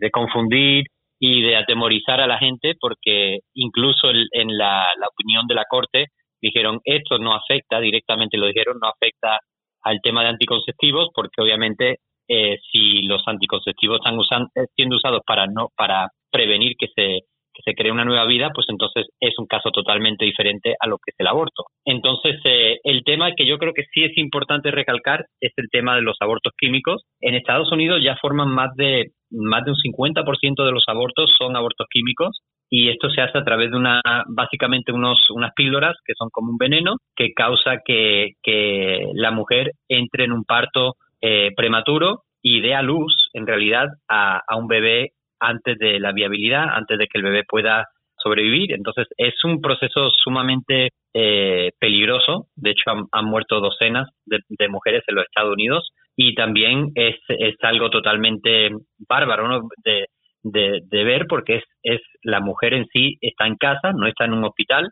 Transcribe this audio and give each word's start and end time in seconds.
de 0.00 0.10
confundir 0.10 0.84
y 1.20 1.42
de 1.42 1.56
atemorizar 1.56 2.20
a 2.20 2.26
la 2.26 2.38
gente 2.38 2.74
porque 2.80 3.38
incluso 3.54 4.10
en 4.10 4.56
la, 4.56 4.86
opinión 5.12 5.46
de 5.46 5.54
la 5.54 5.64
Corte 5.68 6.06
dijeron 6.40 6.80
esto 6.84 7.18
no 7.18 7.34
afecta, 7.34 7.80
directamente 7.80 8.38
lo 8.38 8.46
dijeron, 8.46 8.78
no 8.80 8.88
afecta 8.88 9.38
al 9.82 10.00
tema 10.02 10.22
de 10.22 10.30
anticonceptivos 10.30 11.08
porque 11.14 11.40
obviamente 11.40 11.98
eh, 12.28 12.58
si 12.70 13.02
los 13.02 13.22
anticonceptivos 13.26 14.00
están 14.00 14.48
eh, 14.54 14.66
siendo 14.76 14.96
usados 14.96 15.22
para 15.26 15.46
no 15.46 15.68
para 15.76 16.08
prevenir 16.30 16.74
que 16.78 16.88
se 16.94 17.20
que 17.58 17.72
se 17.72 17.74
cree 17.74 17.90
una 17.90 18.04
nueva 18.04 18.24
vida, 18.24 18.50
pues 18.54 18.66
entonces 18.68 19.06
es 19.18 19.36
un 19.36 19.46
caso 19.46 19.70
totalmente 19.72 20.24
diferente 20.24 20.76
a 20.78 20.86
lo 20.86 20.96
que 20.98 21.10
es 21.10 21.16
el 21.18 21.26
aborto. 21.26 21.64
Entonces, 21.84 22.36
eh, 22.44 22.78
el 22.84 23.02
tema 23.02 23.34
que 23.34 23.46
yo 23.46 23.58
creo 23.58 23.72
que 23.72 23.82
sí 23.92 24.04
es 24.04 24.16
importante 24.16 24.70
recalcar 24.70 25.26
es 25.40 25.52
el 25.56 25.68
tema 25.68 25.96
de 25.96 26.02
los 26.02 26.16
abortos 26.20 26.52
químicos. 26.56 27.02
En 27.20 27.34
Estados 27.34 27.72
Unidos 27.72 28.00
ya 28.00 28.16
forman 28.20 28.50
más 28.50 28.70
de 28.76 29.06
más 29.30 29.64
de 29.64 29.72
un 29.72 29.76
50% 29.76 30.64
de 30.64 30.72
los 30.72 30.84
abortos 30.86 31.34
son 31.36 31.56
abortos 31.56 31.86
químicos 31.90 32.40
y 32.70 32.88
esto 32.88 33.08
se 33.10 33.22
hace 33.22 33.38
a 33.38 33.44
través 33.44 33.70
de 33.70 33.76
una 33.76 34.00
básicamente 34.28 34.92
unos 34.92 35.30
unas 35.30 35.52
píldoras 35.54 35.96
que 36.04 36.14
son 36.16 36.28
como 36.30 36.50
un 36.50 36.58
veneno 36.58 36.96
que 37.16 37.32
causa 37.32 37.78
que, 37.84 38.32
que 38.42 39.06
la 39.14 39.30
mujer 39.30 39.72
entre 39.88 40.24
en 40.24 40.32
un 40.32 40.44
parto 40.44 40.96
eh, 41.20 41.50
prematuro 41.56 42.22
y 42.42 42.60
dé 42.60 42.74
a 42.74 42.82
luz 42.82 43.30
en 43.32 43.46
realidad 43.46 43.88
a, 44.08 44.42
a 44.46 44.56
un 44.56 44.68
bebé 44.68 45.12
antes 45.40 45.78
de 45.78 46.00
la 46.00 46.12
viabilidad, 46.12 46.66
antes 46.70 46.98
de 46.98 47.06
que 47.06 47.18
el 47.18 47.24
bebé 47.24 47.44
pueda 47.48 47.86
sobrevivir. 48.16 48.72
Entonces 48.72 49.06
es 49.16 49.34
un 49.44 49.60
proceso 49.60 50.10
sumamente 50.10 50.90
eh, 51.14 51.70
peligroso. 51.78 52.46
De 52.56 52.70
hecho, 52.70 52.90
han, 53.12 53.24
muerto 53.24 53.60
docenas 53.60 54.08
de, 54.26 54.68
mujeres 54.68 55.02
en 55.06 55.16
los 55.16 55.24
Estados 55.24 55.52
Unidos 55.52 55.90
y 56.16 56.34
también 56.34 56.90
es, 56.94 57.16
es 57.28 57.54
algo 57.62 57.90
totalmente 57.90 58.70
bárbaro 59.08 59.68
de, 59.84 60.06
de, 60.50 61.04
ver 61.04 61.26
porque 61.28 61.56
es, 61.56 61.64
es 61.82 62.00
la 62.22 62.40
mujer 62.40 62.74
en 62.74 62.86
sí 62.92 63.18
está 63.20 63.46
en 63.46 63.56
casa, 63.56 63.92
no 63.92 64.06
está 64.06 64.24
en 64.24 64.32
un 64.32 64.44
hospital 64.44 64.90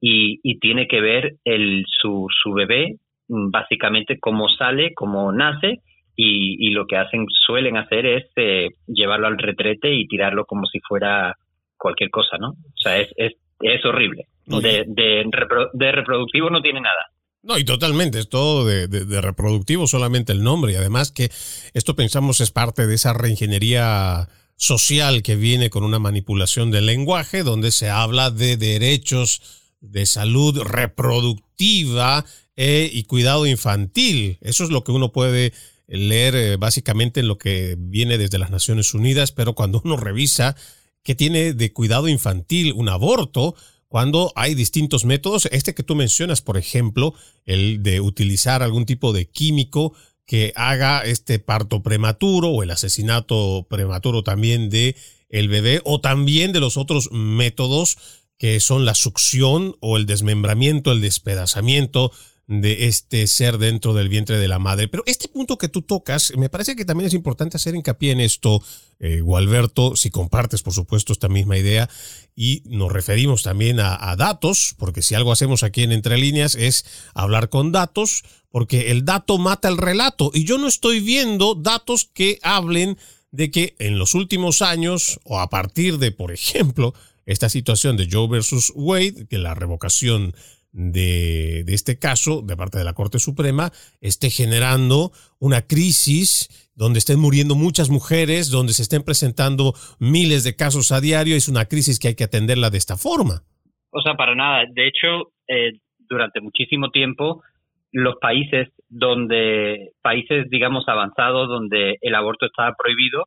y, 0.00 0.40
y 0.42 0.58
tiene 0.58 0.86
que 0.86 1.00
ver 1.00 1.36
el, 1.44 1.84
su, 1.88 2.26
su 2.42 2.52
bebé 2.52 2.96
mm, 3.28 3.50
básicamente 3.50 4.18
cómo 4.18 4.48
sale, 4.48 4.92
cómo 4.94 5.32
nace 5.32 5.80
y, 6.16 6.70
lo 6.70 6.86
que 6.86 6.96
hacen 6.96 7.26
suelen 7.28 7.76
hacer 7.76 8.06
es 8.06 8.24
eh, 8.36 8.68
llevarlo 8.86 9.26
al 9.26 9.38
retrete 9.38 9.92
y 9.92 10.06
tirarlo 10.06 10.44
como 10.44 10.66
si 10.66 10.78
fuera 10.80 11.36
cualquier 11.76 12.10
cosa, 12.10 12.38
¿no? 12.38 12.50
O 12.50 12.80
sea, 12.80 12.98
es, 12.98 13.12
es, 13.16 13.32
es 13.60 13.84
horrible. 13.84 14.26
de, 14.46 14.84
de, 14.86 15.24
de, 15.72 15.92
reproductivo 15.92 16.50
no 16.50 16.62
tiene 16.62 16.80
nada. 16.80 17.10
No, 17.42 17.58
y 17.58 17.64
totalmente, 17.64 18.18
es 18.18 18.28
todo 18.28 18.64
de, 18.64 18.88
de, 18.88 19.20
reproductivo, 19.20 19.86
solamente 19.86 20.32
el 20.32 20.42
nombre. 20.42 20.72
Y 20.72 20.76
además 20.76 21.12
que 21.12 21.24
esto 21.74 21.94
pensamos 21.94 22.40
es 22.40 22.50
parte 22.50 22.86
de 22.86 22.94
esa 22.94 23.12
reingeniería 23.12 24.28
social 24.56 25.22
que 25.22 25.36
viene 25.36 25.70
con 25.70 25.84
una 25.84 25.98
manipulación 25.98 26.70
del 26.70 26.86
lenguaje, 26.86 27.42
donde 27.42 27.72
se 27.72 27.90
habla 27.90 28.30
de 28.30 28.56
derechos 28.56 29.42
de 29.80 30.06
salud 30.06 30.60
reproductiva 30.62 32.24
eh, 32.56 32.88
y 32.92 33.04
cuidado 33.04 33.46
infantil. 33.46 34.38
Eso 34.40 34.64
es 34.64 34.70
lo 34.70 34.84
que 34.84 34.92
uno 34.92 35.12
puede 35.12 35.52
leer 35.86 36.34
eh, 36.34 36.56
básicamente 36.56 37.22
lo 37.22 37.36
que 37.36 37.76
viene 37.78 38.16
desde 38.18 38.38
las 38.38 38.50
Naciones 38.50 38.94
Unidas, 38.94 39.32
pero 39.32 39.54
cuando 39.54 39.82
uno 39.84 39.96
revisa 39.96 40.56
qué 41.02 41.14
tiene 41.14 41.52
de 41.52 41.72
cuidado 41.72 42.08
infantil 42.08 42.72
un 42.72 42.88
aborto, 42.88 43.54
cuando 43.88 44.32
hay 44.34 44.54
distintos 44.54 45.04
métodos, 45.04 45.46
este 45.52 45.74
que 45.74 45.82
tú 45.82 45.94
mencionas, 45.94 46.40
por 46.40 46.56
ejemplo, 46.56 47.14
el 47.44 47.82
de 47.82 48.00
utilizar 48.00 48.62
algún 48.62 48.86
tipo 48.86 49.12
de 49.12 49.26
químico 49.26 49.94
que 50.26 50.52
haga 50.56 51.00
este 51.00 51.38
parto 51.38 51.82
prematuro 51.82 52.50
o 52.50 52.62
el 52.62 52.70
asesinato 52.70 53.66
prematuro 53.68 54.22
también 54.22 54.70
de 54.70 54.96
el 55.28 55.48
bebé 55.48 55.80
o 55.84 56.00
también 56.00 56.52
de 56.52 56.60
los 56.60 56.76
otros 56.76 57.10
métodos 57.12 57.98
que 58.38 58.60
son 58.60 58.84
la 58.84 58.94
succión 58.94 59.76
o 59.80 59.96
el 59.96 60.06
desmembramiento, 60.06 60.92
el 60.92 61.00
despedazamiento, 61.00 62.12
de 62.46 62.88
este 62.88 63.26
ser 63.26 63.58
dentro 63.58 63.94
del 63.94 64.08
vientre 64.08 64.38
de 64.38 64.48
la 64.48 64.58
madre. 64.58 64.88
Pero 64.88 65.02
este 65.06 65.28
punto 65.28 65.56
que 65.56 65.68
tú 65.68 65.82
tocas, 65.82 66.32
me 66.36 66.50
parece 66.50 66.76
que 66.76 66.84
también 66.84 67.08
es 67.08 67.14
importante 67.14 67.56
hacer 67.56 67.74
hincapié 67.74 68.12
en 68.12 68.20
esto, 68.20 68.62
eh, 68.98 69.20
Gualberto, 69.20 69.96
si 69.96 70.10
compartes, 70.10 70.62
por 70.62 70.74
supuesto, 70.74 71.12
esta 71.12 71.28
misma 71.28 71.56
idea. 71.56 71.88
Y 72.36 72.62
nos 72.66 72.92
referimos 72.92 73.42
también 73.42 73.80
a, 73.80 74.14
datos, 74.16 74.74
porque 74.78 75.02
si 75.02 75.14
algo 75.14 75.32
hacemos 75.32 75.62
aquí 75.62 75.82
en 75.82 75.92
Entre 75.92 76.18
Líneas 76.18 76.54
es 76.54 76.84
hablar 77.14 77.48
con 77.48 77.72
datos, 77.72 78.24
porque 78.54 78.92
el 78.92 79.04
dato 79.04 79.36
mata 79.36 79.68
el 79.68 79.78
relato. 79.78 80.30
Y 80.32 80.44
yo 80.44 80.58
no 80.58 80.68
estoy 80.68 81.00
viendo 81.00 81.56
datos 81.56 82.08
que 82.14 82.38
hablen 82.40 82.96
de 83.32 83.50
que 83.50 83.74
en 83.80 83.98
los 83.98 84.14
últimos 84.14 84.62
años, 84.62 85.18
o 85.24 85.40
a 85.40 85.50
partir 85.50 85.98
de, 85.98 86.12
por 86.12 86.30
ejemplo, 86.30 86.94
esta 87.26 87.48
situación 87.48 87.96
de 87.96 88.06
Joe 88.08 88.28
versus 88.28 88.72
Wade, 88.76 89.26
que 89.28 89.38
la 89.38 89.54
revocación 89.54 90.34
de, 90.70 91.64
de, 91.64 91.74
este 91.74 91.98
caso, 91.98 92.42
de 92.42 92.56
parte 92.56 92.78
de 92.78 92.84
la 92.84 92.92
Corte 92.92 93.18
Suprema, 93.18 93.72
esté 94.00 94.30
generando 94.30 95.10
una 95.40 95.62
crisis 95.62 96.70
donde 96.76 97.00
estén 97.00 97.18
muriendo 97.18 97.56
muchas 97.56 97.90
mujeres, 97.90 98.50
donde 98.50 98.72
se 98.72 98.82
estén 98.82 99.02
presentando 99.02 99.74
miles 99.98 100.44
de 100.44 100.54
casos 100.54 100.92
a 100.92 101.00
diario. 101.00 101.34
Es 101.34 101.48
una 101.48 101.64
crisis 101.64 101.98
que 101.98 102.06
hay 102.06 102.14
que 102.14 102.22
atenderla 102.22 102.70
de 102.70 102.78
esta 102.78 102.96
forma. 102.96 103.42
O 103.90 104.00
sea, 104.00 104.14
para 104.14 104.36
nada. 104.36 104.62
De 104.72 104.86
hecho, 104.86 105.32
eh, 105.48 105.80
durante 106.08 106.40
muchísimo 106.40 106.92
tiempo, 106.92 107.42
los 107.94 108.16
países 108.20 108.68
donde, 108.88 109.92
países, 110.02 110.50
digamos, 110.50 110.88
avanzados, 110.88 111.48
donde 111.48 111.96
el 112.00 112.14
aborto 112.16 112.46
estaba 112.46 112.74
prohibido, 112.76 113.26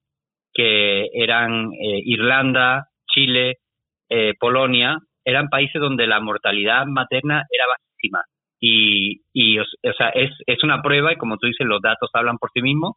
que 0.53 1.07
eran 1.13 1.71
eh, 1.71 2.01
Irlanda, 2.03 2.87
Chile, 3.09 3.59
eh, 4.09 4.33
Polonia, 4.37 4.97
eran 5.23 5.47
países 5.47 5.81
donde 5.81 6.05
la 6.05 6.19
mortalidad 6.19 6.85
materna 6.85 7.45
era 7.49 7.65
bajísima. 7.67 8.23
Y, 8.59 9.21
y 9.31 9.57
o, 9.59 9.63
sea, 9.97 10.09
es, 10.09 10.31
es 10.45 10.61
una 10.63 10.81
prueba, 10.81 11.13
y 11.13 11.15
como 11.15 11.37
tú 11.37 11.47
dices, 11.47 11.65
los 11.65 11.81
datos 11.81 12.09
hablan 12.13 12.37
por 12.37 12.51
sí 12.53 12.61
mismos, 12.61 12.95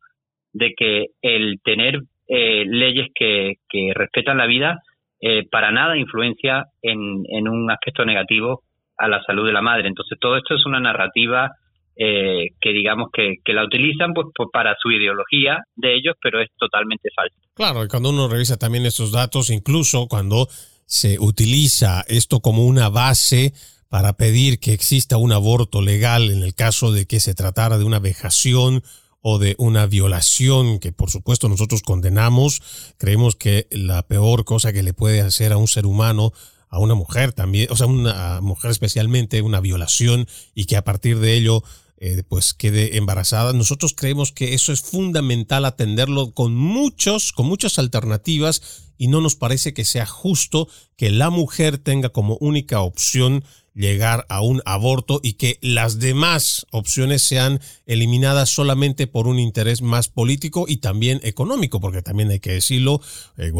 de 0.52 0.74
que 0.76 1.06
el 1.22 1.60
tener 1.62 2.00
eh, 2.26 2.64
leyes 2.66 3.10
que, 3.14 3.54
que 3.68 3.92
respetan 3.94 4.38
la 4.38 4.46
vida 4.46 4.80
eh, 5.20 5.46
para 5.48 5.70
nada 5.70 5.96
influencia 5.96 6.64
en, 6.82 7.22
en 7.28 7.46
un 7.46 7.70
aspecto 7.70 8.04
negativo 8.04 8.62
a 9.00 9.08
la 9.08 9.22
salud 9.24 9.46
de 9.46 9.52
la 9.52 9.62
madre. 9.62 9.88
Entonces, 9.88 10.18
todo 10.20 10.36
esto 10.36 10.54
es 10.54 10.64
una 10.66 10.78
narrativa 10.78 11.50
eh, 11.96 12.50
que 12.60 12.70
digamos 12.70 13.08
que, 13.12 13.36
la 13.52 13.64
utilizan 13.64 14.14
pues, 14.14 14.26
para 14.52 14.76
su 14.80 14.90
ideología 14.90 15.58
de 15.74 15.96
ellos, 15.96 16.14
pero 16.22 16.40
es 16.40 16.48
totalmente 16.56 17.08
falso. 17.14 17.36
Claro, 17.54 17.84
y 17.84 17.88
cuando 17.88 18.10
uno 18.10 18.28
revisa 18.28 18.56
también 18.56 18.86
esos 18.86 19.12
datos, 19.12 19.50
incluso 19.50 20.06
cuando 20.06 20.48
se 20.86 21.18
utiliza 21.18 22.04
esto 22.08 22.40
como 22.40 22.66
una 22.66 22.88
base 22.88 23.52
para 23.88 24.14
pedir 24.14 24.60
que 24.60 24.72
exista 24.72 25.16
un 25.16 25.32
aborto 25.32 25.82
legal 25.82 26.30
en 26.30 26.42
el 26.42 26.54
caso 26.54 26.92
de 26.92 27.06
que 27.06 27.20
se 27.20 27.34
tratara 27.34 27.76
de 27.76 27.84
una 27.84 27.98
vejación 27.98 28.82
o 29.20 29.38
de 29.38 29.54
una 29.58 29.86
violación 29.86 30.78
que 30.78 30.92
por 30.92 31.10
supuesto 31.10 31.48
nosotros 31.48 31.82
condenamos. 31.82 32.94
Creemos 32.98 33.36
que 33.36 33.66
la 33.70 34.06
peor 34.06 34.44
cosa 34.44 34.72
que 34.72 34.82
le 34.82 34.94
puede 34.94 35.20
hacer 35.20 35.52
a 35.52 35.58
un 35.58 35.68
ser 35.68 35.86
humano, 35.86 36.32
a 36.70 36.78
una 36.78 36.94
mujer 36.94 37.32
también, 37.32 37.68
o 37.70 37.76
sea, 37.76 37.86
una 37.86 38.40
mujer 38.40 38.70
especialmente, 38.70 39.42
una 39.42 39.60
violación 39.60 40.26
y 40.54 40.64
que 40.64 40.76
a 40.76 40.84
partir 40.84 41.18
de 41.18 41.34
ello 41.34 41.62
eh, 41.98 42.22
pues 42.26 42.54
quede 42.54 42.96
embarazada. 42.96 43.52
Nosotros 43.52 43.92
creemos 43.94 44.32
que 44.32 44.54
eso 44.54 44.72
es 44.72 44.80
fundamental 44.80 45.66
atenderlo 45.66 46.32
con 46.32 46.54
muchos, 46.54 47.32
con 47.32 47.46
muchas 47.46 47.78
alternativas 47.78 48.86
y 48.96 49.08
no 49.08 49.20
nos 49.20 49.36
parece 49.36 49.74
que 49.74 49.84
sea 49.84 50.06
justo 50.06 50.68
que 50.96 51.10
la 51.10 51.28
mujer 51.28 51.76
tenga 51.76 52.08
como 52.08 52.38
única 52.40 52.80
opción 52.80 53.44
llegar 53.80 54.26
a 54.28 54.42
un 54.42 54.62
aborto 54.66 55.20
y 55.22 55.32
que 55.32 55.58
las 55.62 55.98
demás 55.98 56.66
opciones 56.70 57.22
sean 57.22 57.60
eliminadas 57.86 58.50
solamente 58.50 59.06
por 59.06 59.26
un 59.26 59.38
interés 59.38 59.80
más 59.80 60.08
político 60.08 60.66
y 60.68 60.76
también 60.76 61.20
económico, 61.24 61.80
porque 61.80 62.02
también 62.02 62.30
hay 62.30 62.40
que 62.40 62.52
decirlo, 62.52 63.00
eh, 63.38 63.50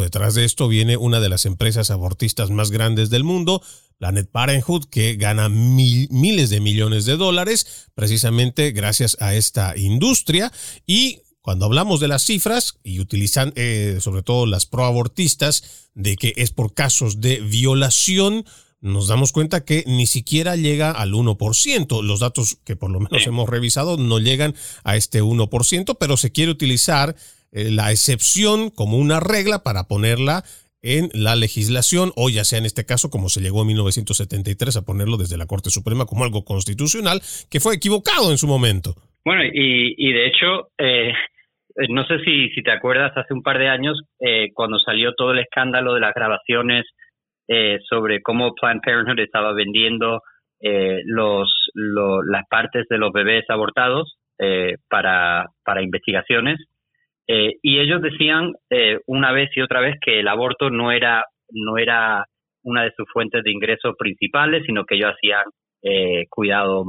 detrás 0.00 0.34
de 0.34 0.44
esto 0.44 0.68
viene 0.68 0.96
una 0.96 1.20
de 1.20 1.28
las 1.28 1.44
empresas 1.44 1.90
abortistas 1.90 2.50
más 2.50 2.70
grandes 2.70 3.10
del 3.10 3.24
mundo, 3.24 3.62
Planet 3.98 4.30
Parenthood, 4.30 4.84
que 4.90 5.16
gana 5.16 5.48
miles 5.48 6.50
de 6.50 6.60
millones 6.60 7.04
de 7.04 7.16
dólares 7.16 7.88
precisamente 7.94 8.70
gracias 8.70 9.16
a 9.20 9.34
esta 9.34 9.76
industria. 9.76 10.52
Y 10.86 11.20
cuando 11.42 11.66
hablamos 11.66 12.00
de 12.00 12.08
las 12.08 12.24
cifras 12.24 12.78
y 12.82 13.00
utilizan 13.00 13.52
eh, 13.56 13.98
sobre 14.00 14.22
todo 14.22 14.46
las 14.46 14.66
proabortistas 14.66 15.88
de 15.94 16.16
que 16.16 16.32
es 16.36 16.50
por 16.50 16.74
casos 16.74 17.20
de 17.20 17.40
violación, 17.40 18.44
nos 18.84 19.08
damos 19.08 19.32
cuenta 19.32 19.64
que 19.64 19.82
ni 19.86 20.06
siquiera 20.06 20.56
llega 20.56 20.90
al 20.90 21.12
1%. 21.12 22.02
Los 22.02 22.20
datos 22.20 22.60
que 22.64 22.76
por 22.76 22.90
lo 22.90 23.00
menos 23.00 23.26
hemos 23.26 23.48
revisado 23.48 23.96
no 23.96 24.18
llegan 24.18 24.52
a 24.84 24.96
este 24.96 25.22
1%, 25.22 25.96
pero 25.98 26.16
se 26.16 26.32
quiere 26.32 26.52
utilizar 26.52 27.14
eh, 27.50 27.70
la 27.70 27.90
excepción 27.90 28.70
como 28.70 28.98
una 28.98 29.20
regla 29.20 29.62
para 29.62 29.84
ponerla 29.84 30.44
en 30.82 31.08
la 31.14 31.34
legislación, 31.34 32.12
o 32.14 32.28
ya 32.28 32.44
sea 32.44 32.58
en 32.58 32.66
este 32.66 32.84
caso, 32.84 33.08
como 33.08 33.30
se 33.30 33.40
llegó 33.40 33.62
en 33.62 33.68
1973 33.68 34.76
a 34.76 34.84
ponerlo 34.84 35.16
desde 35.16 35.38
la 35.38 35.46
Corte 35.46 35.70
Suprema 35.70 36.04
como 36.04 36.24
algo 36.24 36.44
constitucional, 36.44 37.20
que 37.50 37.60
fue 37.60 37.76
equivocado 37.76 38.30
en 38.30 38.36
su 38.36 38.46
momento. 38.46 38.94
Bueno, 39.24 39.44
y, 39.44 39.94
y 39.96 40.12
de 40.12 40.26
hecho, 40.26 40.68
eh, 40.76 41.10
no 41.88 42.04
sé 42.04 42.18
si, 42.22 42.50
si 42.50 42.62
te 42.62 42.70
acuerdas, 42.70 43.16
hace 43.16 43.32
un 43.32 43.42
par 43.42 43.58
de 43.58 43.68
años, 43.68 43.98
eh, 44.20 44.50
cuando 44.52 44.78
salió 44.78 45.14
todo 45.14 45.32
el 45.32 45.38
escándalo 45.38 45.94
de 45.94 46.00
las 46.00 46.14
grabaciones 46.14 46.84
eh, 47.48 47.78
sobre 47.88 48.22
cómo 48.22 48.54
Planned 48.54 48.82
Parenthood 48.84 49.20
estaba 49.20 49.52
vendiendo 49.52 50.22
los, 51.04 51.70
las 51.74 52.44
partes 52.48 52.86
de 52.88 52.96
los 52.96 53.12
bebés 53.12 53.44
abortados, 53.50 54.16
eh, 54.40 54.78
para, 54.88 55.46
para 55.64 55.82
investigaciones. 55.82 56.58
Eh, 57.28 57.52
y 57.62 57.78
ellos 57.78 58.02
decían 58.02 58.52
eh, 58.68 58.98
una 59.06 59.30
vez 59.30 59.48
y 59.56 59.60
otra 59.60 59.80
vez 59.80 59.94
que 60.04 60.18
el 60.18 60.26
aborto 60.26 60.70
no 60.70 60.90
era, 60.90 61.24
no 61.50 61.78
era 61.78 62.26
una 62.64 62.82
de 62.82 62.92
sus 62.96 63.06
fuentes 63.12 63.44
de 63.44 63.52
ingresos 63.52 63.94
principales, 63.96 64.64
sino 64.66 64.84
que 64.86 64.96
ellos 64.96 65.12
hacían 65.14 65.44
eh, 65.82 66.24
cuidado, 66.28 66.84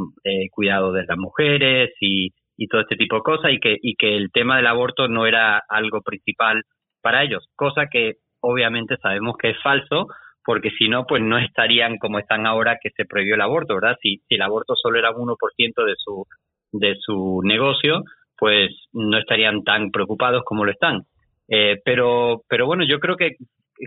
cuidado 0.50 0.91
de 0.91 1.05
las 1.05 1.17
mujeres 1.17 1.91
y, 2.00 2.29
y, 2.57 2.67
todo 2.67 2.81
este 2.81 2.95
tipo 2.95 3.17
de 3.17 3.21
cosas 3.21 3.51
y 3.51 3.59
que, 3.59 3.77
y 3.79 3.95
que 3.95 4.15
el 4.17 4.31
tema 4.31 4.57
del 4.57 4.67
aborto 4.67 5.07
no 5.07 5.27
era 5.27 5.62
algo 5.69 6.01
principal 6.01 6.63
para 7.01 7.21
ellos, 7.21 7.45
cosa 7.55 7.88
que 7.91 8.15
obviamente 8.39 8.97
sabemos 8.97 9.35
que 9.38 9.51
es 9.51 9.62
falso, 9.62 10.07
porque 10.45 10.69
si 10.77 10.87
no, 10.87 11.05
pues 11.05 11.21
no 11.23 11.37
estarían 11.37 11.97
como 11.97 12.19
están 12.19 12.45
ahora 12.45 12.77
que 12.81 12.91
se 12.91 13.05
prohibió 13.05 13.35
el 13.35 13.41
aborto, 13.41 13.75
¿verdad? 13.75 13.97
Si, 14.01 14.17
si 14.27 14.35
el 14.35 14.41
aborto 14.43 14.75
solo 14.75 14.99
era 14.99 15.11
un 15.11 15.27
1% 15.27 15.85
de 15.85 15.95
su, 15.97 16.25
de 16.71 16.95
su 16.99 17.41
negocio, 17.43 18.03
pues 18.37 18.69
no 18.93 19.17
estarían 19.17 19.63
tan 19.63 19.91
preocupados 19.91 20.43
como 20.45 20.65
lo 20.65 20.71
están. 20.71 21.01
Eh, 21.47 21.77
pero, 21.83 22.43
pero 22.47 22.65
bueno, 22.67 22.85
yo 22.87 22.99
creo 22.99 23.17
que 23.17 23.35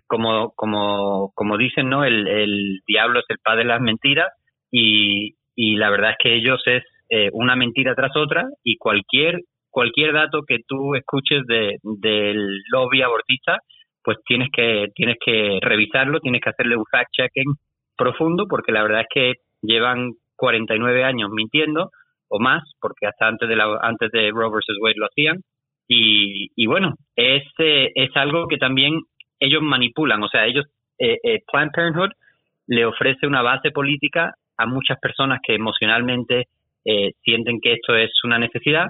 como, 0.06 0.52
como, 0.54 1.32
como 1.34 1.56
dicen, 1.56 1.88
¿no? 1.88 2.04
El, 2.04 2.26
el 2.26 2.80
diablo 2.86 3.20
es 3.20 3.26
el 3.28 3.38
padre 3.38 3.62
de 3.62 3.68
las 3.68 3.80
mentiras 3.80 4.28
y, 4.70 5.36
y 5.54 5.76
la 5.76 5.90
verdad 5.90 6.10
es 6.10 6.16
que 6.22 6.34
ellos 6.34 6.60
es 6.66 6.82
eh, 7.08 7.30
una 7.32 7.56
mentira 7.56 7.94
tras 7.94 8.14
otra 8.16 8.48
y 8.62 8.76
cualquier, 8.76 9.40
cualquier 9.70 10.12
dato 10.12 10.42
que 10.46 10.58
tú 10.66 10.94
escuches 10.94 11.46
de, 11.46 11.78
del 11.82 12.62
lobby 12.70 13.02
abortista, 13.02 13.58
pues 14.08 14.20
tienes 14.24 14.48
que, 14.50 14.86
tienes 14.94 15.18
que 15.22 15.58
revisarlo, 15.60 16.18
tienes 16.20 16.40
que 16.40 16.48
hacerle 16.48 16.78
un 16.78 16.86
fact-checking 16.90 17.56
profundo 17.94 18.46
porque 18.48 18.72
la 18.72 18.82
verdad 18.82 19.02
es 19.02 19.06
que 19.12 19.32
llevan 19.60 20.12
49 20.34 21.04
años 21.04 21.28
mintiendo 21.30 21.90
o 22.30 22.40
más, 22.40 22.62
porque 22.80 23.06
hasta 23.06 23.28
antes 23.28 23.46
de, 23.46 23.54
la, 23.54 23.78
antes 23.82 24.10
de 24.10 24.30
Roe 24.30 24.48
vs. 24.48 24.78
Wade 24.80 24.94
lo 24.96 25.08
hacían. 25.08 25.40
Y, 25.86 26.48
y 26.56 26.66
bueno, 26.66 26.94
es, 27.16 27.42
es 27.58 28.08
algo 28.14 28.48
que 28.48 28.56
también 28.56 28.98
ellos 29.40 29.60
manipulan, 29.60 30.22
o 30.22 30.28
sea, 30.28 30.46
ellos, 30.46 30.64
eh, 30.98 31.18
eh, 31.22 31.40
Planned 31.52 31.72
Parenthood 31.74 32.12
le 32.66 32.86
ofrece 32.86 33.26
una 33.26 33.42
base 33.42 33.72
política 33.72 34.32
a 34.56 34.64
muchas 34.64 34.98
personas 35.00 35.40
que 35.46 35.54
emocionalmente 35.54 36.44
eh, 36.86 37.12
sienten 37.20 37.60
que 37.60 37.74
esto 37.74 37.94
es 37.94 38.08
una 38.24 38.38
necesidad 38.38 38.86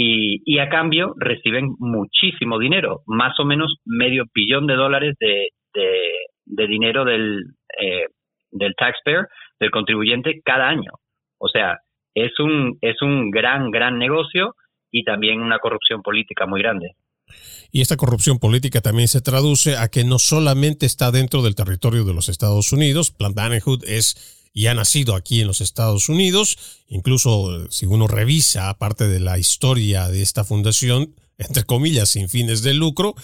y, 0.00 0.58
a 0.60 0.68
cambio 0.68 1.14
reciben 1.16 1.74
muchísimo 1.78 2.58
dinero, 2.58 3.02
más 3.06 3.38
o 3.40 3.44
menos 3.44 3.74
medio 3.84 4.26
billón 4.32 4.68
de 4.68 4.74
dólares 4.74 5.16
de, 5.18 5.48
de, 5.74 6.66
dinero 6.68 7.04
del, 7.04 7.40
eh, 7.80 8.06
del 8.52 8.74
taxpayer, 8.76 9.26
del 9.58 9.72
contribuyente 9.72 10.40
cada 10.44 10.68
año. 10.68 10.92
O 11.38 11.48
sea, 11.48 11.78
es 12.14 12.38
un, 12.38 12.78
es 12.80 13.02
un 13.02 13.30
gran, 13.30 13.72
gran 13.72 13.98
negocio 13.98 14.54
y 14.92 15.02
también 15.02 15.40
una 15.40 15.58
corrupción 15.58 16.02
política 16.02 16.46
muy 16.46 16.62
grande. 16.62 16.92
Y 17.72 17.80
esta 17.80 17.96
corrupción 17.96 18.38
política 18.38 18.80
también 18.80 19.08
se 19.08 19.20
traduce 19.20 19.76
a 19.76 19.88
que 19.88 20.04
no 20.04 20.18
solamente 20.18 20.86
está 20.86 21.10
dentro 21.10 21.42
del 21.42 21.56
territorio 21.56 22.04
de 22.04 22.14
los 22.14 22.28
Estados 22.28 22.72
Unidos, 22.72 23.10
Planned 23.10 23.34
Parenthood 23.34 23.84
es 23.84 24.37
y 24.52 24.66
ha 24.66 24.74
nacido 24.74 25.14
aquí 25.14 25.40
en 25.40 25.46
los 25.46 25.60
Estados 25.60 26.08
Unidos, 26.08 26.58
incluso 26.88 27.70
si 27.70 27.86
uno 27.86 28.06
revisa 28.06 28.76
parte 28.78 29.08
de 29.08 29.20
la 29.20 29.38
historia 29.38 30.08
de 30.08 30.22
esta 30.22 30.44
fundación, 30.44 31.14
entre 31.38 31.62
comillas, 31.62 32.10
sin 32.10 32.28
fines 32.28 32.62
de 32.62 32.74
lucro, 32.74 33.14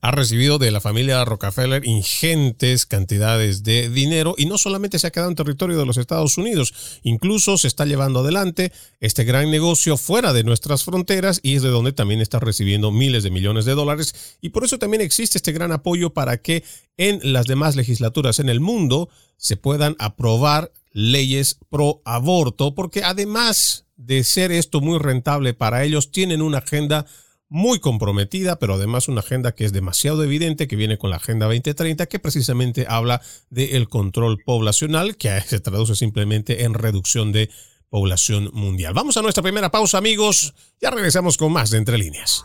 ha 0.00 0.12
recibido 0.12 0.58
de 0.58 0.70
la 0.70 0.80
familia 0.80 1.24
Rockefeller 1.24 1.84
ingentes 1.84 2.86
cantidades 2.86 3.64
de 3.64 3.90
dinero 3.90 4.36
y 4.38 4.46
no 4.46 4.58
solamente 4.58 4.98
se 5.00 5.08
ha 5.08 5.10
quedado 5.10 5.28
en 5.28 5.36
territorio 5.36 5.76
de 5.76 5.84
los 5.84 5.96
Estados 5.96 6.38
Unidos, 6.38 6.72
incluso 7.02 7.58
se 7.58 7.66
está 7.66 7.84
llevando 7.84 8.20
adelante 8.20 8.72
este 9.00 9.24
gran 9.24 9.50
negocio 9.50 9.96
fuera 9.96 10.32
de 10.32 10.44
nuestras 10.44 10.84
fronteras 10.84 11.40
y 11.42 11.56
es 11.56 11.62
de 11.62 11.70
donde 11.70 11.92
también 11.92 12.20
está 12.20 12.38
recibiendo 12.38 12.92
miles 12.92 13.24
de 13.24 13.30
millones 13.30 13.64
de 13.64 13.74
dólares 13.74 14.36
y 14.40 14.50
por 14.50 14.64
eso 14.64 14.78
también 14.78 15.00
existe 15.00 15.38
este 15.38 15.52
gran 15.52 15.72
apoyo 15.72 16.10
para 16.10 16.38
que 16.38 16.62
en 16.96 17.20
las 17.32 17.46
demás 17.46 17.74
legislaturas 17.74 18.38
en 18.38 18.48
el 18.48 18.60
mundo 18.60 19.08
se 19.36 19.56
puedan 19.56 19.96
aprobar 19.98 20.70
leyes 20.92 21.58
pro 21.70 22.00
aborto, 22.04 22.74
porque 22.76 23.02
además 23.02 23.84
de 23.96 24.22
ser 24.22 24.52
esto 24.52 24.80
muy 24.80 24.98
rentable 24.98 25.54
para 25.54 25.82
ellos, 25.84 26.12
tienen 26.12 26.40
una 26.40 26.58
agenda 26.58 27.06
muy 27.54 27.78
comprometida, 27.78 28.58
pero 28.58 28.74
además 28.74 29.06
una 29.06 29.20
agenda 29.20 29.54
que 29.54 29.64
es 29.64 29.72
demasiado 29.72 30.24
evidente, 30.24 30.66
que 30.66 30.74
viene 30.74 30.98
con 30.98 31.10
la 31.10 31.16
Agenda 31.16 31.46
2030, 31.46 32.06
que 32.06 32.18
precisamente 32.18 32.84
habla 32.88 33.22
del 33.48 33.88
control 33.88 34.42
poblacional, 34.44 35.16
que 35.16 35.40
se 35.46 35.60
traduce 35.60 35.94
simplemente 35.94 36.64
en 36.64 36.74
reducción 36.74 37.30
de 37.30 37.50
población 37.90 38.50
mundial. 38.54 38.92
Vamos 38.92 39.16
a 39.18 39.22
nuestra 39.22 39.44
primera 39.44 39.70
pausa, 39.70 39.98
amigos. 39.98 40.52
Ya 40.80 40.90
regresamos 40.90 41.38
con 41.38 41.52
más 41.52 41.70
de 41.70 41.78
Entre 41.78 41.96
Líneas. 41.96 42.44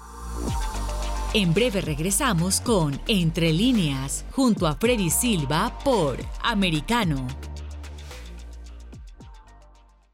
En 1.34 1.56
breve 1.56 1.82
regresamos 1.82 2.62
con 2.62 3.02
Entre 3.08 3.52
Líneas, 3.52 4.26
junto 4.32 4.68
a 4.68 4.76
Freddy 4.76 5.10
Silva 5.10 5.80
por 5.84 6.20
Americano. 6.44 7.49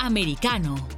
Americano. 0.00 0.88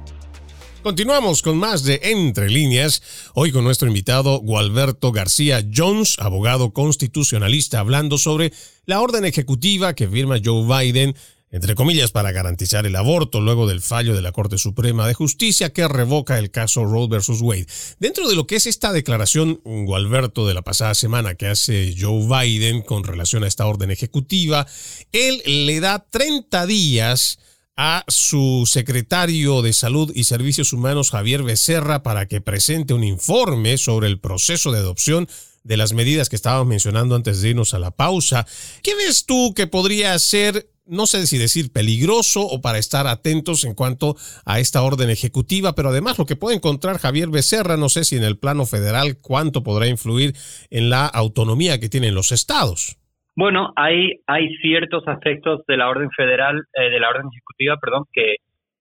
Continuamos 0.81 1.41
con 1.41 1.57
más 1.57 1.83
de 1.83 1.99
Entre 2.03 2.49
líneas, 2.49 3.01
hoy 3.33 3.51
con 3.51 3.63
nuestro 3.63 3.87
invitado 3.87 4.39
Gualberto 4.39 5.11
García 5.11 5.65
Jones, 5.73 6.17
abogado 6.19 6.73
constitucionalista, 6.73 7.79
hablando 7.79 8.17
sobre 8.17 8.53
la 8.85 9.01
orden 9.01 9.25
ejecutiva 9.25 9.93
que 9.93 10.07
firma 10.07 10.37
Joe 10.43 10.65
Biden 10.65 11.15
entre 11.53 11.75
comillas, 11.75 12.09
para 12.09 12.31
garantizar 12.31 12.87
el 12.87 12.95
aborto 12.95 13.39
luego 13.39 13.67
del 13.67 13.79
fallo 13.79 14.15
de 14.15 14.23
la 14.23 14.31
Corte 14.31 14.57
Suprema 14.57 15.05
de 15.05 15.13
Justicia 15.13 15.71
que 15.71 15.87
revoca 15.87 16.39
el 16.39 16.49
caso 16.49 16.83
Roe 16.83 17.07
versus 17.07 17.41
Wade. 17.41 17.67
Dentro 17.99 18.27
de 18.27 18.35
lo 18.35 18.47
que 18.47 18.55
es 18.55 18.65
esta 18.65 18.91
declaración, 18.91 19.61
Gualberto, 19.63 20.47
de 20.47 20.55
la 20.55 20.63
pasada 20.63 20.95
semana 20.95 21.35
que 21.35 21.45
hace 21.45 21.93
Joe 21.95 22.25
Biden 22.27 22.81
con 22.81 23.03
relación 23.03 23.43
a 23.43 23.47
esta 23.47 23.67
orden 23.67 23.91
ejecutiva, 23.91 24.65
él 25.11 25.43
le 25.45 25.79
da 25.79 26.03
30 26.09 26.65
días 26.65 27.37
a 27.75 28.03
su 28.07 28.65
secretario 28.67 29.61
de 29.61 29.73
Salud 29.73 30.11
y 30.13 30.25
Servicios 30.25 30.73
Humanos, 30.73 31.11
Javier 31.11 31.43
Becerra, 31.43 32.03
para 32.03 32.27
que 32.27 32.41
presente 32.41 32.93
un 32.93 33.03
informe 33.03 33.77
sobre 33.77 34.07
el 34.07 34.19
proceso 34.19 34.71
de 34.71 34.79
adopción 34.79 35.27
de 35.63 35.77
las 35.77 35.93
medidas 35.93 36.29
que 36.29 36.35
estábamos 36.35 36.67
mencionando 36.67 37.15
antes 37.15 37.41
de 37.41 37.49
irnos 37.49 37.73
a 37.73 37.79
la 37.79 37.91
pausa. 37.91 38.45
¿Qué 38.83 38.95
ves 38.95 39.25
tú 39.25 39.53
que 39.55 39.67
podría 39.67 40.17
ser 40.19 40.69
no 40.85 41.07
sé 41.07 41.25
si 41.27 41.37
decir 41.37 41.71
peligroso 41.71 42.41
o 42.41 42.61
para 42.61 42.77
estar 42.77 43.07
atentos 43.07 43.63
en 43.63 43.73
cuanto 43.73 44.17
a 44.43 44.59
esta 44.59 44.81
orden 44.81 45.09
ejecutiva, 45.09 45.75
pero 45.75 45.89
además 45.89 46.17
lo 46.17 46.25
que 46.25 46.35
puede 46.35 46.57
encontrar 46.57 46.99
Javier 46.99 47.29
Becerra, 47.29 47.77
no 47.77 47.87
sé 47.87 48.03
si 48.03 48.17
en 48.17 48.23
el 48.23 48.37
plano 48.37 48.65
federal 48.65 49.17
cuánto 49.17 49.63
podrá 49.63 49.87
influir 49.87 50.35
en 50.69 50.89
la 50.89 51.05
autonomía 51.05 51.79
que 51.79 51.87
tienen 51.87 52.15
los 52.15 52.33
estados. 52.33 52.97
Bueno, 53.35 53.73
hay, 53.75 54.19
hay 54.27 54.55
ciertos 54.57 55.07
aspectos 55.07 55.61
de 55.67 55.77
la 55.77 55.89
orden 55.89 56.09
federal, 56.11 56.61
eh, 56.73 56.89
de 56.89 56.99
la 56.99 57.09
orden 57.09 57.27
ejecutiva, 57.31 57.77
perdón, 57.81 58.03
que 58.13 58.35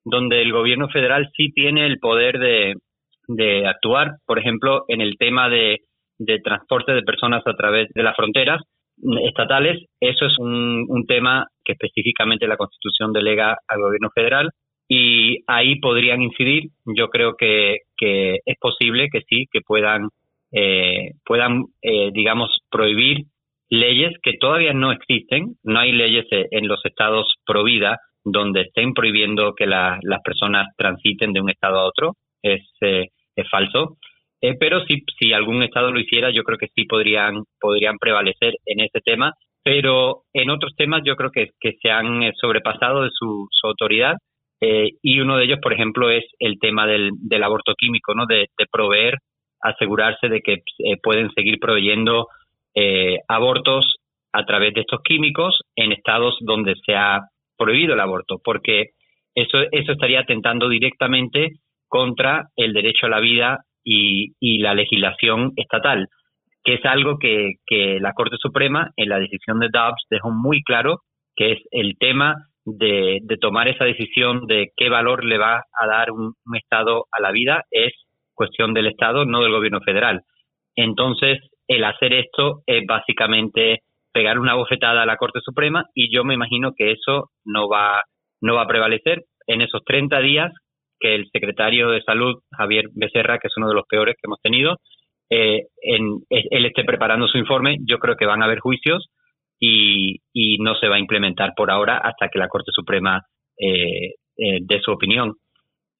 donde 0.04 0.42
el 0.42 0.52
gobierno 0.52 0.88
federal 0.88 1.30
sí 1.36 1.52
tiene 1.52 1.86
el 1.86 1.98
poder 1.98 2.38
de, 2.38 2.74
de 3.28 3.66
actuar, 3.66 4.16
por 4.26 4.38
ejemplo, 4.38 4.84
en 4.88 5.00
el 5.00 5.16
tema 5.16 5.48
de, 5.48 5.78
de 6.18 6.38
transporte 6.40 6.92
de 6.92 7.02
personas 7.02 7.42
a 7.46 7.54
través 7.54 7.88
de 7.94 8.02
las 8.02 8.16
fronteras, 8.16 8.62
estatales, 9.24 9.82
eso 10.00 10.26
es 10.26 10.38
un, 10.38 10.84
un 10.88 11.06
tema 11.06 11.46
que 11.64 11.72
específicamente 11.72 12.46
la 12.46 12.56
Constitución 12.56 13.12
delega 13.12 13.56
al 13.66 13.80
gobierno 13.80 14.10
federal 14.14 14.50
y 14.88 15.38
ahí 15.46 15.80
podrían 15.80 16.22
incidir. 16.22 16.64
Yo 16.84 17.08
creo 17.08 17.34
que, 17.36 17.78
que 17.96 18.38
es 18.44 18.58
posible 18.60 19.08
que 19.10 19.22
sí, 19.28 19.46
que 19.50 19.60
puedan, 19.60 20.08
eh, 20.52 21.12
puedan 21.24 21.64
eh, 21.80 22.10
digamos, 22.12 22.58
prohibir 22.70 23.24
leyes 23.72 24.12
que 24.22 24.34
todavía 24.38 24.74
no 24.74 24.92
existen. 24.92 25.56
No 25.62 25.80
hay 25.80 25.92
leyes 25.92 26.26
en 26.30 26.68
los 26.68 26.84
estados 26.84 27.34
pro 27.46 27.64
donde 28.24 28.60
estén 28.60 28.92
prohibiendo 28.92 29.54
que 29.54 29.66
las 29.66 30.22
personas 30.22 30.68
transiten 30.76 31.32
de 31.32 31.40
un 31.40 31.50
estado 31.50 31.78
a 31.78 31.86
otro. 31.86 32.12
Es, 32.42 32.62
eh, 32.82 33.08
es 33.34 33.48
falso. 33.50 33.96
Eh, 34.42 34.56
pero 34.58 34.84
si, 34.86 35.04
si 35.18 35.32
algún 35.32 35.62
Estado 35.62 35.90
lo 35.92 36.00
hiciera, 36.00 36.30
yo 36.30 36.42
creo 36.42 36.58
que 36.58 36.68
sí 36.74 36.84
podrían, 36.84 37.44
podrían 37.60 37.96
prevalecer 37.98 38.54
en 38.66 38.80
ese 38.80 39.00
tema. 39.00 39.32
Pero 39.64 40.22
en 40.34 40.50
otros 40.50 40.74
temas 40.76 41.02
yo 41.04 41.14
creo 41.16 41.30
que, 41.30 41.50
se 41.80 41.90
han 41.90 42.24
eh, 42.24 42.32
sobrepasado 42.38 43.04
de 43.04 43.10
su, 43.12 43.48
autoridad. 43.62 44.16
Eh, 44.60 44.90
y 45.00 45.20
uno 45.20 45.38
de 45.38 45.44
ellos, 45.44 45.60
por 45.62 45.72
ejemplo, 45.72 46.10
es 46.10 46.24
el 46.40 46.58
tema 46.60 46.86
del, 46.86 47.10
del 47.14 47.42
aborto 47.42 47.74
químico, 47.76 48.14
¿no? 48.14 48.26
De, 48.26 48.48
proveer, 48.70 49.14
asegurarse 49.60 50.28
de 50.28 50.40
que 50.40 50.58
pueden 51.02 51.30
seguir 51.34 51.58
proveyendo 51.60 52.26
abortos 53.28 53.96
a 54.32 54.44
través 54.44 54.72
de 54.74 54.80
estos 54.80 55.00
químicos 55.02 55.60
en 55.76 55.92
estados 55.92 56.36
donde 56.40 56.74
se 56.86 56.94
ha 56.94 57.20
prohibido 57.56 57.94
el 57.94 58.00
aborto, 58.00 58.40
porque 58.42 58.90
eso, 59.34 59.58
eso 59.70 59.92
estaría 59.92 60.20
atentando 60.20 60.68
directamente 60.68 61.50
contra 61.88 62.48
el 62.56 62.72
derecho 62.72 63.06
a 63.06 63.10
la 63.10 63.20
vida 63.20 63.58
y, 63.84 64.58
la 64.58 64.74
legislación 64.74 65.52
estatal, 65.56 66.08
que 66.64 66.74
es 66.74 66.84
algo 66.84 67.18
que, 67.18 67.56
la 68.00 68.12
Corte 68.12 68.36
Suprema 68.38 68.90
en 68.96 69.08
la 69.08 69.18
decisión 69.18 69.60
de 69.60 69.68
Dobbs 69.70 70.06
dejó 70.08 70.30
muy 70.30 70.62
claro, 70.62 71.00
que 71.36 71.52
es 71.52 71.58
el 71.70 71.96
tema 71.98 72.36
de, 72.64 73.20
tomar 73.40 73.68
esa 73.68 73.84
decisión 73.84 74.46
de 74.46 74.70
qué 74.76 74.88
valor 74.88 75.24
le 75.24 75.38
va 75.38 75.64
a 75.78 75.86
dar 75.86 76.10
un, 76.12 76.34
Estado 76.54 77.06
a 77.12 77.20
la 77.20 77.30
vida 77.30 77.64
es 77.70 77.92
cuestión 78.34 78.72
del 78.72 78.86
Estado, 78.86 79.24
no 79.24 79.42
del 79.42 79.52
gobierno 79.52 79.80
federal. 79.80 80.22
Entonces, 80.76 81.38
el 81.68 81.84
hacer 81.84 82.12
esto 82.12 82.62
es 82.66 82.84
básicamente 82.86 83.80
pegar 84.12 84.38
una 84.38 84.54
bofetada 84.54 85.02
a 85.02 85.06
la 85.06 85.16
Corte 85.16 85.40
Suprema 85.42 85.84
y 85.94 86.14
yo 86.14 86.24
me 86.24 86.34
imagino 86.34 86.72
que 86.76 86.92
eso 86.92 87.30
no 87.44 87.68
va, 87.68 88.02
no 88.40 88.54
va 88.54 88.62
a 88.62 88.68
prevalecer. 88.68 89.22
En 89.46 89.60
esos 89.62 89.82
30 89.84 90.20
días 90.20 90.52
que 91.00 91.14
el 91.16 91.28
secretario 91.32 91.90
de 91.90 92.02
Salud, 92.02 92.36
Javier 92.56 92.86
Becerra, 92.94 93.38
que 93.38 93.48
es 93.48 93.56
uno 93.56 93.68
de 93.68 93.74
los 93.74 93.86
peores 93.88 94.14
que 94.14 94.28
hemos 94.28 94.40
tenido, 94.40 94.76
eh, 95.30 95.66
en, 95.82 96.20
él 96.28 96.66
esté 96.66 96.84
preparando 96.84 97.26
su 97.26 97.38
informe. 97.38 97.78
Yo 97.86 97.98
creo 97.98 98.16
que 98.16 98.26
van 98.26 98.42
a 98.42 98.44
haber 98.44 98.60
juicios 98.60 99.08
y, 99.58 100.20
no 100.60 100.74
se 100.76 100.88
va 100.88 100.96
a 100.96 101.00
implementar 101.00 101.54
por 101.56 101.70
ahora 101.70 101.96
hasta 101.96 102.28
que 102.28 102.38
la 102.38 102.48
Corte 102.48 102.70
Suprema 102.72 103.22
eh, 103.58 104.14
eh, 104.36 104.58
dé 104.60 104.80
su 104.80 104.92
opinión. 104.92 105.34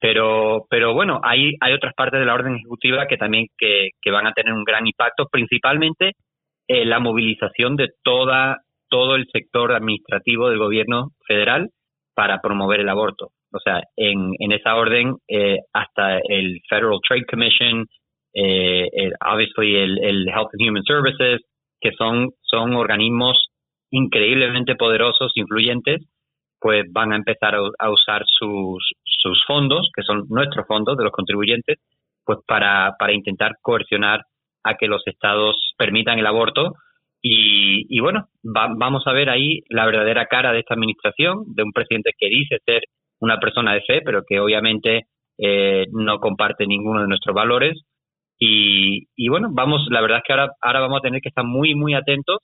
Pero, 0.03 0.67
pero 0.69 0.95
bueno, 0.95 1.21
hay, 1.23 1.53
hay 1.61 1.73
otras 1.75 1.95
partes 1.95 2.19
de 2.19 2.27
la 2.27 2.35
orden 2.35 2.57
ejecutiva 2.57 3.07
que 3.07 3.17
también 3.17 3.47
que, 3.57 3.91
van 4.11 4.27
a 4.27 4.33
tener 4.33 4.53
un 4.53 4.65
gran 4.65 4.85
impacto, 4.85 5.29
principalmente 5.31 6.13
la 6.67 6.99
movilización 6.99 7.77
de 7.77 7.89
toda, 8.03 8.59
todo 8.89 9.15
el 9.15 9.27
sector 9.33 9.73
administrativo 9.73 10.49
del 10.49 10.59
gobierno 10.59 11.11
federal 11.27 11.69
para 12.15 12.41
promover 12.41 12.81
el 12.81 12.89
aborto. 12.89 13.29
O 13.53 13.59
sea, 13.61 13.83
en, 13.97 14.33
en 14.39 14.53
esa 14.53 14.77
orden, 14.77 15.15
eh, 15.29 15.59
hasta 15.73 16.19
el 16.19 16.61
Federal 16.69 16.99
Trade 17.07 17.27
Commission, 17.31 17.87
eh, 18.35 18.89
el, 18.93 19.13
obviously 19.25 19.77
el, 19.77 20.03
el, 20.03 20.29
Health 20.29 20.51
and 20.53 20.69
Human 20.69 20.83
Services, 20.85 21.41
que 21.81 21.93
son, 21.93 22.31
son 22.43 22.75
organismos 22.75 23.37
increíblemente 23.91 24.75
poderosos, 24.75 25.33
influyentes, 25.35 26.01
pues 26.63 26.85
van 26.93 27.13
a 27.13 27.17
empezar 27.17 27.57
a, 27.57 27.91
usar 27.91 28.23
sus, 28.27 28.93
sus 29.05 29.45
fondos, 29.47 29.91
que 29.95 30.05
son 30.05 30.27
nuestros 30.29 30.65
fondos 30.69 30.97
de 30.97 31.03
los 31.03 31.13
contribuyentes, 31.13 31.79
pues 32.25 32.39
para, 32.47 32.95
para 33.01 33.13
intentar 33.13 33.57
coercionar 33.61 34.23
a 34.63 34.77
que 34.77 34.87
los 34.87 35.03
estados 35.07 35.75
permitan 35.77 36.21
el 36.21 36.27
aborto. 36.27 36.75
Y, 37.21 37.99
bueno, 38.01 38.29
vamos 38.43 39.07
a 39.07 39.13
ver 39.13 39.29
ahí 39.29 39.61
la 39.69 39.87
verdadera 39.87 40.27
cara 40.27 40.53
de 40.53 40.61
esta 40.61 40.75
administración, 40.75 41.45
de 41.55 41.65
un 41.65 41.73
presidente 41.73 42.13
que 42.17 42.29
dice 42.29 42.59
ser 42.65 42.83
una 43.21 43.39
persona 43.39 43.75
de 43.75 43.83
fe, 43.83 44.01
pero 44.05 44.23
que 44.27 44.41
obviamente 44.41 45.07
eh, 45.39 45.87
no 45.93 46.19
comparte 46.19 46.67
ninguno 46.67 47.01
de 47.01 47.09
nuestros 47.09 47.35
valores. 47.35 47.81
Y, 48.39 49.09
y, 49.17 49.29
bueno, 49.29 49.49
vamos, 49.53 49.87
la 49.91 50.01
verdad 50.01 50.19
es 50.19 50.25
que 50.27 50.33
ahora, 50.33 50.53
ahora 50.61 50.81
vamos 50.81 50.99
a 50.99 51.03
tener 51.03 51.21
que 51.21 51.29
estar 51.29 51.45
muy, 51.45 51.75
muy 51.75 51.95
atentos. 51.95 52.39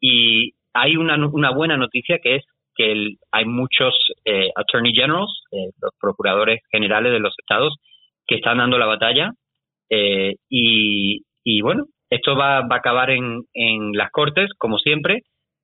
Y 0.00 0.52
hay 0.72 0.96
una, 0.96 1.16
una 1.26 1.50
buena 1.50 1.76
noticia 1.76 2.18
que 2.22 2.36
es 2.36 2.44
que 2.74 3.16
hay 3.32 3.44
muchos 3.44 3.94
eh, 4.24 4.48
attorney 4.56 4.92
generals, 4.92 5.30
eh, 5.52 5.70
los 5.80 5.92
procuradores 6.00 6.60
generales 6.70 7.12
de 7.12 7.20
los 7.20 7.34
estados, 7.38 7.74
que 8.26 8.36
están 8.36 8.58
dando 8.58 8.78
la 8.78 8.86
batalla. 8.86 9.30
y, 10.48 11.22
y 11.44 11.60
bueno, 11.60 11.84
esto 12.10 12.36
va, 12.36 12.60
va 12.62 12.76
a 12.76 12.78
acabar 12.78 13.10
en, 13.10 13.42
en 13.52 13.92
las 13.92 14.10
cortes, 14.10 14.50
como 14.58 14.78
siempre, 14.78 15.22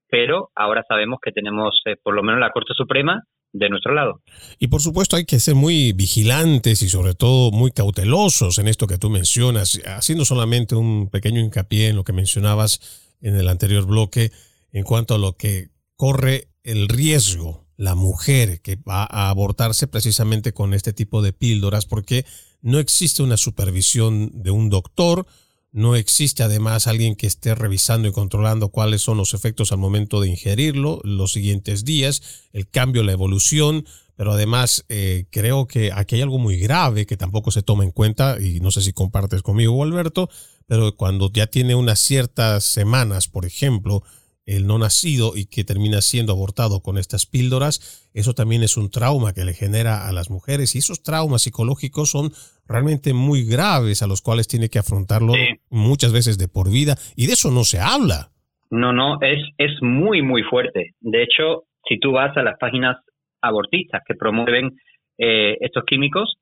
pero 0.08 0.50
ahora 0.54 0.84
sabemos 0.86 1.18
que 1.22 1.32
tenemos 1.32 1.80
por 2.02 2.14
lo 2.14 2.22
menos 2.22 2.40
la 2.40 2.50
Corte 2.50 2.74
Suprema 2.76 3.22
de 3.52 3.68
nuestro 3.68 3.94
lado. 3.94 4.20
Y 4.58 4.68
por 4.68 4.80
supuesto 4.80 5.16
hay 5.16 5.24
que 5.24 5.40
ser 5.40 5.54
muy 5.54 5.92
vigilantes 5.92 6.82
y 6.82 6.88
sobre 6.88 7.14
todo 7.14 7.50
muy 7.50 7.72
cautelosos 7.72 8.58
en 8.58 8.68
esto 8.68 8.86
que 8.86 8.98
tú 8.98 9.10
mencionas, 9.10 9.80
haciendo 9.86 10.24
solamente 10.24 10.74
un 10.74 11.10
pequeño 11.10 11.40
hincapié 11.40 11.88
en 11.88 11.96
lo 11.96 12.04
que 12.04 12.12
mencionabas 12.12 13.16
en 13.20 13.36
el 13.36 13.48
anterior 13.48 13.86
bloque 13.86 14.30
en 14.72 14.84
cuanto 14.84 15.14
a 15.14 15.18
lo 15.18 15.32
que 15.32 15.68
corre 15.96 16.49
el 16.64 16.88
riesgo 16.88 17.66
la 17.80 17.94
mujer 17.94 18.60
que 18.60 18.76
va 18.76 19.08
a 19.10 19.30
abortarse 19.30 19.86
precisamente 19.86 20.52
con 20.52 20.74
este 20.74 20.92
tipo 20.92 21.22
de 21.22 21.32
píldoras 21.32 21.86
porque 21.86 22.26
no 22.60 22.78
existe 22.78 23.22
una 23.22 23.38
supervisión 23.38 24.42
de 24.42 24.50
un 24.50 24.68
doctor, 24.68 25.26
no 25.72 25.96
existe 25.96 26.42
además 26.42 26.86
alguien 26.86 27.16
que 27.16 27.26
esté 27.26 27.54
revisando 27.54 28.06
y 28.06 28.12
controlando 28.12 28.68
cuáles 28.68 29.00
son 29.00 29.16
los 29.16 29.32
efectos 29.32 29.72
al 29.72 29.78
momento 29.78 30.20
de 30.20 30.28
ingerirlo 30.28 31.00
los 31.04 31.32
siguientes 31.32 31.86
días, 31.86 32.20
el 32.52 32.68
cambio, 32.68 33.02
la 33.02 33.12
evolución, 33.12 33.86
pero 34.14 34.32
además 34.32 34.84
eh, 34.90 35.24
creo 35.30 35.66
que 35.66 35.90
aquí 35.90 36.16
hay 36.16 36.20
algo 36.20 36.38
muy 36.38 36.58
grave 36.58 37.06
que 37.06 37.16
tampoco 37.16 37.50
se 37.50 37.62
toma 37.62 37.84
en 37.84 37.92
cuenta 37.92 38.36
y 38.38 38.60
no 38.60 38.70
sé 38.70 38.82
si 38.82 38.92
compartes 38.92 39.40
conmigo, 39.40 39.82
Alberto, 39.82 40.28
pero 40.66 40.94
cuando 40.96 41.32
ya 41.32 41.46
tiene 41.46 41.74
unas 41.74 42.00
ciertas 42.00 42.64
semanas, 42.64 43.28
por 43.28 43.46
ejemplo, 43.46 44.02
el 44.46 44.66
no 44.66 44.78
nacido 44.78 45.32
y 45.36 45.46
que 45.46 45.64
termina 45.64 46.00
siendo 46.00 46.32
abortado 46.32 46.80
con 46.80 46.98
estas 46.98 47.26
píldoras, 47.26 48.10
eso 48.14 48.34
también 48.34 48.62
es 48.62 48.76
un 48.76 48.90
trauma 48.90 49.32
que 49.32 49.44
le 49.44 49.52
genera 49.52 50.08
a 50.08 50.12
las 50.12 50.30
mujeres 50.30 50.74
y 50.74 50.78
esos 50.78 51.02
traumas 51.02 51.42
psicológicos 51.42 52.10
son 52.10 52.30
realmente 52.66 53.14
muy 53.14 53.44
graves 53.44 54.02
a 54.02 54.06
los 54.06 54.22
cuales 54.22 54.48
tiene 54.48 54.68
que 54.68 54.78
afrontarlo 54.78 55.34
muchas 55.70 56.12
veces 56.12 56.38
de 56.38 56.48
por 56.48 56.70
vida 56.70 56.94
y 57.16 57.26
de 57.26 57.34
eso 57.34 57.50
no 57.50 57.64
se 57.64 57.80
habla. 57.80 58.30
No, 58.70 58.92
no, 58.92 59.20
es, 59.20 59.42
es 59.58 59.72
muy, 59.82 60.22
muy 60.22 60.42
fuerte. 60.42 60.94
De 61.00 61.22
hecho, 61.22 61.64
si 61.88 61.98
tú 61.98 62.12
vas 62.12 62.36
a 62.36 62.42
las 62.42 62.56
páginas 62.58 62.96
abortistas 63.42 64.02
que 64.06 64.14
promueven 64.14 64.76
eh, 65.18 65.56
estos 65.60 65.84
químicos, 65.84 66.36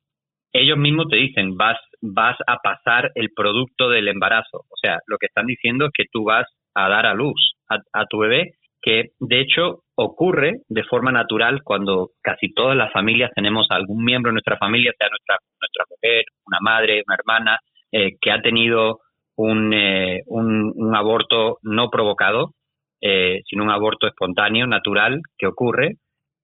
ellos 0.52 0.78
mismos 0.78 1.06
te 1.08 1.16
dicen, 1.16 1.56
vas, 1.56 1.78
vas 2.00 2.36
a 2.46 2.58
pasar 2.58 3.10
el 3.14 3.30
producto 3.34 3.88
del 3.88 4.08
embarazo. 4.08 4.58
O 4.68 4.76
sea, 4.80 4.98
lo 5.06 5.16
que 5.18 5.26
están 5.26 5.46
diciendo 5.46 5.86
es 5.86 5.90
que 5.94 6.04
tú 6.12 6.24
vas 6.24 6.46
a 6.74 6.88
dar 6.88 7.06
a 7.06 7.14
luz 7.14 7.54
a, 7.68 8.06
tu 8.06 8.18
bebé, 8.18 8.52
que 8.80 9.10
de 9.18 9.40
hecho 9.40 9.82
ocurre 9.96 10.60
de 10.68 10.84
forma 10.84 11.12
natural 11.12 11.62
cuando 11.62 12.10
casi 12.22 12.52
todas 12.54 12.76
las 12.76 12.92
familias 12.92 13.30
tenemos 13.34 13.66
algún 13.70 14.04
miembro 14.04 14.30
de 14.30 14.34
nuestra 14.34 14.56
familia, 14.56 14.92
sea 14.98 15.08
nuestra, 15.08 15.36
nuestra 15.60 15.84
mujer, 15.90 16.24
una 16.46 16.58
madre, 16.60 17.02
una 17.06 17.16
hermana, 17.16 17.58
eh, 17.92 18.16
que 18.20 18.30
ha 18.30 18.40
tenido 18.40 19.00
un, 19.36 19.72
eh, 19.72 20.22
un, 20.26 20.72
un, 20.74 20.96
aborto 20.96 21.58
no 21.62 21.90
provocado, 21.90 22.52
sino 23.00 23.62
un 23.62 23.70
aborto 23.70 24.08
espontáneo, 24.08 24.66
natural, 24.66 25.20
que 25.38 25.46
ocurre 25.46 25.98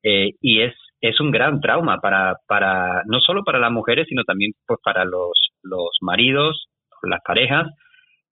eh, 0.05 0.33
y 0.41 0.61
es, 0.61 0.75
es 1.01 1.19
un 1.19 1.31
gran 1.31 1.61
trauma 1.61 1.99
para, 2.01 2.37
para, 2.47 3.03
no 3.07 3.21
solo 3.21 3.43
para 3.43 3.59
las 3.59 3.73
mujeres, 3.73 4.07
sino 4.07 4.23
también 4.25 4.53
pues, 4.67 4.79
para 4.85 5.05
los, 5.05 5.33
los 5.63 5.89
maridos, 6.03 6.67
las 7.03 7.21
parejas, 7.27 7.69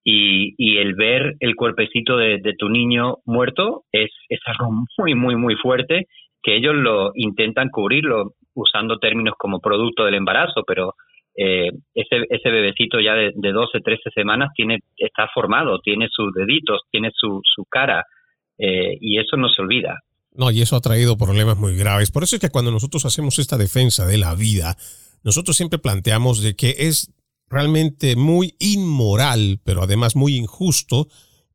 y, 0.04 0.54
y 0.58 0.78
el 0.78 0.94
ver 0.94 1.34
el 1.40 1.54
cuerpecito 1.54 2.16
de, 2.16 2.40
tu 2.58 2.68
niño 2.68 3.18
muerto 3.24 3.84
es, 3.92 4.10
es 4.28 4.40
algo 4.46 4.72
muy, 4.98 5.14
muy, 5.14 5.36
muy 5.36 5.54
fuerte, 5.56 6.06
que 6.42 6.56
ellos 6.56 6.74
lo 6.74 7.12
intentan 7.14 7.68
cubrirlo 7.70 8.32
usando 8.54 8.98
términos 8.98 9.34
como 9.38 9.60
producto 9.60 10.04
del 10.04 10.14
embarazo, 10.14 10.62
pero 10.66 10.94
eh, 11.36 11.70
ese, 11.94 12.26
ese 12.28 12.50
bebecito 12.50 13.00
ya 13.00 13.14
de, 13.14 13.32
de 13.34 13.52
12, 13.52 13.80
13 13.80 14.10
semanas 14.14 14.50
tiene, 14.54 14.80
está 14.96 15.28
formado, 15.32 15.78
tiene 15.80 16.08
sus 16.10 16.32
deditos, 16.34 16.82
tiene 16.90 17.10
su, 17.14 17.40
su 17.44 17.64
cara, 17.64 18.04
eh, 18.58 18.96
y 19.00 19.18
eso 19.18 19.36
no 19.36 19.48
se 19.48 19.62
olvida. 19.62 20.00
No, 20.34 20.50
y 20.50 20.62
eso 20.62 20.76
ha 20.76 20.80
traído 20.80 21.16
problemas 21.16 21.58
muy 21.58 21.76
graves. 21.76 22.10
Por 22.10 22.22
eso 22.22 22.36
es 22.36 22.40
que 22.40 22.50
cuando 22.50 22.70
nosotros 22.70 23.04
hacemos 23.04 23.38
esta 23.38 23.58
defensa 23.58 24.06
de 24.06 24.18
la 24.18 24.34
vida, 24.34 24.76
nosotros 25.24 25.56
siempre 25.56 25.78
planteamos 25.78 26.42
de 26.42 26.54
que 26.54 26.74
es 26.78 27.12
realmente 27.52 28.16
muy 28.16 28.56
inmoral, 28.58 29.60
pero 29.62 29.82
además 29.82 30.16
muy 30.16 30.36
injusto, 30.36 31.08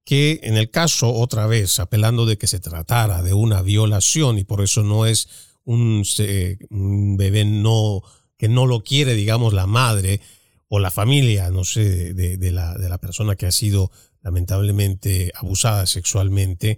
que 0.06 0.40
en 0.44 0.56
el 0.56 0.70
caso, 0.70 1.12
otra 1.12 1.48
vez, 1.48 1.80
apelando 1.80 2.28
de 2.28 2.38
que 2.38 2.46
se 2.46 2.60
tratara 2.60 3.24
de 3.24 3.34
una 3.34 3.64
violación 3.64 4.38
y 4.38 4.44
por 4.44 4.62
eso 4.62 4.84
no 4.84 5.08
es 5.08 5.28
un, 5.66 6.06
bebé 7.18 7.46
no, 7.46 8.04
que 8.38 8.48
no 8.48 8.68
lo 8.68 8.84
quiere, 8.84 9.16
digamos, 9.16 9.54
la 9.54 9.66
madre 9.66 10.22
o 10.70 10.80
la 10.80 10.92
familia, 10.92 11.50
no 11.50 11.66
sé, 11.66 12.14
de, 12.14 12.52
la, 12.52 12.76
de 12.76 12.90
la 12.90 13.00
persona 13.00 13.36
que 13.36 13.48
ha 13.48 13.52
sido 13.52 13.92
lamentablemente 14.22 15.32
abusada 15.36 15.88
sexualmente, 15.88 16.78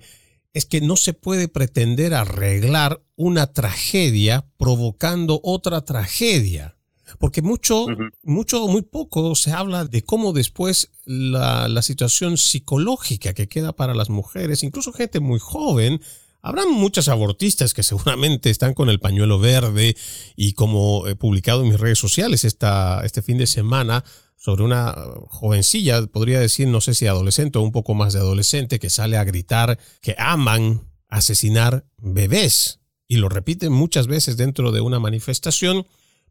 es 0.53 0.65
que 0.65 0.79
no 0.79 0.95
se 0.95 1.13
puede 1.13 1.49
pretender 1.49 2.13
arreglar 2.13 3.03
una 3.17 3.51
tragedia 3.51 4.47
provocando 4.58 5.41
otra 5.43 5.82
tragedia. 5.82 6.78
Porque 7.17 7.41
mucho, 7.41 7.88
mucho, 8.24 8.67
muy 8.67 8.84
poco 8.84 9.36
se 9.36 9.52
habla 9.52 9.86
de 9.86 10.04
cómo 10.04 10.34
después 10.34 10.91
la, 11.06 11.67
la, 11.67 11.82
situación 11.82 12.38
psicológica 12.38 13.34
que 13.34 13.48
queda 13.48 13.74
para 13.74 13.93
las 13.93 14.10
mujeres, 14.10 14.63
incluso 14.63 14.93
gente 14.93 15.19
muy 15.19 15.39
joven, 15.39 16.02
habrán 16.41 16.72
muchas 16.72 17.08
abortistas 17.08 17.74
que 17.74 17.84
seguramente 17.84 18.50
están 18.50 18.74
con 18.74 18.89
el 18.89 19.00
pañuelo 19.00 19.39
verde 19.39 19.95
y 20.36 20.54
como 20.54 21.08
he 21.08 21.15
publicado 21.15 21.63
en 21.63 21.69
mis 21.69 21.80
redes 21.80 22.00
sociales 22.00 22.43
esta, 22.43 23.02
este 23.04 23.22
fin 23.22 23.38
de 23.38 23.48
semana, 23.48 24.04
sobre 24.39 24.63
una 24.63 24.95
jovencilla, 25.28 26.08
podría 26.08 26.39
decir, 26.39 26.67
no 26.69 26.80
sé 26.80 26.93
si 26.93 27.06
adolescente 27.08 27.60
o 27.60 27.62
un 27.62 27.74
poco 27.74 27.93
más 27.93 28.13
de 28.13 28.19
adolescente, 28.19 28.80
que 28.80 28.89
sale 28.89 29.17
a 29.17 29.26
gritar 29.26 29.78
que 30.02 30.15
aman 30.17 30.88
asesinar 31.10 31.86
bebés. 31.98 32.80
Y 33.06 33.17
lo 33.17 33.28
repiten 33.28 33.74
muchas 33.74 34.08
veces 34.08 34.38
dentro 34.38 34.72
de 34.72 34.80
una 34.80 35.00
manifestación, 35.00 35.86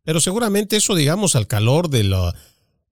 pero 0.09 0.21
seguramente 0.21 0.79
eso, 0.79 0.95
digamos, 0.95 1.37
al 1.37 1.47
calor 1.47 1.91
de 1.91 2.03
la, 2.03 2.35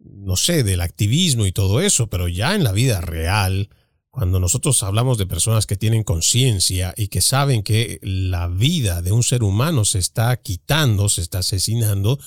no 0.01 0.37
sé, 0.37 0.63
del 0.65 0.83
activismo 0.83 1.47
y 1.47 1.53
todo 1.53 1.81
eso, 1.81 2.09
pero 2.09 2.29
ya 2.29 2.55
en 2.55 2.63
la 2.63 2.73
vida 2.73 3.01
real, 3.01 3.71
cuando 4.11 4.39
nosotros 4.39 4.83
hablamos 4.83 5.17
de 5.17 5.25
personas 5.25 5.65
que 5.65 5.79
tienen 5.79 6.05
conciencia 6.05 6.93
y 6.95 7.09
que 7.09 7.23
saben 7.23 7.63
que 7.63 8.01
la 8.03 8.49
vida 8.49 9.01
de 9.01 9.13
un 9.13 9.23
ser 9.23 9.45
humano 9.45 9.87
se 9.87 9.99
está 9.99 10.37
quitando, 10.37 11.09
se 11.09 11.23
está 11.23 11.39
asesinando, 11.39 12.19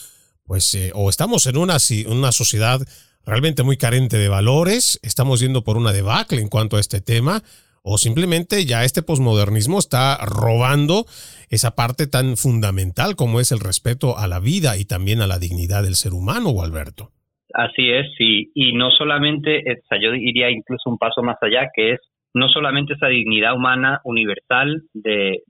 pues 0.43 0.73
eh, 0.73 0.91
o 0.95 1.11
estamos 1.11 1.45
en 1.45 1.57
una, 1.57 1.77
una 2.07 2.31
sociedad 2.31 2.81
realmente 3.23 3.61
muy 3.61 3.77
carente 3.77 4.17
de 4.17 4.27
valores, 4.27 4.97
estamos 5.03 5.39
yendo 5.39 5.63
por 5.63 5.77
una 5.77 5.93
debacle 5.93 6.41
en 6.41 6.49
cuanto 6.49 6.77
a 6.77 6.79
este 6.79 6.99
tema, 6.99 7.43
o 7.83 7.97
simplemente 7.97 8.65
ya 8.65 8.83
este 8.83 9.01
posmodernismo 9.01 9.79
está 9.79 10.17
robando 10.25 11.05
esa 11.49 11.75
parte 11.75 12.07
tan 12.07 12.37
fundamental 12.37 13.15
como 13.15 13.39
es 13.39 13.51
el 13.51 13.59
respeto 13.59 14.17
a 14.17 14.27
la 14.27 14.39
vida 14.39 14.77
y 14.77 14.85
también 14.85 15.21
a 15.21 15.27
la 15.27 15.39
dignidad 15.39 15.83
del 15.83 15.95
ser 15.95 16.13
humano, 16.13 16.61
Alberto. 16.63 17.09
Así 17.53 17.89
es, 17.89 18.05
sí, 18.17 18.51
y 18.53 18.73
no 18.73 18.91
solamente, 18.91 19.63
yo 20.01 20.11
diría 20.11 20.51
incluso 20.51 20.89
un 20.89 20.99
paso 20.99 21.23
más 21.23 21.37
allá, 21.41 21.67
que 21.73 21.93
es 21.93 21.99
no 22.33 22.47
solamente 22.47 22.93
esa 22.93 23.07
dignidad 23.07 23.55
humana 23.55 24.01
universal 24.03 24.83
de 24.93 25.41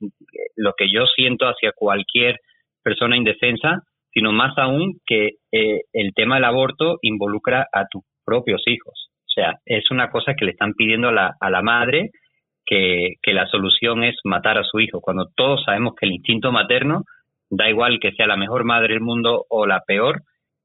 lo 0.56 0.74
que 0.78 0.90
yo 0.92 1.06
siento 1.14 1.46
hacia 1.46 1.74
cualquier 1.76 2.38
persona 2.82 3.18
indefensa, 3.18 3.84
sino 4.14 4.32
más 4.32 4.58
aún 4.58 5.00
que 5.06 5.32
eh, 5.52 5.82
el 5.94 6.14
tema 6.16 6.36
del 6.36 6.46
aborto 6.46 6.98
involucra 7.02 7.68
a 7.74 7.86
tus 7.92 8.04
propios 8.26 8.62
hijos. 8.66 9.10
O 9.28 9.32
sea, 9.32 9.60
es 9.66 9.92
una 9.92 10.10
cosa 10.10 10.34
que 10.36 10.46
le 10.46 10.52
están 10.52 10.74
pidiendo 10.74 11.10
a 11.10 11.12
la, 11.12 11.36
a 11.40 11.50
la 11.50 11.62
madre 11.62 12.12
que, 12.70 13.34
la 13.34 13.48
solución 13.48 14.04
es 14.04 14.16
matar 14.24 14.58
a 14.58 14.64
su 14.64 14.80
hijo, 14.80 15.02
cuando 15.02 15.28
todos 15.36 15.64
sabemos 15.64 15.96
que 15.96 16.06
el 16.06 16.14
instinto 16.14 16.52
materno, 16.52 17.04
da 17.50 17.70
igual 17.70 18.00
que 18.00 18.12
sea 18.12 18.28
la 18.28 18.38
mejor 18.38 18.64
madre 18.64 18.94
del 18.94 19.02
mundo 19.02 19.46
o 19.50 19.66
la 19.66 19.82
peor, 19.88 20.22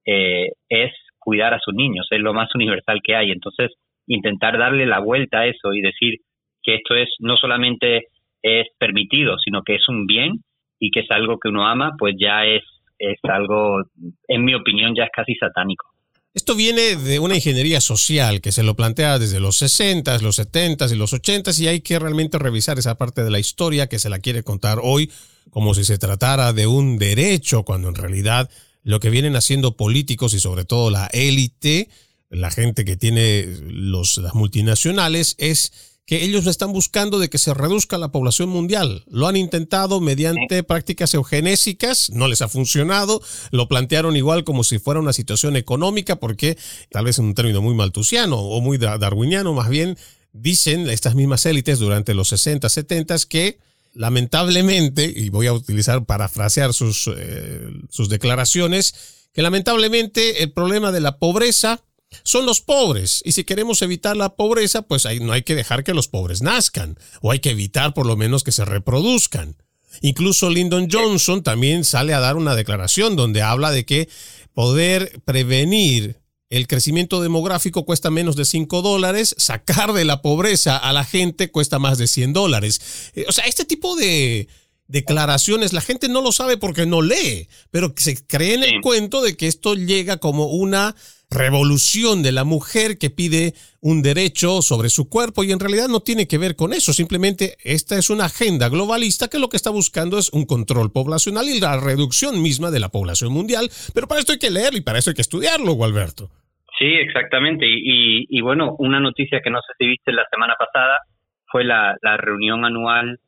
eh, 0.07 0.51
es 0.69 0.93
cuidar 1.19 1.55
a 1.55 1.61
sus 1.61 1.75
niños, 1.75 2.07
es 2.11 2.21
lo 2.21 2.35
más 2.35 2.55
universal 2.55 3.01
que 3.03 3.17
hay. 3.17 3.31
Entonces, 3.31 3.73
intentar 4.07 4.59
darle 4.59 4.85
la 4.85 4.99
vuelta 4.99 5.41
a 5.41 5.47
eso 5.47 5.73
y 5.73 5.81
decir 5.81 6.19
que 6.63 6.75
esto 6.75 6.95
es 6.95 7.09
no 7.21 7.37
solamente 7.37 8.09
es 8.43 8.67
permitido, 8.79 9.39
sino 9.39 9.63
que 9.63 9.77
es 9.77 9.89
un 9.89 10.07
bien 10.07 10.41
y 10.79 10.91
que 10.91 11.01
es 11.01 11.11
algo 11.11 11.39
que 11.39 11.49
uno 11.49 11.67
ama, 11.67 11.93
pues 11.99 12.15
ya 12.19 12.45
es 12.45 12.63
es 12.99 13.19
algo, 13.25 13.83
en 14.29 14.45
mi 14.45 14.55
opinión, 14.55 14.95
ya 14.95 15.05
es 15.05 15.11
casi 15.13 15.35
satánico. 15.35 15.94
Esto 16.35 16.57
viene 16.57 16.97
de 16.97 17.21
una 17.21 17.37
ingeniería 17.37 17.81
social 17.81 18.41
que 18.41 18.51
se 18.51 18.65
lo 18.65 18.75
plantea 18.75 19.21
desde 19.21 19.39
los 19.39 19.57
60, 19.59 20.19
los 20.19 20.35
70 20.35 20.87
y 20.87 20.97
los 20.97 21.13
80 21.13 21.53
y 21.59 21.69
hay 21.69 21.81
que 21.81 21.97
realmente 21.97 22.41
revisar 22.41 22.77
esa 22.77 22.97
parte 22.97 23.23
de 23.23 23.31
la 23.31 23.39
historia 23.39 23.87
que 23.87 24.01
se 24.01 24.11
la 24.11 24.19
quiere 24.19 24.43
contar 24.43 24.81
hoy 24.83 25.13
como 25.51 25.75
si 25.75 25.85
se 25.85 25.97
tratara 25.97 26.53
de 26.53 26.67
un 26.67 26.99
derecho, 26.99 27.63
cuando 27.63 27.89
en 27.89 27.95
realidad 27.95 28.51
lo 28.83 28.99
que 28.99 29.11
vienen 29.11 29.37
haciendo 29.37 29.77
políticos 29.77 30.35
y 30.35 30.41
sobre 30.41 30.65
todo 30.65 30.91
la 30.91 31.07
élite, 31.13 31.89
la 32.31 32.51
gente 32.51 32.85
que 32.85 32.97
tiene 32.97 33.47
los, 33.63 34.17
las 34.19 34.35
multinacionales, 34.35 35.37
es 35.39 35.73
que 36.07 36.23
ellos 36.23 36.47
están 36.47 36.73
buscando 36.73 37.19
de 37.19 37.31
que 37.31 37.39
se 37.39 37.55
reduzca 37.55 37.97
la 37.97 38.13
población 38.13 38.51
mundial. 38.51 39.05
Lo 39.09 39.27
han 39.27 39.37
intentado 39.37 40.01
mediante 40.01 40.63
prácticas 40.63 41.15
eugenésicas, 41.15 42.11
no 42.11 42.29
les 42.29 42.43
ha 42.43 42.49
funcionado, 42.49 43.23
lo 43.51 43.69
plantearon 43.69 44.17
igual 44.17 44.45
como 44.45 44.65
si 44.65 44.79
fuera 44.79 45.01
una 45.01 45.15
situación 45.15 45.57
económica, 45.57 46.17
porque 46.17 46.59
tal 46.91 47.07
vez 47.07 47.19
en 47.19 47.27
un 47.27 47.35
término 47.35 47.63
muy 47.63 47.75
maltusiano 47.75 48.39
o 48.39 48.61
muy 48.61 48.77
darwiniano, 48.77 49.55
más 49.55 49.71
bien 49.71 49.97
dicen 50.33 50.91
estas 50.91 51.15
mismas 51.15 51.47
élites 51.47 51.79
durante 51.79 52.13
los 52.13 52.29
60, 52.29 52.69
70 52.69 53.17
que 53.29 53.59
lamentablemente, 53.95 55.11
y 55.15 55.31
voy 55.31 55.47
a 55.47 55.53
utilizar, 55.53 56.05
parafrasear 56.05 56.75
sus, 56.75 57.09
eh, 57.17 57.69
sus 57.89 58.09
declaraciones, 58.09 58.95
que 59.33 59.43
lamentablemente 59.43 60.43
el 60.43 60.53
problema 60.53 60.93
de 60.93 61.01
la 61.01 61.19
pobreza 61.19 61.83
son 62.23 62.47
los 62.47 62.61
pobres. 62.61 63.23
Y 63.25 63.33
si 63.33 63.45
queremos 63.45 63.83
evitar 63.83 64.17
la 64.17 64.37
pobreza, 64.37 64.83
pues 64.83 65.07
no 65.21 65.33
hay 65.33 65.43
que 65.43 65.55
dejar 65.55 65.85
que 65.85 65.95
los 65.95 66.09
pobres 66.09 66.43
nazcan, 66.43 66.99
o 67.21 67.31
hay 67.31 67.41
que 67.41 67.51
evitar 67.51 67.95
por 67.95 68.07
lo 68.07 68.17
menos 68.17 68.45
que 68.45 68.53
se 68.53 68.65
reproduzcan. 68.65 69.57
Incluso 70.01 70.51
Lyndon 70.51 70.89
Johnson 70.91 71.43
también 71.43 71.85
sale 71.85 72.15
a 72.15 72.21
dar 72.21 72.37
una 72.37 72.55
declaración 72.55 73.17
donde 73.17 73.43
habla 73.43 73.71
de 73.71 73.85
que 73.85 74.09
poder 74.53 75.21
prevenir 75.25 76.21
el 76.51 76.67
crecimiento 76.67 77.21
demográfico 77.21 77.85
cuesta 77.85 78.11
menos 78.11 78.37
de 78.37 78.45
5 78.45 78.83
dólares, 78.83 79.35
sacar 79.39 79.93
de 79.93 80.05
la 80.05 80.23
pobreza 80.23 80.77
a 80.77 80.93
la 80.93 81.05
gente 81.05 81.51
cuesta 81.51 81.79
más 81.79 81.99
de 81.99 82.07
100 82.07 82.33
dólares. 82.33 82.81
Eh, 83.15 83.25
o 83.29 83.33
sea, 83.33 83.45
este 83.47 83.65
tipo 83.65 83.97
de 83.97 84.49
declaraciones, 84.87 85.73
la 85.73 85.81
gente 85.81 86.09
no 86.09 86.21
lo 86.21 86.33
sabe 86.33 86.57
porque 86.57 86.87
no 86.87 87.03
lee, 87.03 87.49
pero 87.71 87.93
se 87.97 88.27
cree 88.27 88.55
en 88.55 88.65
el 88.65 88.81
cuento 88.81 89.23
de 89.23 89.37
que 89.37 89.47
esto 89.47 89.75
llega 89.75 90.19
como 90.19 90.47
una 90.47 90.95
revolución 91.31 92.23
de 92.23 92.33
la 92.33 92.45
mujer 92.45 92.99
que 92.99 93.11
pide 93.11 93.55
un 93.81 94.03
derecho 94.03 94.63
sobre 94.63 94.89
su 94.89 95.09
cuerpo 95.09 95.43
y 95.43 95.53
en 95.53 95.59
realidad 95.59 95.89
no 95.89 96.01
tiene 96.01 96.29
que 96.29 96.39
ver 96.39 96.55
con 96.55 96.73
eso, 96.73 96.93
simplemente 96.93 97.57
esta 97.65 97.99
es 97.99 98.11
una 98.11 98.27
agenda 98.27 98.69
globalista 98.69 99.29
que 99.29 99.39
lo 99.39 99.49
que 99.49 99.57
está 99.57 99.71
buscando 99.71 100.19
es 100.19 100.33
un 100.33 100.47
control 100.47 100.93
poblacional 100.93 101.49
y 101.49 101.61
la 101.61 101.81
reducción 101.81 102.41
misma 102.41 102.71
de 102.71 102.81
la 102.81 102.91
población 102.91 103.33
mundial, 103.33 103.69
pero 103.95 104.07
para 104.07 104.21
esto 104.21 104.33
hay 104.33 104.39
que 104.39 104.51
leerlo 104.51 104.79
y 104.79 104.83
para 104.83 104.99
eso 104.99 105.11
hay 105.11 105.17
que 105.17 105.23
estudiarlo, 105.23 105.73
Gualberto. 105.73 106.31
Sí, 106.79 106.87
exactamente. 106.87 107.67
Y, 107.69 108.41
bueno, 108.41 108.75
una 108.79 108.99
noticia 108.99 109.41
que 109.43 109.51
no 109.51 109.61
sé 109.61 109.73
si 109.79 109.87
viste 109.87 110.13
la 110.13 110.27
semana 110.31 110.55
pasada 110.59 110.99
fue 111.47 111.65
la, 111.65 111.97
reunión 112.19 112.65
anual 112.65 113.21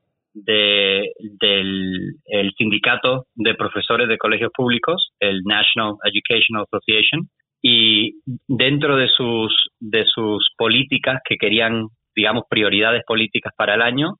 de, 0.44 1.12
del 1.40 2.16
el 2.26 2.52
sindicato 2.58 3.24
de 3.34 3.54
profesores 3.54 4.08
de 4.08 4.18
colegios 4.18 4.50
públicos, 4.54 5.10
el 5.18 5.42
National 5.44 5.94
Educational 6.04 6.66
Association, 6.70 7.28
y 7.62 8.20
dentro 8.46 8.96
de 8.96 9.08
sus, 9.08 9.52
de 9.80 10.04
sus 10.04 10.50
políticas 10.56 11.20
que 11.26 11.36
querían, 11.36 11.88
digamos, 12.14 12.44
prioridades 12.48 13.02
políticas 13.06 13.52
para 13.56 13.74
el 13.74 13.82
año, 13.82 14.16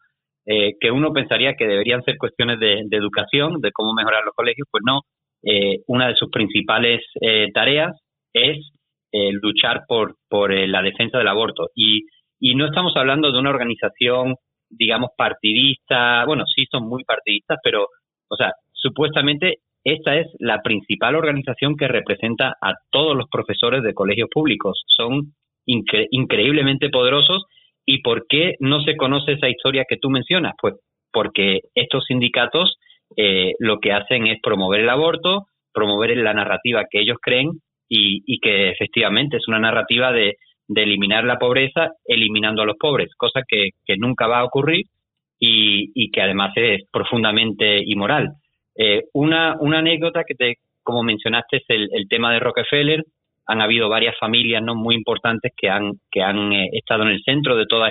eh, 0.46 0.72
que 0.80 0.90
uno 0.90 1.12
pensaría 1.12 1.54
que 1.54 1.66
deberían 1.66 2.02
ser 2.02 2.16
cuestiones 2.16 2.58
de, 2.60 2.86
educación, 2.90 3.60
de 3.60 3.72
cómo 3.72 3.92
mejorar 3.92 4.24
los 4.24 4.34
colegios, 4.34 4.66
pues 4.70 4.82
no. 4.86 5.02
Eh, 5.42 5.80
una 5.86 6.08
de 6.08 6.14
sus 6.14 6.30
principales 6.30 7.02
eh, 7.20 7.48
tareas 7.52 7.94
es 8.32 8.58
luchar 9.40 9.84
por, 9.88 10.16
por 10.28 10.52
la 10.52 10.82
defensa 10.82 11.16
del 11.16 11.28
aborto. 11.28 11.68
Y, 11.74 12.02
y 12.38 12.54
no 12.54 12.66
estamos 12.66 12.94
hablando 12.96 13.32
de 13.32 13.38
una 13.38 13.48
organización, 13.48 14.34
digamos, 14.70 15.10
partidista, 15.16 16.24
bueno, 16.24 16.44
sí 16.46 16.66
son 16.70 16.88
muy 16.88 17.04
partidistas, 17.04 17.58
pero, 17.62 17.88
o 18.28 18.36
sea, 18.36 18.52
supuestamente 18.72 19.58
esta 19.84 20.16
es 20.16 20.26
la 20.40 20.62
principal 20.62 21.14
organización 21.14 21.76
que 21.76 21.86
representa 21.86 22.56
a 22.60 22.74
todos 22.90 23.16
los 23.16 23.28
profesores 23.30 23.84
de 23.84 23.94
colegios 23.94 24.28
públicos. 24.32 24.82
Son 24.88 25.32
increíblemente 25.64 26.90
poderosos. 26.90 27.44
¿Y 27.84 28.02
por 28.02 28.26
qué 28.26 28.54
no 28.58 28.80
se 28.80 28.96
conoce 28.96 29.34
esa 29.34 29.48
historia 29.48 29.84
que 29.88 29.96
tú 29.96 30.10
mencionas? 30.10 30.54
Pues 30.60 30.74
porque 31.12 31.60
estos 31.76 32.04
sindicatos 32.06 32.78
eh, 33.16 33.52
lo 33.60 33.78
que 33.78 33.92
hacen 33.92 34.26
es 34.26 34.40
promover 34.42 34.80
el 34.80 34.88
aborto, 34.88 35.46
promover 35.72 36.16
la 36.16 36.34
narrativa 36.34 36.84
que 36.90 37.00
ellos 37.00 37.18
creen 37.22 37.52
y, 37.88 38.40
que 38.40 38.70
efectivamente 38.70 39.36
es 39.36 39.46
una 39.46 39.60
narrativa 39.60 40.10
de, 40.10 40.34
eliminar 40.74 41.24
la 41.24 41.38
pobreza 41.38 41.92
eliminando 42.04 42.62
a 42.62 42.66
los 42.66 42.76
pobres, 42.76 43.10
cosa 43.16 43.42
que, 43.46 43.70
nunca 43.98 44.26
va 44.26 44.40
a 44.40 44.44
ocurrir 44.44 44.86
y, 45.38 45.90
y 45.94 46.10
que 46.10 46.22
además 46.22 46.52
es 46.56 46.82
profundamente 46.90 47.78
inmoral. 47.84 48.30
Eh, 48.76 49.04
una, 49.14 49.56
una 49.60 49.78
anécdota 49.78 50.24
que 50.24 50.34
te, 50.34 50.56
como 50.82 51.02
mencionaste, 51.02 51.58
es 51.58 51.64
el, 51.68 52.08
tema 52.08 52.32
de 52.32 52.40
Rockefeller. 52.40 53.02
Han 53.46 53.60
habido 53.60 53.88
varias 53.88 54.16
familias 54.18 54.62
no 54.62 54.74
muy 54.74 54.94
importantes 54.94 55.52
que 55.56 55.68
han, 55.68 55.92
que 56.10 56.22
han 56.22 56.52
eh, 56.52 56.68
estado 56.72 57.04
en 57.04 57.10
el 57.10 57.22
centro 57.22 57.56
de 57.56 57.66
toda 57.66 57.90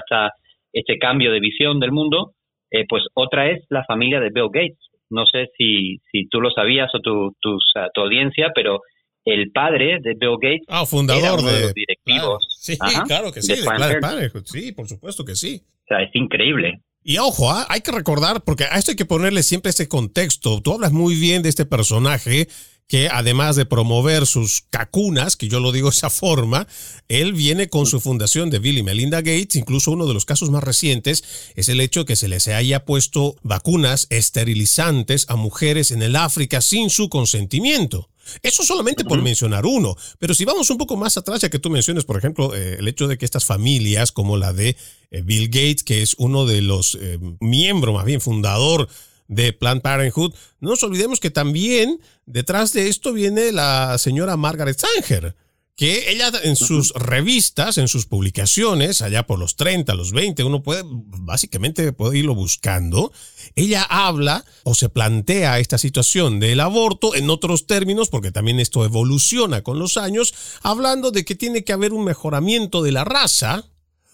este 0.73 0.97
cambio 0.97 1.31
de 1.31 1.39
visión 1.39 1.79
del 1.79 1.91
mundo. 1.91 2.31
Eh, 2.69 2.85
pues 2.87 3.03
otra 3.13 3.49
es 3.49 3.65
la 3.69 3.83
familia 3.85 4.19
de 4.19 4.29
Bill 4.33 4.49
Gates. 4.51 4.89
No 5.09 5.25
sé 5.25 5.47
si, 5.57 5.97
si 6.11 6.27
tú 6.27 6.41
lo 6.41 6.51
sabías 6.51 6.93
o 6.93 6.99
tu, 6.99 7.33
tu 7.41 8.01
audiencia, 8.01 8.51
pero 8.53 8.81
el 9.25 9.51
padre 9.51 9.99
de 10.01 10.13
Bill 10.13 10.37
Gates 10.39 10.65
ah, 10.67 10.85
fundador 10.85 11.43
de, 11.43 11.61
los 11.61 11.73
directivos. 11.73 12.45
Sí, 12.59 12.77
claro 13.07 13.31
que 13.31 13.41
sí, 13.41 13.53
de, 13.55 14.31
sí, 14.45 14.71
por 14.71 14.87
supuesto 14.87 15.25
que 15.25 15.35
sí. 15.35 15.61
O 15.83 15.87
sea, 15.87 16.01
es 16.01 16.11
increíble. 16.13 16.81
Y 17.03 17.17
ojo, 17.17 17.51
¿ah? 17.51 17.67
hay 17.69 17.81
que 17.81 17.91
recordar, 17.91 18.43
porque 18.43 18.63
a 18.63 18.77
esto 18.77 18.91
hay 18.91 18.97
que 18.97 19.05
ponerle 19.05 19.43
siempre 19.43 19.69
ese 19.69 19.87
contexto. 19.87 20.61
Tú 20.61 20.73
hablas 20.73 20.91
muy 20.91 21.15
bien 21.15 21.43
de 21.43 21.49
este 21.49 21.65
personaje 21.65 22.47
que 22.87 23.09
además 23.09 23.55
de 23.55 23.65
promover 23.65 24.27
sus 24.27 24.61
cacunas, 24.69 25.35
que 25.35 25.47
yo 25.47 25.59
lo 25.59 25.71
digo 25.71 25.89
de 25.89 25.95
esa 25.95 26.09
forma, 26.09 26.67
él 27.07 27.33
viene 27.33 27.67
con 27.67 27.87
su 27.87 27.99
fundación 27.99 28.49
de 28.49 28.59
Bill 28.59 28.77
y 28.77 28.83
Melinda 28.83 29.17
Gates. 29.21 29.55
Incluso 29.55 29.91
uno 29.91 30.05
de 30.05 30.13
los 30.13 30.25
casos 30.25 30.51
más 30.51 30.63
recientes 30.63 31.51
es 31.55 31.69
el 31.69 31.81
hecho 31.81 32.01
de 32.01 32.05
que 32.05 32.15
se 32.15 32.27
les 32.27 32.47
haya 32.47 32.85
puesto 32.85 33.35
vacunas 33.41 34.07
esterilizantes 34.09 35.25
a 35.29 35.35
mujeres 35.35 35.91
en 35.91 36.03
el 36.03 36.15
África 36.15 36.61
sin 36.61 36.89
su 36.89 37.09
consentimiento. 37.09 38.09
Eso 38.41 38.63
solamente 38.63 39.03
por 39.03 39.21
mencionar 39.21 39.65
uno, 39.65 39.95
pero 40.19 40.33
si 40.33 40.45
vamos 40.45 40.69
un 40.69 40.77
poco 40.77 40.97
más 40.97 41.17
atrás, 41.17 41.41
ya 41.41 41.49
que 41.49 41.59
tú 41.59 41.69
mencionas, 41.69 42.05
por 42.05 42.17
ejemplo, 42.17 42.55
eh, 42.55 42.77
el 42.79 42.87
hecho 42.87 43.07
de 43.07 43.17
que 43.17 43.25
estas 43.25 43.45
familias, 43.45 44.11
como 44.11 44.37
la 44.37 44.53
de 44.53 44.75
eh, 45.11 45.21
Bill 45.21 45.47
Gates, 45.47 45.83
que 45.83 46.01
es 46.01 46.15
uno 46.17 46.45
de 46.45 46.61
los 46.61 46.97
eh, 46.99 47.19
miembros, 47.39 47.95
más 47.95 48.05
bien 48.05 48.21
fundador 48.21 48.87
de 49.27 49.53
Planned 49.53 49.81
Parenthood, 49.81 50.33
no 50.59 50.69
nos 50.69 50.83
olvidemos 50.83 51.19
que 51.19 51.31
también 51.31 51.99
detrás 52.25 52.73
de 52.73 52.89
esto 52.89 53.13
viene 53.13 53.51
la 53.51 53.97
señora 53.97 54.37
Margaret 54.37 54.79
Sanger 54.79 55.35
que 55.75 56.09
ella 56.09 56.31
en 56.43 56.55
sus 56.55 56.93
revistas, 56.93 57.77
en 57.77 57.89
sus 57.89 58.05
publicaciones, 58.05 59.01
allá 59.01 59.27
por 59.27 59.39
los 59.39 59.57
30, 59.57 59.93
los 59.95 60.13
20, 60.13 60.45
uno 60.45 60.63
puede, 60.63 60.83
básicamente 60.85 61.91
puede 61.91 62.19
irlo 62.19 62.33
buscando, 62.33 63.11
ella 63.55 63.83
habla 63.83 64.45
o 64.63 64.73
se 64.73 64.87
plantea 64.87 65.59
esta 65.59 65.77
situación 65.77 66.39
del 66.39 66.61
aborto 66.61 67.13
en 67.13 67.29
otros 67.29 67.67
términos, 67.67 68.07
porque 68.07 68.31
también 68.31 68.61
esto 68.61 68.85
evoluciona 68.85 69.63
con 69.63 69.77
los 69.77 69.97
años, 69.97 70.33
hablando 70.61 71.11
de 71.11 71.25
que 71.25 71.35
tiene 71.35 71.65
que 71.65 71.73
haber 71.73 71.91
un 71.91 72.05
mejoramiento 72.05 72.81
de 72.81 72.93
la 72.93 73.03
raza 73.03 73.65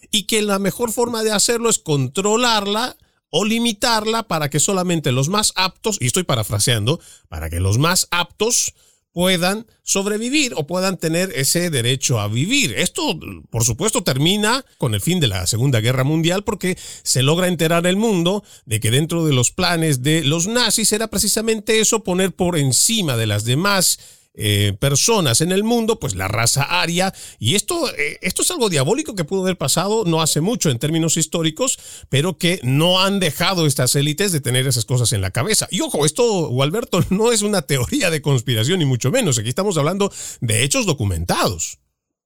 y 0.09 0.23
que 0.23 0.41
la 0.41 0.57
mejor 0.57 0.91
forma 0.91 1.21
de 1.23 1.31
hacerlo 1.31 1.69
es 1.69 1.77
controlarla 1.77 2.97
o 3.29 3.45
limitarla 3.45 4.23
para 4.23 4.49
que 4.49 4.59
solamente 4.59 5.11
los 5.11 5.29
más 5.29 5.53
aptos, 5.55 5.97
y 6.01 6.07
estoy 6.07 6.23
parafraseando, 6.23 6.99
para 7.29 7.51
que 7.51 7.59
los 7.59 7.77
más 7.77 8.07
aptos 8.09 8.73
puedan 9.13 9.67
sobrevivir 9.83 10.53
o 10.55 10.67
puedan 10.67 10.97
tener 10.97 11.31
ese 11.35 11.69
derecho 11.69 12.19
a 12.19 12.27
vivir. 12.27 12.73
Esto, 12.77 13.17
por 13.49 13.63
supuesto, 13.63 14.03
termina 14.03 14.65
con 14.77 14.93
el 14.93 15.01
fin 15.01 15.19
de 15.19 15.27
la 15.27 15.47
Segunda 15.47 15.81
Guerra 15.81 16.03
Mundial 16.03 16.43
porque 16.43 16.77
se 17.03 17.23
logra 17.23 17.47
enterar 17.47 17.85
el 17.87 17.97
mundo 17.97 18.43
de 18.65 18.79
que 18.79 18.91
dentro 18.91 19.25
de 19.25 19.33
los 19.33 19.51
planes 19.51 20.01
de 20.01 20.23
los 20.23 20.47
nazis 20.47 20.91
era 20.93 21.07
precisamente 21.07 21.79
eso, 21.79 22.03
poner 22.03 22.31
por 22.31 22.57
encima 22.57 23.17
de 23.17 23.27
las 23.27 23.43
demás 23.43 23.99
eh, 24.33 24.71
personas 24.79 25.41
en 25.41 25.51
el 25.51 25.63
mundo, 25.63 25.99
pues 25.99 26.15
la 26.15 26.27
raza 26.27 26.81
aria. 26.81 27.11
Y 27.39 27.55
esto, 27.55 27.89
eh, 27.89 28.17
esto 28.21 28.43
es 28.43 28.51
algo 28.51 28.69
diabólico 28.69 29.15
que 29.15 29.25
pudo 29.25 29.43
haber 29.43 29.57
pasado 29.57 30.03
no 30.05 30.21
hace 30.21 30.39
mucho 30.39 30.69
en 30.69 30.79
términos 30.79 31.17
históricos, 31.17 32.05
pero 32.09 32.37
que 32.37 32.59
no 32.63 33.01
han 33.01 33.19
dejado 33.19 33.65
estas 33.65 33.95
élites 33.95 34.31
de 34.31 34.41
tener 34.41 34.67
esas 34.67 34.85
cosas 34.85 35.11
en 35.13 35.21
la 35.21 35.31
cabeza. 35.31 35.67
Y 35.69 35.81
ojo, 35.81 36.05
esto, 36.05 36.49
Alberto, 36.61 36.99
no 37.11 37.31
es 37.31 37.41
una 37.41 37.61
teoría 37.63 38.09
de 38.09 38.21
conspiración, 38.21 38.79
ni 38.79 38.85
mucho 38.85 39.11
menos. 39.11 39.37
Aquí 39.37 39.49
estamos 39.49 39.77
hablando 39.77 40.09
de 40.39 40.63
hechos 40.63 40.85
documentados. 40.85 41.79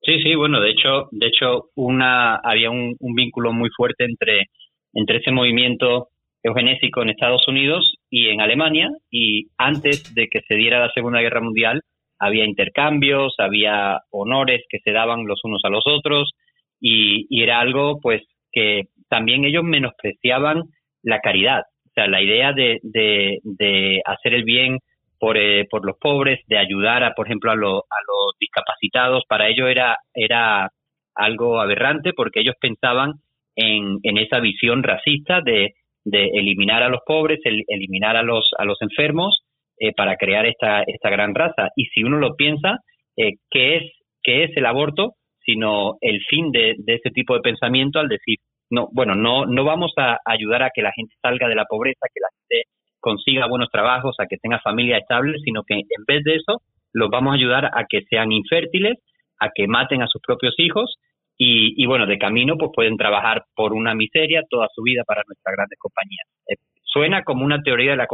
Sí, 0.05 0.21
sí, 0.21 0.35
bueno, 0.35 0.61
de 0.61 0.69
hecho, 0.69 1.07
de 1.11 1.27
hecho, 1.27 1.71
una 1.73 2.35
había 2.35 2.69
un, 2.69 2.95
vínculo 3.15 3.51
muy 3.51 3.69
fuerte 3.75 4.05
entre, 4.05 4.49
entre 4.93 5.17
ese 5.17 5.31
movimiento 5.31 6.09
eugenésico 6.43 7.01
en 7.01 7.09
Estados 7.09 7.47
Unidos 7.47 7.95
y 8.11 8.27
en 8.27 8.39
Alemania, 8.39 8.91
y 9.09 9.47
antes 9.57 10.13
de 10.13 10.27
que 10.27 10.41
se 10.47 10.53
diera 10.53 10.79
la 10.79 10.91
Segunda 10.93 11.21
Guerra 11.21 11.41
Mundial, 11.41 11.81
había 12.25 12.45
intercambios, 12.45 13.35
había 13.37 13.99
honores 14.11 14.63
que 14.69 14.79
se 14.79 14.91
daban 14.91 15.25
los 15.25 15.39
unos 15.43 15.61
a 15.63 15.69
los 15.69 15.83
otros 15.85 16.31
y, 16.79 17.27
era 17.41 17.59
algo 17.59 17.99
pues 18.01 18.21
que 18.51 18.83
también 19.09 19.45
ellos 19.45 19.63
menospreciaban 19.63 20.63
la 21.03 21.19
caridad, 21.19 21.61
o 21.85 21.91
sea, 21.93 22.07
la 22.07 22.21
idea 22.21 22.53
de, 22.53 22.79
de, 22.81 24.01
hacer 24.05 24.33
el 24.33 24.43
bien 24.43 24.79
por, 25.19 25.37
eh, 25.37 25.65
por 25.69 25.85
los 25.85 25.97
pobres, 25.99 26.39
de 26.47 26.57
ayudar 26.57 27.03
a, 27.03 27.13
por 27.13 27.27
ejemplo, 27.27 27.51
a, 27.51 27.53
a 27.53 27.57
los 27.57 28.35
discapacitados, 28.39 29.23
para 29.27 29.47
ellos 29.47 29.69
era, 29.69 29.97
era 30.13 30.69
algo 31.13 31.59
aberrante 31.59 32.13
porque 32.13 32.41
ellos 32.41 32.55
pensaban 32.59 33.13
en, 33.55 33.99
en 34.03 34.17
esa 34.17 34.39
visión 34.39 34.83
racista 34.83 35.41
de, 35.41 35.73
de 36.03 36.29
eliminar 36.33 36.83
a 36.83 36.89
los 36.89 37.01
pobres, 37.05 37.39
eliminar 37.43 38.15
a 38.17 38.23
los, 38.23 38.51
a 38.57 38.65
los 38.65 38.81
enfermos 38.81 39.44
eh, 39.79 39.93
para 39.95 40.15
crear 40.15 40.45
esta, 40.45 40.83
esta 40.83 41.09
gran 41.09 41.35
raza. 41.35 41.69
Y 41.75 41.85
si 41.87 42.03
uno 42.03 42.17
lo 42.17 42.35
piensa, 42.35 42.79
eh, 43.17 43.33
¿qué, 43.49 43.77
es, 43.77 43.83
¿qué 44.23 44.45
es 44.45 44.57
el 44.57 44.65
aborto? 44.65 45.13
Sino 45.45 45.95
el 46.01 46.21
fin 46.29 46.51
de, 46.51 46.75
de 46.77 46.95
ese 46.95 47.11
tipo 47.11 47.35
de 47.35 47.41
pensamiento 47.41 47.99
al 47.99 48.07
decir, 48.07 48.37
no, 48.69 48.87
bueno, 48.91 49.15
no, 49.15 49.45
no 49.45 49.63
vamos 49.63 49.93
a 49.97 50.19
ayudar 50.25 50.63
a 50.63 50.71
que 50.73 50.81
la 50.81 50.91
gente 50.95 51.13
salga 51.21 51.47
de 51.47 51.55
la 51.55 51.65
pobreza, 51.65 52.07
que 52.13 52.21
la 52.21 52.29
gente 52.39 52.69
consiga 52.99 53.47
buenos 53.47 53.69
trabajos, 53.69 54.15
a 54.19 54.25
que 54.25 54.37
tenga 54.37 54.59
familia 54.59 54.97
estable, 54.97 55.37
sino 55.43 55.63
que 55.63 55.75
en 55.75 56.05
vez 56.07 56.23
de 56.23 56.35
eso, 56.35 56.61
los 56.93 57.09
vamos 57.09 57.33
a 57.33 57.35
ayudar 57.35 57.65
a 57.65 57.85
que 57.87 58.01
sean 58.09 58.31
infértiles, 58.31 58.97
a 59.39 59.49
que 59.53 59.67
maten 59.67 60.01
a 60.01 60.07
sus 60.07 60.21
propios 60.25 60.55
hijos 60.57 60.95
y, 61.37 61.81
y, 61.81 61.85
bueno, 61.85 62.07
de 62.07 62.17
camino 62.17 62.57
pues 62.57 62.71
pueden 62.73 62.97
trabajar 62.97 63.43
por 63.55 63.73
una 63.73 63.93
miseria 63.93 64.41
toda 64.49 64.67
su 64.73 64.81
vida 64.81 65.03
para 65.05 65.21
nuestras 65.27 65.53
grandes 65.55 65.77
compañías. 65.77 66.27
Eh, 66.47 66.55
suena 66.83 67.23
como 67.23 67.43
una 67.45 67.61
teoría 67.61 67.91
de 67.91 67.97
la 67.97 68.07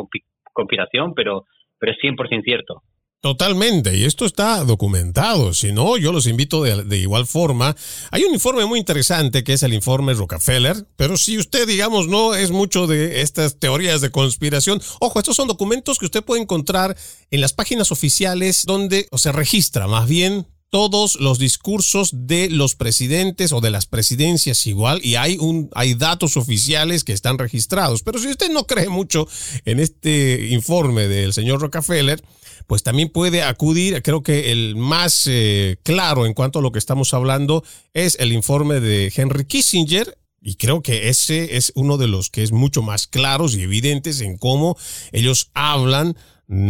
conspiración, 0.54 1.14
pero, 1.16 1.46
pero 1.80 1.92
es 1.92 1.98
100% 2.00 2.44
cierto. 2.44 2.84
Totalmente, 3.22 3.96
y 3.96 4.06
esto 4.06 4.26
está 4.26 4.64
documentado. 4.64 5.54
Si 5.54 5.72
no, 5.72 5.96
yo 5.98 6.12
los 6.12 6.26
invito 6.26 6.64
de, 6.64 6.98
igual 6.98 7.28
forma. 7.28 7.76
Hay 8.10 8.24
un 8.24 8.34
informe 8.34 8.66
muy 8.66 8.80
interesante 8.80 9.44
que 9.44 9.54
es 9.54 9.62
el 9.62 9.76
informe 9.76 10.16
Rockefeller, 10.16 10.76
pero 10.96 11.16
si 11.18 11.38
usted, 11.38 11.68
digamos, 11.68 12.08
no 12.08 12.34
es 12.34 12.50
mucho 12.50 12.88
de 12.88 13.22
estas 13.22 13.60
teorías 13.60 14.02
de 14.02 14.10
conspiración, 14.10 14.82
ojo, 15.00 15.20
estos 15.20 15.36
son 15.36 15.48
documentos 15.48 16.00
que 16.00 16.06
usted 16.06 16.24
puede 16.24 16.42
encontrar 16.42 16.98
en 17.30 17.42
las 17.42 17.54
páginas 17.54 17.92
oficiales 17.92 18.64
donde 18.66 19.08
se 19.16 19.32
registra 19.32 19.88
más 19.88 20.10
bien 20.10 20.48
todos 20.72 21.20
los 21.20 21.38
discursos 21.38 22.12
de 22.14 22.50
los 22.50 22.76
presidentes 22.76 23.52
o 23.52 23.60
de 23.60 23.70
las 23.70 23.86
presidencias 23.86 24.66
igual 24.66 25.02
y 25.04 25.16
hay 25.16 25.38
un 25.38 25.70
hay 25.76 25.94
datos 25.94 26.38
oficiales 26.38 27.04
que 27.04 27.14
están 27.14 27.38
registrados. 27.38 28.02
Pero 28.02 28.18
si 28.18 28.30
usted 28.30 28.50
no 28.50 28.66
cree 28.66 28.90
mucho 28.90 29.28
en 29.66 29.80
este 29.80 30.48
informe 30.48 31.08
del 31.08 31.34
señor 31.34 31.62
Rockefeller, 31.62 32.24
pues 32.68 32.84
también 32.84 33.10
puede 33.10 33.44
acudir, 33.44 34.02
creo 34.02 34.24
que 34.24 34.54
el 34.54 34.78
más 34.78 35.28
eh, 35.28 35.78
claro 35.84 36.26
en 36.26 36.34
cuanto 36.34 36.60
a 36.60 36.62
lo 36.62 36.72
que 36.72 36.80
estamos 36.80 37.14
hablando 37.14 37.64
es 37.94 38.16
el 38.20 38.32
informe 38.32 38.80
de 38.80 39.12
Henry 39.14 39.46
Kissinger, 39.46 40.18
y 40.42 40.56
creo 40.56 40.82
que 40.82 41.10
ese 41.10 41.58
es 41.58 41.72
uno 41.76 41.98
de 41.98 42.08
los 42.08 42.30
que 42.30 42.44
es 42.44 42.52
mucho 42.52 42.82
más 42.82 43.06
claros 43.08 43.56
y 43.56 43.62
evidentes 43.62 44.22
en 44.22 44.38
cómo 44.38 44.76
ellos 45.12 45.52
hablan 45.54 46.16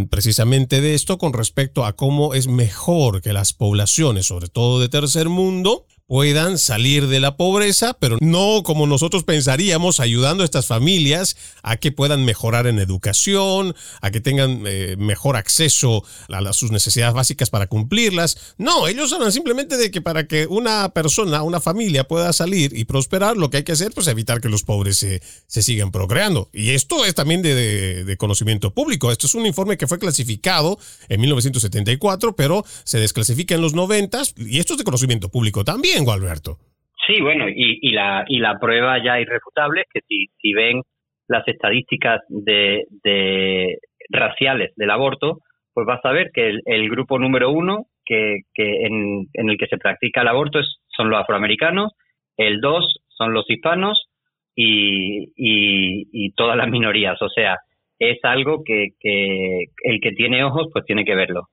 precisamente 0.10 0.80
de 0.80 0.94
esto 0.94 1.18
con 1.18 1.34
respecto 1.34 1.86
a 1.86 1.96
cómo 1.96 2.34
es 2.34 2.48
mejor 2.48 3.22
que 3.22 3.34
las 3.34 3.54
poblaciones, 3.54 4.28
sobre 4.28 4.48
todo 4.48 4.80
de 4.80 4.90
tercer 4.90 5.28
mundo, 5.30 5.86
puedan 6.12 6.58
salir 6.58 7.08
de 7.08 7.22
la 7.22 7.38
pobreza, 7.38 7.94
pero 7.98 8.18
no 8.20 8.64
como 8.64 8.86
nosotros 8.86 9.24
pensaríamos, 9.24 10.02
ayudando 10.02 10.44
a 10.44 10.46
estas 10.46 10.66
familias 10.66 11.38
a 11.64 11.78
que 11.78 11.94
puedan 11.94 12.26
mejorar 12.26 12.68
en 12.68 12.80
educación, 12.80 13.74
a 14.02 14.12
que 14.12 14.20
tengan 14.20 14.64
eh, 14.68 14.98
mejor 14.98 15.38
acceso 15.38 16.04
a, 16.28 16.52
sus 16.52 16.70
necesidades 16.70 17.14
básicas 17.14 17.50
para 17.50 17.68
cumplirlas. 17.68 18.56
No, 18.58 18.90
ellos 18.90 19.14
hablan 19.14 19.32
simplemente 19.32 19.78
de 19.78 19.90
que 19.90 20.02
para 20.02 20.28
que 20.28 20.48
una 20.48 20.90
persona, 20.90 21.44
una 21.44 21.62
familia 21.62 22.04
pueda 22.04 22.34
salir 22.34 22.78
y 22.78 22.84
prosperar, 22.84 23.38
lo 23.38 23.50
que 23.50 23.58
hay 23.58 23.64
que 23.64 23.72
hacer, 23.72 23.94
pues 23.94 24.08
evitar 24.08 24.42
que 24.42 24.50
los 24.50 24.64
pobres 24.64 24.98
se, 24.98 25.22
se 25.48 25.64
sigan 25.64 25.92
procreando. 25.92 26.50
Y 26.52 26.72
esto 26.72 27.06
es 27.06 27.16
también 27.16 27.42
de, 27.42 28.04
de 28.04 28.18
conocimiento 28.18 28.74
público. 28.74 29.14
Esto 29.14 29.28
es 29.28 29.36
un 29.36 29.46
informe 29.46 29.78
que 29.78 29.88
fue 29.88 29.98
clasificado 29.98 30.78
en 31.08 31.22
1974, 31.22 32.36
pero 32.36 32.66
se 32.84 33.00
desclasifica 33.00 33.56
en 33.56 33.62
los 33.62 33.74
90 33.74 34.24
y 34.36 34.60
esto 34.60 34.74
es 34.74 34.78
de 34.78 34.84
conocimiento 34.84 35.30
público 35.30 35.64
también. 35.64 36.01
Alberto. 36.10 36.58
Sí, 37.06 37.20
bueno, 37.22 37.46
y, 37.50 37.92
la, 37.92 38.26
y 38.28 38.40
la 38.40 38.60
prueba 38.60 39.04
ya 39.04 39.20
irrefutable 39.20 39.82
es 39.82 39.88
que 39.92 40.02
si, 40.08 40.28
si 40.40 40.54
ven 40.54 40.82
las 41.28 41.48
estadísticas 41.48 42.22
de, 42.30 42.86
de 43.04 43.78
raciales 44.10 44.72
del 44.76 44.92
aborto, 44.92 45.40
pues 45.74 45.88
vas 45.88 46.04
a 46.04 46.12
ver 46.12 46.32
que 46.34 46.60
el, 46.66 46.90
grupo 46.90 47.18
número 47.18 47.50
uno 47.52 47.86
que, 48.06 48.42
que 48.54 48.86
en, 48.86 49.28
en, 49.34 49.50
el 49.50 49.58
que 49.58 49.68
se 49.68 49.78
practica 49.78 50.22
el 50.22 50.28
aborto 50.28 50.60
es, 50.60 50.80
son 50.96 51.10
los 51.10 51.20
afroamericanos, 51.20 51.94
el 52.38 52.60
dos 52.62 53.00
son 53.08 53.34
los 53.34 53.50
hispanos 53.50 54.10
y, 54.56 55.32
y, 55.36 56.32
todas 56.34 56.58
las 56.58 56.70
minorías. 56.70 57.22
O 57.22 57.30
sea, 57.30 57.58
es 58.00 58.20
algo 58.24 58.64
que, 58.64 58.90
que 59.00 59.66
el 59.84 60.02
que 60.02 60.12
tiene 60.12 60.44
ojos 60.44 60.68
pues 60.72 60.86
tiene 60.86 61.06
que 61.06 61.16
verlo. 61.16 61.48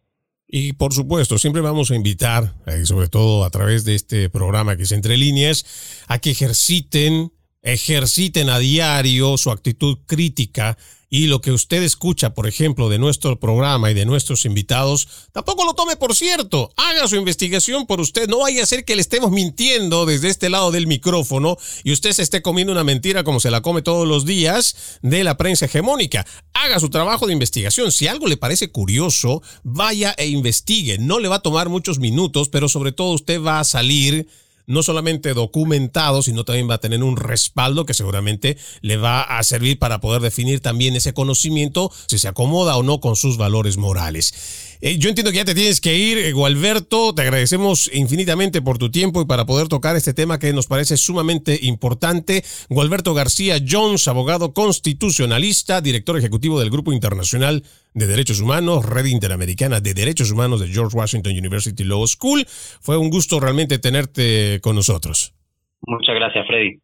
Y 0.50 0.72
por 0.72 0.94
supuesto, 0.94 1.38
siempre 1.38 1.60
vamos 1.60 1.90
a 1.90 1.94
invitar, 1.94 2.54
eh, 2.66 2.86
sobre 2.86 3.08
todo 3.08 3.44
a 3.44 3.50
través 3.50 3.84
de 3.84 3.94
este 3.94 4.30
programa 4.30 4.76
que 4.76 4.84
es 4.84 4.92
Entre 4.92 5.18
Líneas, 5.18 5.66
a 6.06 6.18
que 6.18 6.30
ejerciten, 6.30 7.32
ejerciten 7.60 8.48
a 8.48 8.58
diario 8.58 9.36
su 9.36 9.50
actitud 9.50 9.98
crítica 10.06 10.78
y 11.10 11.26
lo 11.26 11.40
que 11.40 11.52
usted 11.52 11.82
escucha, 11.82 12.34
por 12.34 12.46
ejemplo, 12.46 12.88
de 12.88 12.98
nuestro 12.98 13.40
programa 13.40 13.90
y 13.90 13.94
de 13.94 14.04
nuestros 14.04 14.44
invitados, 14.44 15.08
tampoco 15.32 15.64
lo 15.64 15.74
tome 15.74 15.96
por 15.96 16.14
cierto. 16.14 16.70
Haga 16.76 17.08
su 17.08 17.16
investigación 17.16 17.86
por 17.86 18.00
usted. 18.00 18.28
No 18.28 18.40
vaya 18.40 18.62
a 18.62 18.66
ser 18.66 18.84
que 18.84 18.94
le 18.94 19.00
estemos 19.00 19.30
mintiendo 19.30 20.04
desde 20.04 20.28
este 20.28 20.50
lado 20.50 20.70
del 20.70 20.86
micrófono 20.86 21.56
y 21.82 21.92
usted 21.92 22.12
se 22.12 22.22
esté 22.22 22.42
comiendo 22.42 22.72
una 22.72 22.84
mentira 22.84 23.24
como 23.24 23.40
se 23.40 23.50
la 23.50 23.62
come 23.62 23.82
todos 23.82 24.06
los 24.06 24.26
días 24.26 24.98
de 25.02 25.24
la 25.24 25.36
prensa 25.36 25.64
hegemónica. 25.64 26.26
Haga 26.52 26.78
su 26.80 26.90
trabajo 26.90 27.26
de 27.26 27.32
investigación. 27.32 27.90
Si 27.90 28.06
algo 28.06 28.26
le 28.26 28.36
parece 28.36 28.70
curioso, 28.70 29.42
vaya 29.62 30.14
e 30.18 30.26
investigue. 30.26 30.98
No 30.98 31.20
le 31.20 31.28
va 31.28 31.36
a 31.36 31.42
tomar 31.42 31.68
muchos 31.68 31.98
minutos, 31.98 32.48
pero 32.48 32.68
sobre 32.68 32.92
todo 32.92 33.12
usted 33.12 33.40
va 33.40 33.60
a 33.60 33.64
salir 33.64 34.28
no 34.68 34.84
solamente 34.84 35.34
documentado, 35.34 36.22
sino 36.22 36.44
también 36.44 36.70
va 36.70 36.74
a 36.74 36.80
tener 36.80 37.02
un 37.02 37.16
respaldo 37.16 37.86
que 37.86 37.94
seguramente 37.94 38.56
le 38.82 38.98
va 38.98 39.22
a 39.22 39.42
servir 39.42 39.78
para 39.78 40.00
poder 40.00 40.22
definir 40.22 40.60
también 40.60 40.94
ese 40.94 41.14
conocimiento, 41.14 41.90
si 42.06 42.18
se 42.18 42.28
acomoda 42.28 42.76
o 42.76 42.84
no 42.84 43.00
con 43.00 43.16
sus 43.16 43.38
valores 43.38 43.78
morales. 43.78 44.67
Eh, 44.80 44.98
yo 44.98 45.08
entiendo 45.08 45.32
que 45.32 45.38
ya 45.38 45.44
te 45.44 45.54
tienes 45.54 45.80
que 45.80 45.96
ir, 45.96 46.18
eh, 46.18 46.32
Gualberto. 46.32 47.14
Te 47.14 47.22
agradecemos 47.22 47.90
infinitamente 47.92 48.62
por 48.62 48.78
tu 48.78 48.90
tiempo 48.90 49.20
y 49.20 49.26
para 49.26 49.46
poder 49.46 49.68
tocar 49.68 49.96
este 49.96 50.14
tema 50.14 50.38
que 50.38 50.52
nos 50.52 50.66
parece 50.66 50.96
sumamente 50.96 51.58
importante. 51.62 52.44
Gualberto 52.68 53.14
García 53.14 53.58
Jones, 53.66 54.06
abogado 54.06 54.54
constitucionalista, 54.54 55.80
director 55.80 56.16
ejecutivo 56.16 56.60
del 56.60 56.70
Grupo 56.70 56.92
Internacional 56.92 57.64
de 57.94 58.06
Derechos 58.06 58.40
Humanos, 58.40 58.84
Red 58.84 59.06
Interamericana 59.06 59.80
de 59.80 59.94
Derechos 59.94 60.30
Humanos 60.30 60.60
de 60.60 60.68
George 60.68 60.96
Washington 60.96 61.32
University 61.32 61.84
Law 61.84 62.06
School. 62.06 62.46
Fue 62.80 62.96
un 62.96 63.10
gusto 63.10 63.40
realmente 63.40 63.78
tenerte 63.78 64.60
con 64.62 64.76
nosotros. 64.76 65.34
Muchas 65.82 66.14
gracias, 66.14 66.46
Freddy. 66.46 66.80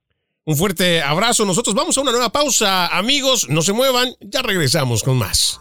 Un 0.46 0.56
fuerte 0.56 1.00
abrazo. 1.00 1.46
Nosotros 1.46 1.74
vamos 1.74 1.96
a 1.96 2.02
una 2.02 2.10
nueva 2.10 2.30
pausa. 2.30 2.86
Amigos, 2.88 3.48
no 3.48 3.62
se 3.62 3.72
muevan. 3.72 4.08
Ya 4.20 4.42
regresamos 4.42 5.02
con 5.02 5.16
más. 5.16 5.60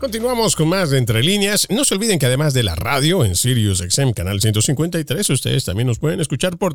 Continuamos 0.00 0.56
con 0.56 0.66
más 0.66 0.88
de 0.88 0.96
Entre 0.96 1.22
Líneas. 1.22 1.66
No 1.68 1.84
se 1.84 1.94
olviden 1.94 2.18
que 2.18 2.24
además 2.24 2.54
de 2.54 2.62
la 2.62 2.74
radio 2.74 3.22
en 3.22 3.36
Sirius 3.36 3.84
XM 3.86 4.12
Canal 4.12 4.40
153, 4.40 5.28
ustedes 5.28 5.66
también 5.66 5.88
nos 5.88 5.98
pueden 5.98 6.20
escuchar 6.20 6.56
por 6.56 6.74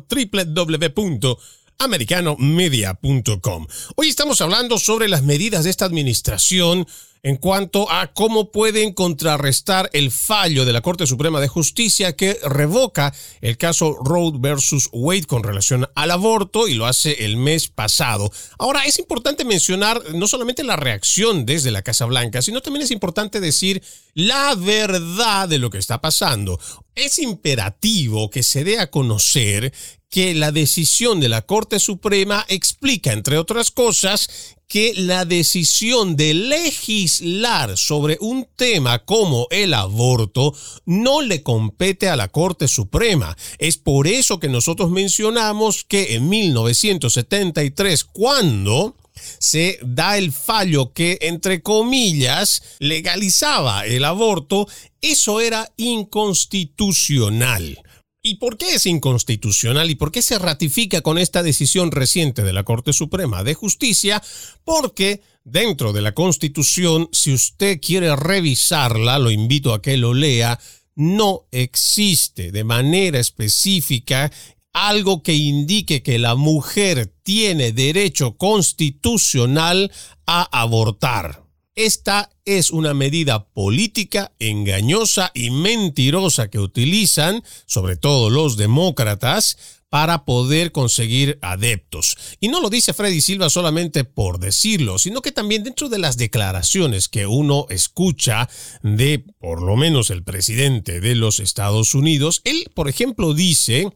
www.americanomedia.com. 1.78 3.66
Hoy 3.96 4.08
estamos 4.08 4.40
hablando 4.40 4.78
sobre 4.78 5.08
las 5.08 5.22
medidas 5.22 5.64
de 5.64 5.70
esta 5.70 5.84
administración 5.84 6.86
en 7.22 7.36
cuanto 7.38 7.90
a 7.90 8.12
cómo 8.12 8.52
pueden 8.52 8.92
contrarrestar 8.92 9.90
el 9.92 10.12
fallo 10.12 10.64
de 10.64 10.72
la 10.72 10.80
Corte 10.80 11.08
Suprema 11.08 11.40
de 11.40 11.48
Justicia 11.48 12.14
que 12.14 12.38
revoca 12.44 13.12
el 13.40 13.56
caso 13.56 13.98
Roe 14.04 14.30
versus 14.38 14.88
Wade 14.92 15.24
con 15.24 15.42
relación 15.42 15.88
al 15.96 16.12
aborto 16.12 16.68
y 16.68 16.74
lo 16.74 16.86
hace 16.86 17.24
el 17.24 17.36
mes 17.36 17.66
pasado. 17.66 18.30
Ahora, 18.58 18.84
es 18.84 19.00
importante 19.00 19.44
mencionar 19.44 20.00
no 20.14 20.28
solamente 20.28 20.62
la 20.62 20.76
reacción 20.76 21.46
desde 21.46 21.72
la 21.72 21.82
Casa 21.82 22.04
Blanca, 22.04 22.42
sino 22.42 22.60
también 22.60 22.84
es 22.84 22.92
importante 22.92 23.40
decir 23.40 23.82
la 24.14 24.54
verdad 24.54 25.48
de 25.48 25.58
lo 25.58 25.70
que 25.70 25.78
está 25.78 26.00
pasando. 26.00 26.60
Es 26.94 27.18
imperativo 27.18 28.30
que 28.30 28.44
se 28.44 28.62
dé 28.62 28.78
a 28.78 28.90
conocer 28.90 29.72
que 30.10 30.34
la 30.34 30.52
decisión 30.52 31.20
de 31.20 31.28
la 31.28 31.42
Corte 31.42 31.80
Suprema 31.80 32.44
explica, 32.48 33.12
entre 33.12 33.38
otras 33.38 33.70
cosas, 33.70 34.56
que 34.68 34.94
la 34.96 35.24
decisión 35.24 36.16
de 36.16 36.34
legislar 36.34 37.78
sobre 37.78 38.18
un 38.20 38.48
tema 38.56 39.04
como 39.04 39.46
el 39.50 39.74
aborto 39.74 40.54
no 40.84 41.22
le 41.22 41.42
compete 41.42 42.08
a 42.08 42.16
la 42.16 42.28
Corte 42.28 42.66
Suprema. 42.66 43.36
Es 43.58 43.76
por 43.76 44.08
eso 44.08 44.40
que 44.40 44.48
nosotros 44.48 44.90
mencionamos 44.90 45.84
que 45.84 46.14
en 46.14 46.28
1973, 46.28 48.04
cuando 48.04 48.96
se 49.38 49.78
da 49.82 50.18
el 50.18 50.32
fallo 50.32 50.92
que, 50.92 51.18
entre 51.22 51.62
comillas, 51.62 52.62
legalizaba 52.78 53.86
el 53.86 54.04
aborto, 54.04 54.68
eso 55.00 55.40
era 55.40 55.72
inconstitucional. 55.76 57.82
¿Y 58.26 58.38
por 58.38 58.58
qué 58.58 58.74
es 58.74 58.86
inconstitucional 58.86 59.88
y 59.88 59.94
por 59.94 60.10
qué 60.10 60.20
se 60.20 60.36
ratifica 60.40 61.00
con 61.00 61.16
esta 61.16 61.44
decisión 61.44 61.92
reciente 61.92 62.42
de 62.42 62.52
la 62.52 62.64
Corte 62.64 62.92
Suprema 62.92 63.44
de 63.44 63.54
Justicia? 63.54 64.20
Porque 64.64 65.20
dentro 65.44 65.92
de 65.92 66.02
la 66.02 66.10
Constitución, 66.10 67.08
si 67.12 67.32
usted 67.32 67.80
quiere 67.80 68.16
revisarla, 68.16 69.20
lo 69.20 69.30
invito 69.30 69.72
a 69.72 69.80
que 69.80 69.96
lo 69.96 70.12
lea, 70.12 70.58
no 70.96 71.46
existe 71.52 72.50
de 72.50 72.64
manera 72.64 73.20
específica 73.20 74.32
algo 74.72 75.22
que 75.22 75.34
indique 75.34 76.02
que 76.02 76.18
la 76.18 76.34
mujer 76.34 77.14
tiene 77.22 77.70
derecho 77.70 78.36
constitucional 78.36 79.92
a 80.26 80.42
abortar. 80.50 81.45
Esta 81.76 82.30
es 82.46 82.70
una 82.70 82.94
medida 82.94 83.48
política 83.48 84.32
engañosa 84.38 85.30
y 85.34 85.50
mentirosa 85.50 86.48
que 86.48 86.58
utilizan, 86.58 87.44
sobre 87.66 87.98
todo 87.98 88.30
los 88.30 88.56
demócratas, 88.56 89.58
para 89.90 90.24
poder 90.24 90.72
conseguir 90.72 91.38
adeptos. 91.42 92.16
Y 92.40 92.48
no 92.48 92.62
lo 92.62 92.70
dice 92.70 92.94
Freddy 92.94 93.20
Silva 93.20 93.50
solamente 93.50 94.04
por 94.04 94.40
decirlo, 94.40 94.98
sino 94.98 95.20
que 95.20 95.32
también 95.32 95.64
dentro 95.64 95.90
de 95.90 95.98
las 95.98 96.16
declaraciones 96.16 97.08
que 97.08 97.26
uno 97.26 97.66
escucha 97.68 98.48
de 98.82 99.24
por 99.38 99.60
lo 99.60 99.76
menos 99.76 100.08
el 100.08 100.24
presidente 100.24 101.00
de 101.00 101.14
los 101.14 101.40
Estados 101.40 101.94
Unidos, 101.94 102.40
él, 102.44 102.70
por 102.74 102.88
ejemplo, 102.88 103.34
dice 103.34 103.92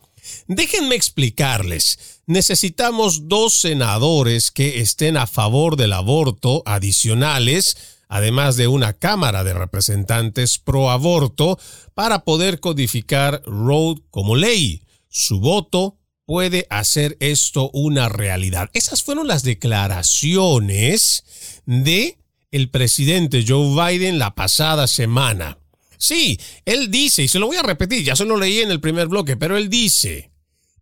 Déjenme 0.46 0.94
explicarles. 0.94 2.20
Necesitamos 2.26 3.28
dos 3.28 3.54
senadores 3.54 4.50
que 4.50 4.80
estén 4.80 5.16
a 5.16 5.26
favor 5.26 5.76
del 5.76 5.92
aborto 5.92 6.62
adicionales, 6.66 7.76
además 8.08 8.56
de 8.56 8.68
una 8.68 8.92
Cámara 8.92 9.44
de 9.44 9.54
Representantes 9.54 10.58
pro 10.58 10.90
aborto, 10.90 11.58
para 11.94 12.24
poder 12.24 12.60
codificar 12.60 13.42
Roe 13.44 13.96
como 14.10 14.36
ley. 14.36 14.82
Su 15.08 15.40
voto 15.40 15.98
puede 16.26 16.66
hacer 16.70 17.16
esto 17.20 17.70
una 17.72 18.08
realidad. 18.08 18.70
Esas 18.72 19.02
fueron 19.02 19.26
las 19.26 19.42
declaraciones 19.42 21.24
de 21.66 22.18
el 22.52 22.70
presidente 22.70 23.44
Joe 23.46 23.74
Biden 23.74 24.18
la 24.18 24.34
pasada 24.34 24.86
semana. 24.86 25.59
Sí, 26.00 26.40
él 26.64 26.90
dice, 26.90 27.22
y 27.22 27.28
se 27.28 27.38
lo 27.38 27.46
voy 27.46 27.58
a 27.58 27.62
repetir, 27.62 28.02
ya 28.02 28.16
se 28.16 28.24
lo 28.24 28.38
leí 28.38 28.60
en 28.60 28.70
el 28.70 28.80
primer 28.80 29.06
bloque, 29.08 29.36
pero 29.36 29.58
él 29.58 29.68
dice, 29.68 30.30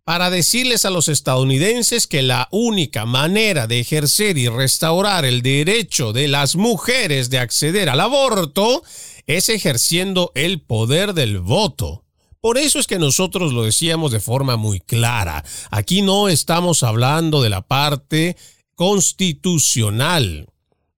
para 0.05 0.29
decirles 0.29 0.85
a 0.85 0.89
los 0.91 1.09
estadounidenses 1.09 2.07
que 2.07 2.21
la 2.21 2.47
única 2.51 3.05
manera 3.05 3.67
de 3.67 3.81
ejercer 3.81 4.37
y 4.37 4.47
restaurar 4.47 5.25
el 5.25 5.41
derecho 5.41 6.13
de 6.13 6.29
las 6.29 6.55
mujeres 6.55 7.29
de 7.29 7.39
acceder 7.39 7.89
al 7.89 7.99
aborto 7.99 8.81
es 9.27 9.49
ejerciendo 9.49 10.31
el 10.35 10.61
poder 10.61 11.13
del 11.13 11.39
voto. 11.39 12.05
Por 12.39 12.57
eso 12.57 12.79
es 12.79 12.87
que 12.87 12.97
nosotros 12.97 13.51
lo 13.51 13.63
decíamos 13.63 14.13
de 14.13 14.21
forma 14.21 14.55
muy 14.55 14.79
clara. 14.79 15.43
Aquí 15.69 16.01
no 16.01 16.29
estamos 16.29 16.81
hablando 16.83 17.41
de 17.41 17.49
la 17.49 17.67
parte 17.67 18.37
constitucional. 18.75 20.47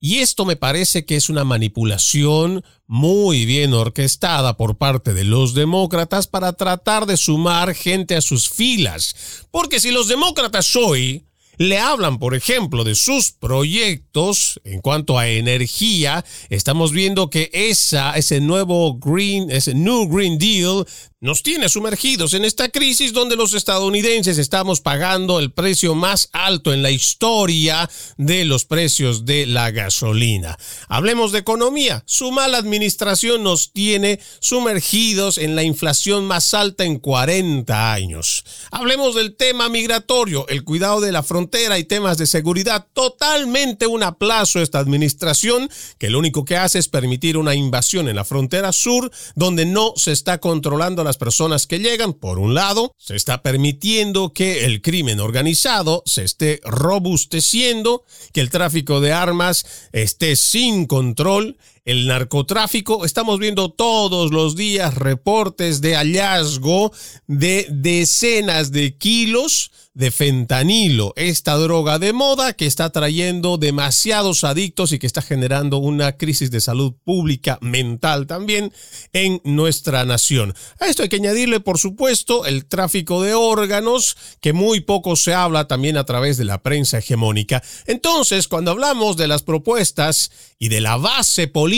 Y 0.04 0.18
esto 0.18 0.46
me 0.46 0.56
parece 0.56 1.06
que 1.06 1.16
es 1.16 1.30
una 1.30 1.44
manipulación 1.44 2.64
muy 2.88 3.46
bien 3.46 3.72
orquestada 3.76 4.58
por 4.58 4.80
parte 4.80 5.14
de 5.14 5.24
los 5.24 5.54
demócratas 5.54 6.26
para 6.26 6.54
tratar 6.54 7.06
de 7.06 7.18
sumar 7.18 7.76
gente 7.76 8.16
a 8.16 8.22
sus 8.22 8.50
filas. 8.50 9.46
Porque 9.52 9.80
si 9.80 9.92
los 9.92 10.08
demócratas 10.08 10.76
hoy 10.76 11.28
le 11.58 11.78
hablan, 11.78 12.18
por 12.18 12.34
ejemplo, 12.34 12.84
de 12.84 12.96
sus 12.96 13.32
proyectos 13.32 14.60
en 14.64 14.82
cuanto 14.82 15.20
a 15.20 15.28
energía, 15.28 16.26
estamos 16.50 16.92
viendo 16.92 17.30
que 17.30 17.52
esa, 17.54 18.18
ese 18.18 18.42
nuevo 18.42 18.98
Green, 18.98 19.52
ese 19.52 19.76
New 19.76 20.08
Green 20.10 20.40
Deal 20.40 20.88
nos 21.22 21.44
tiene 21.44 21.70
sumergidos 21.70 22.34
en 22.34 22.46
esta 22.46 22.70
crisis 22.70 23.14
donde 23.14 23.36
los 23.36 23.54
estadounidenses 23.54 24.40
estamos 24.40 24.82
pagando 24.82 25.38
el 25.40 25.52
precio 25.52 25.94
más 25.94 26.30
alto 26.34 26.74
en 26.74 26.82
la 26.82 26.90
historia 26.90 27.88
de 28.18 28.44
los 28.44 28.66
precios 28.66 29.24
de 29.24 29.46
la 29.46 29.70
gasolina. 29.70 30.58
Hablemos 30.88 31.32
de 31.32 31.38
economía. 31.38 32.02
Su 32.08 32.32
mala 32.32 32.58
administración 32.58 33.44
nos 33.44 33.72
tiene 33.72 34.20
sumergidos 34.40 35.38
en 35.38 35.56
la 35.56 35.62
inflación 35.62 36.26
más 36.26 36.56
alta 36.56 36.86
en 36.86 36.98
40 36.98 37.94
años. 37.94 38.44
Hablemos 38.72 39.14
del 39.14 39.36
tema 39.36 39.70
migratorio, 39.70 40.48
el 40.48 40.64
cuidado 40.64 41.02
de 41.02 41.12
la 41.12 41.22
frontera 41.22 41.78
y 41.78 41.84
temas 41.84 42.18
de 42.18 42.26
seguridad. 42.26 42.88
Totalmente 42.94 43.86
un 43.86 44.02
aplazo 44.02 44.60
esta 44.60 44.80
administración 44.80 45.70
que 46.00 46.10
lo 46.10 46.18
único 46.18 46.46
que 46.46 46.58
hace 46.58 46.80
es 46.80 46.88
permitir 46.88 47.38
una 47.38 47.54
invasión 47.54 48.10
en 48.10 48.16
la 48.16 48.26
frontera 48.26 48.74
sur 48.74 49.12
donde 49.36 49.68
no 49.68 49.94
se 49.96 50.14
está 50.14 50.40
controlando 50.40 51.04
la 51.04 51.11
personas 51.18 51.68
que 51.68 51.80
llegan. 51.80 52.14
Por 52.14 52.40
un 52.40 52.54
lado, 52.54 52.94
se 52.98 53.16
está 53.16 53.42
permitiendo 53.42 54.34
que 54.34 54.66
el 54.66 54.82
crimen 54.82 55.20
organizado 55.20 56.04
se 56.06 56.24
esté 56.24 56.60
robusteciendo, 56.64 58.04
que 58.34 58.42
el 58.42 58.50
tráfico 58.50 59.00
de 59.02 59.14
armas 59.14 59.66
esté 59.92 60.36
sin 60.36 60.86
control. 60.86 61.58
El 61.86 62.08
narcotráfico. 62.08 63.06
Estamos 63.06 63.40
viendo 63.40 63.72
todos 63.72 64.32
los 64.32 64.56
días 64.56 64.96
reportes 64.96 65.82
de 65.82 65.96
hallazgo 65.96 66.92
de 67.28 67.68
decenas 67.70 68.72
de 68.72 68.98
kilos 68.98 69.72
de 69.94 70.10
fentanilo, 70.10 71.12
esta 71.18 71.56
droga 71.58 72.00
de 72.00 72.14
moda 72.14 72.54
que 72.54 72.66
está 72.66 72.92
trayendo 72.92 73.58
demasiados 73.58 74.46
adictos 74.46 74.94
y 74.94 75.00
que 75.00 75.08
está 75.08 75.22
generando 75.22 75.80
una 75.80 76.16
crisis 76.16 76.50
de 76.50 76.62
salud 76.62 76.94
pública 77.04 77.58
mental 77.62 78.26
también 78.26 78.72
en 79.12 79.42
nuestra 79.44 80.06
nación. 80.06 80.54
A 80.80 80.86
esto 80.86 81.04
hay 81.04 81.10
que 81.10 81.18
añadirle, 81.18 81.60
por 81.60 81.78
supuesto, 81.78 82.46
el 82.46 82.68
tráfico 82.68 83.22
de 83.22 83.34
órganos, 83.34 84.16
que 84.40 84.54
muy 84.54 84.80
poco 84.80 85.18
se 85.18 85.34
habla 85.34 85.68
también 85.68 85.98
a 85.98 86.06
través 86.06 86.38
de 86.38 86.46
la 86.46 86.64
prensa 86.64 87.00
hegemónica. 87.00 87.62
Entonces, 87.86 88.48
cuando 88.48 88.72
hablamos 88.72 89.18
de 89.18 89.28
las 89.28 89.44
propuestas 89.44 90.32
y 90.58 90.70
de 90.70 90.80
la 90.80 90.96
base 90.96 91.50
política 91.50 91.71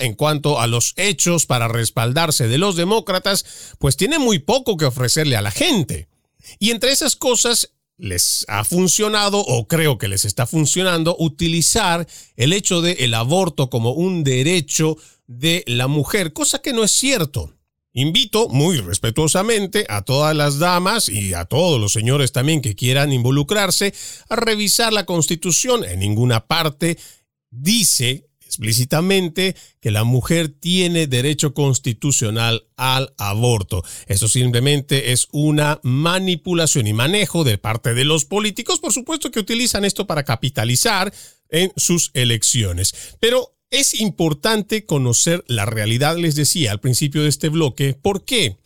en 0.00 0.14
cuanto 0.14 0.60
a 0.60 0.66
los 0.66 0.94
hechos 0.96 1.46
para 1.46 1.68
respaldarse 1.68 2.48
de 2.48 2.58
los 2.58 2.76
demócratas, 2.76 3.44
pues 3.78 3.96
tiene 3.96 4.18
muy 4.18 4.38
poco 4.38 4.76
que 4.76 4.84
ofrecerle 4.84 5.36
a 5.36 5.42
la 5.42 5.50
gente. 5.50 6.08
Y 6.58 6.70
entre 6.70 6.92
esas 6.92 7.16
cosas 7.16 7.72
les 7.96 8.44
ha 8.48 8.64
funcionado 8.64 9.38
o 9.38 9.68
creo 9.68 9.98
que 9.98 10.08
les 10.08 10.24
está 10.24 10.46
funcionando 10.46 11.16
utilizar 11.18 12.06
el 12.36 12.52
hecho 12.52 12.80
de 12.80 12.92
el 13.00 13.14
aborto 13.14 13.68
como 13.68 13.92
un 13.92 14.24
derecho 14.24 14.96
de 15.26 15.62
la 15.66 15.86
mujer, 15.86 16.32
cosa 16.32 16.60
que 16.60 16.72
no 16.72 16.82
es 16.82 16.92
cierto. 16.92 17.54
Invito 17.92 18.48
muy 18.48 18.78
respetuosamente 18.78 19.84
a 19.88 20.02
todas 20.02 20.34
las 20.34 20.58
damas 20.58 21.08
y 21.08 21.34
a 21.34 21.44
todos 21.44 21.80
los 21.80 21.92
señores 21.92 22.30
también 22.32 22.62
que 22.62 22.76
quieran 22.76 23.12
involucrarse 23.12 23.92
a 24.28 24.36
revisar 24.36 24.92
la 24.92 25.04
Constitución. 25.06 25.84
En 25.84 25.98
ninguna 25.98 26.46
parte 26.46 26.98
dice 27.50 28.29
explícitamente 28.50 29.54
que 29.80 29.92
la 29.92 30.02
mujer 30.02 30.48
tiene 30.48 31.06
derecho 31.06 31.54
constitucional 31.54 32.66
al 32.76 33.14
aborto. 33.16 33.84
Esto 34.06 34.26
simplemente 34.26 35.12
es 35.12 35.28
una 35.30 35.78
manipulación 35.84 36.88
y 36.88 36.92
manejo 36.92 37.44
de 37.44 37.58
parte 37.58 37.94
de 37.94 38.04
los 38.04 38.24
políticos, 38.24 38.80
por 38.80 38.92
supuesto 38.92 39.30
que 39.30 39.38
utilizan 39.38 39.84
esto 39.84 40.04
para 40.08 40.24
capitalizar 40.24 41.14
en 41.48 41.72
sus 41.76 42.10
elecciones. 42.14 43.16
Pero 43.20 43.56
es 43.70 44.00
importante 44.00 44.84
conocer 44.84 45.44
la 45.46 45.64
realidad, 45.64 46.16
les 46.16 46.34
decía 46.34 46.72
al 46.72 46.80
principio 46.80 47.22
de 47.22 47.28
este 47.28 47.50
bloque. 47.50 47.94
¿Por 47.94 48.24
qué? 48.24 48.56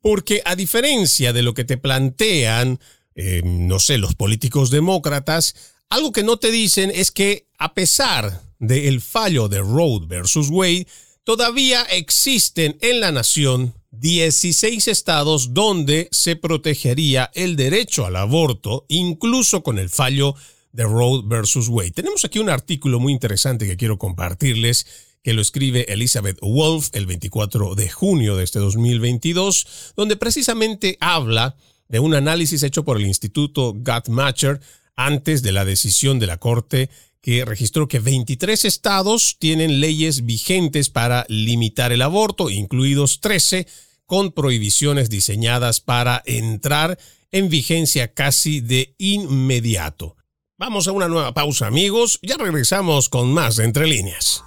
Porque 0.00 0.40
a 0.46 0.56
diferencia 0.56 1.34
de 1.34 1.42
lo 1.42 1.52
que 1.52 1.64
te 1.64 1.76
plantean, 1.76 2.80
eh, 3.14 3.42
no 3.44 3.80
sé, 3.80 3.98
los 3.98 4.14
políticos 4.14 4.70
demócratas, 4.70 5.76
algo 5.90 6.10
que 6.10 6.22
no 6.22 6.38
te 6.38 6.50
dicen 6.50 6.90
es 6.94 7.10
que 7.10 7.48
a 7.58 7.74
pesar 7.74 8.45
del 8.58 9.00
fallo 9.00 9.48
de 9.48 9.60
Roe 9.60 10.00
versus 10.06 10.48
Wade, 10.50 10.86
todavía 11.24 11.82
existen 11.82 12.78
en 12.80 13.00
la 13.00 13.12
nación 13.12 13.74
16 13.90 14.88
estados 14.88 15.54
donde 15.54 16.08
se 16.12 16.36
protegería 16.36 17.30
el 17.34 17.56
derecho 17.56 18.06
al 18.06 18.16
aborto, 18.16 18.84
incluso 18.88 19.62
con 19.62 19.78
el 19.78 19.90
fallo 19.90 20.34
de 20.72 20.84
Roe 20.84 21.22
versus 21.24 21.68
Wade. 21.68 21.92
Tenemos 21.92 22.24
aquí 22.24 22.38
un 22.38 22.50
artículo 22.50 23.00
muy 23.00 23.12
interesante 23.12 23.66
que 23.66 23.76
quiero 23.76 23.98
compartirles 23.98 24.86
que 25.22 25.32
lo 25.32 25.42
escribe 25.42 25.92
Elizabeth 25.92 26.38
Wolf 26.40 26.90
el 26.92 27.06
24 27.06 27.74
de 27.74 27.88
junio 27.88 28.36
de 28.36 28.44
este 28.44 28.60
2022, 28.60 29.94
donde 29.96 30.16
precisamente 30.16 30.98
habla 31.00 31.56
de 31.88 31.98
un 31.98 32.14
análisis 32.14 32.62
hecho 32.62 32.84
por 32.84 32.96
el 32.96 33.06
Instituto 33.06 33.72
Guttmacher 33.72 34.60
antes 34.94 35.42
de 35.42 35.52
la 35.52 35.64
decisión 35.64 36.18
de 36.18 36.26
la 36.26 36.38
Corte 36.38 36.90
que 37.26 37.44
registró 37.44 37.88
que 37.88 37.98
23 37.98 38.64
estados 38.64 39.36
tienen 39.40 39.80
leyes 39.80 40.26
vigentes 40.26 40.90
para 40.90 41.26
limitar 41.28 41.90
el 41.90 42.02
aborto, 42.02 42.50
incluidos 42.50 43.20
13 43.20 43.66
con 44.04 44.30
prohibiciones 44.30 45.10
diseñadas 45.10 45.80
para 45.80 46.22
entrar 46.24 47.00
en 47.32 47.48
vigencia 47.48 48.14
casi 48.14 48.60
de 48.60 48.94
inmediato. 48.98 50.14
Vamos 50.56 50.86
a 50.86 50.92
una 50.92 51.08
nueva 51.08 51.34
pausa 51.34 51.66
amigos, 51.66 52.20
ya 52.22 52.36
regresamos 52.36 53.08
con 53.08 53.34
más 53.34 53.56
de 53.56 53.64
Entre 53.64 53.88
líneas. 53.88 54.44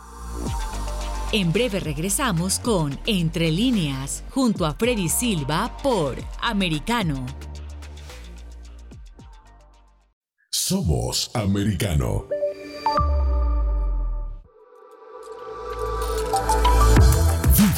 En 1.34 1.52
breve 1.52 1.82
regresamos 1.82 2.60
con 2.60 2.98
Entre 3.06 3.52
líneas, 3.52 4.24
junto 4.30 4.66
a 4.66 4.74
Freddy 4.76 5.10
Silva 5.10 5.76
por 5.84 6.18
Americano. 6.40 7.26
Somos 10.50 11.30
Americano. 11.34 12.28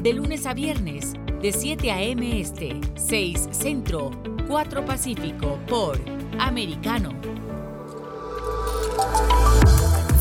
de 0.00 0.12
lunes 0.12 0.46
a 0.46 0.54
viernes, 0.54 1.14
de 1.42 1.52
7 1.52 1.90
a.m. 1.90 2.40
Este, 2.40 2.80
6 2.96 3.48
Centro, 3.50 4.10
4 4.46 4.84
Pacífico 4.84 5.58
por 5.68 6.00
Americano. 6.38 7.10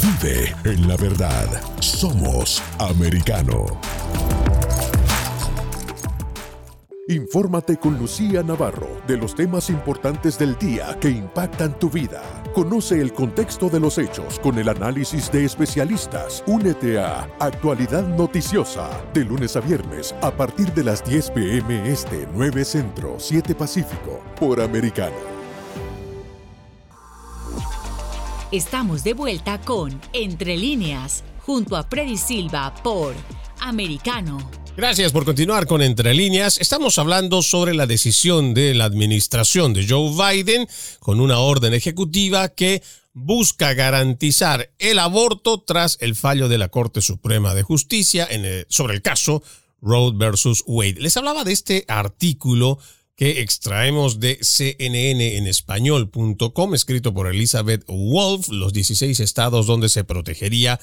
Vive 0.01 0.55
en 0.63 0.87
la 0.87 0.97
verdad. 0.97 1.61
Somos 1.79 2.61
Americano. 2.79 3.65
Infórmate 7.09 7.77
con 7.77 7.97
Lucía 7.97 8.43
Navarro 8.43 9.01
de 9.07 9.15
los 9.15 9.33
temas 9.33 9.69
importantes 9.69 10.37
del 10.37 10.57
día 10.57 10.97
que 10.99 11.09
impactan 11.09 11.79
tu 11.79 11.89
vida. 11.89 12.21
Conoce 12.53 12.99
el 12.99 13.13
contexto 13.13 13.69
de 13.69 13.79
los 13.79 13.97
hechos 13.97 14.39
con 14.39 14.57
el 14.59 14.67
análisis 14.67 15.31
de 15.31 15.45
especialistas. 15.45 16.43
Únete 16.47 16.99
a 16.99 17.21
Actualidad 17.39 18.05
Noticiosa 18.05 18.89
de 19.13 19.23
lunes 19.23 19.55
a 19.55 19.61
viernes 19.61 20.13
a 20.21 20.31
partir 20.31 20.73
de 20.73 20.83
las 20.83 21.01
10 21.05 21.31
pm 21.31 21.89
este 21.89 22.27
9 22.33 22.65
Centro 22.65 23.15
7 23.17 23.55
Pacífico 23.55 24.21
por 24.37 24.59
Americano. 24.59 25.15
Estamos 28.51 29.05
de 29.05 29.13
vuelta 29.13 29.61
con 29.61 29.97
Entre 30.11 30.57
líneas 30.57 31.23
junto 31.45 31.77
a 31.77 31.83
Freddy 31.83 32.17
Silva 32.17 32.73
por 32.83 33.13
Americano. 33.61 34.66
Gracias 34.77 35.11
por 35.11 35.25
continuar 35.25 35.65
con 35.65 35.81
Entre 35.81 36.13
líneas. 36.13 36.59
Estamos 36.59 36.99
hablando 36.99 37.41
sobre 37.41 37.73
la 37.73 37.87
decisión 37.87 38.53
de 38.53 38.75
la 38.75 38.85
administración 38.85 39.73
de 39.73 39.87
Joe 39.87 40.11
Biden 40.11 40.67
con 40.99 41.19
una 41.19 41.39
orden 41.39 41.73
ejecutiva 41.73 42.49
que 42.49 42.83
busca 43.11 43.73
garantizar 43.73 44.69
el 44.77 44.99
aborto 44.99 45.63
tras 45.63 45.97
el 45.99 46.15
fallo 46.15 46.47
de 46.47 46.59
la 46.59 46.67
Corte 46.67 47.01
Suprema 47.01 47.55
de 47.55 47.63
Justicia 47.63 48.29
sobre 48.69 48.93
el 48.93 49.01
caso 49.01 49.41
Roe 49.81 50.11
versus 50.15 50.63
Wade. 50.67 51.01
Les 51.01 51.17
hablaba 51.17 51.43
de 51.43 51.53
este 51.53 51.83
artículo 51.87 52.77
que 53.15 53.41
extraemos 53.41 54.19
de 54.19 54.37
CNN 54.43 55.37
en 55.37 55.47
español.com, 55.47 56.75
escrito 56.75 57.15
por 57.15 57.25
Elizabeth 57.25 57.83
Wolf, 57.87 58.49
los 58.49 58.73
16 58.73 59.19
estados 59.21 59.65
donde 59.65 59.89
se 59.89 60.03
protegería 60.03 60.79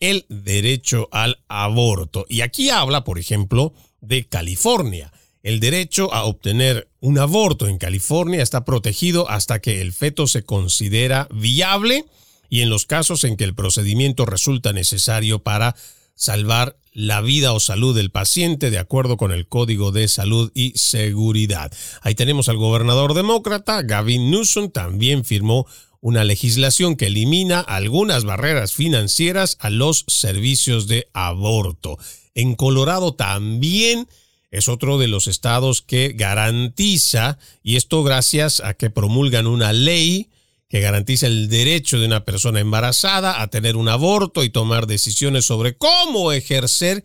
el 0.00 0.26
derecho 0.28 1.08
al 1.12 1.38
aborto. 1.48 2.26
Y 2.28 2.40
aquí 2.40 2.70
habla, 2.70 3.04
por 3.04 3.18
ejemplo, 3.18 3.74
de 4.00 4.26
California. 4.26 5.12
El 5.42 5.60
derecho 5.60 6.12
a 6.14 6.24
obtener 6.24 6.88
un 7.00 7.18
aborto 7.18 7.68
en 7.68 7.78
California 7.78 8.42
está 8.42 8.64
protegido 8.64 9.28
hasta 9.28 9.60
que 9.60 9.80
el 9.80 9.92
feto 9.92 10.26
se 10.26 10.42
considera 10.42 11.28
viable 11.30 12.06
y 12.48 12.62
en 12.62 12.70
los 12.70 12.86
casos 12.86 13.24
en 13.24 13.36
que 13.36 13.44
el 13.44 13.54
procedimiento 13.54 14.24
resulta 14.24 14.72
necesario 14.72 15.42
para 15.42 15.76
salvar 16.14 16.76
la 16.92 17.20
vida 17.20 17.52
o 17.52 17.60
salud 17.60 17.94
del 17.94 18.10
paciente 18.10 18.70
de 18.70 18.78
acuerdo 18.78 19.16
con 19.16 19.32
el 19.32 19.48
Código 19.48 19.90
de 19.90 20.08
Salud 20.08 20.50
y 20.54 20.72
Seguridad. 20.76 21.72
Ahí 22.00 22.14
tenemos 22.14 22.48
al 22.48 22.56
gobernador 22.56 23.14
demócrata, 23.14 23.82
Gavin 23.82 24.30
Newsom, 24.30 24.70
también 24.70 25.24
firmó 25.24 25.66
una 26.04 26.22
legislación 26.22 26.96
que 26.96 27.06
elimina 27.06 27.60
algunas 27.60 28.24
barreras 28.24 28.74
financieras 28.74 29.56
a 29.58 29.70
los 29.70 30.04
servicios 30.06 30.86
de 30.86 31.08
aborto. 31.14 31.96
En 32.34 32.56
Colorado 32.56 33.14
también 33.14 34.06
es 34.50 34.68
otro 34.68 34.98
de 34.98 35.08
los 35.08 35.28
estados 35.28 35.80
que 35.80 36.12
garantiza, 36.14 37.38
y 37.62 37.76
esto 37.76 38.02
gracias 38.02 38.60
a 38.60 38.74
que 38.74 38.90
promulgan 38.90 39.46
una 39.46 39.72
ley 39.72 40.28
que 40.68 40.80
garantiza 40.80 41.26
el 41.26 41.48
derecho 41.48 41.98
de 41.98 42.04
una 42.04 42.26
persona 42.26 42.60
embarazada 42.60 43.40
a 43.40 43.48
tener 43.48 43.74
un 43.76 43.88
aborto 43.88 44.44
y 44.44 44.50
tomar 44.50 44.86
decisiones 44.86 45.46
sobre 45.46 45.78
cómo 45.78 46.32
ejercer 46.32 47.02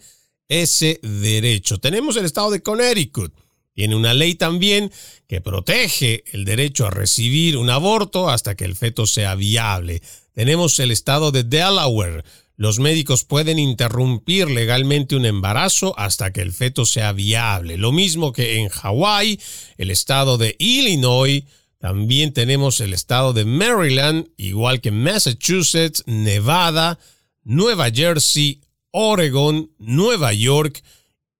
ese 0.50 1.00
derecho. 1.04 1.78
Tenemos 1.78 2.18
el 2.18 2.26
estado 2.26 2.52
de 2.52 2.62
Connecticut 2.62 3.34
tiene 3.80 3.96
una 3.96 4.14
ley 4.14 4.36
también 4.36 4.92
que 5.26 5.40
protege 5.40 6.26
el 6.34 6.44
derecho 6.44 6.86
a 6.86 6.90
recibir 6.90 7.56
un 7.56 7.70
aborto 7.70 8.30
hasta 8.30 8.54
que 8.54 8.66
el 8.66 8.76
feto 8.76 9.08
sea 9.08 9.36
viable. 9.36 10.02
Tenemos 10.34 10.78
el 10.80 10.92
estado 10.92 11.32
de 11.32 11.46
Delaware. 11.46 12.26
Los 12.58 12.80
médicos 12.80 13.24
pueden 13.24 13.58
interrumpir 13.58 14.52
legalmente 14.52 15.16
un 15.16 15.26
embarazo 15.26 15.98
hasta 15.98 16.34
que 16.34 16.42
el 16.42 16.52
feto 16.52 16.86
sea 16.86 17.14
viable. 17.14 17.78
Lo 17.78 17.94
mismo 17.94 18.34
que 18.34 18.58
en 18.58 18.68
Hawái, 18.68 19.40
el 19.78 19.92
estado 19.92 20.38
de 20.38 20.58
Illinois, 20.60 21.46
también 21.78 22.34
tenemos 22.34 22.82
el 22.82 22.94
estado 22.94 23.32
de 23.32 23.46
Maryland, 23.46 24.28
igual 24.36 24.82
que 24.82 24.92
Massachusetts, 24.92 26.04
Nevada, 26.06 27.00
Nueva 27.46 27.90
Jersey, 27.92 28.60
Oregon, 28.92 29.72
Nueva 29.78 30.34
York, 30.34 30.84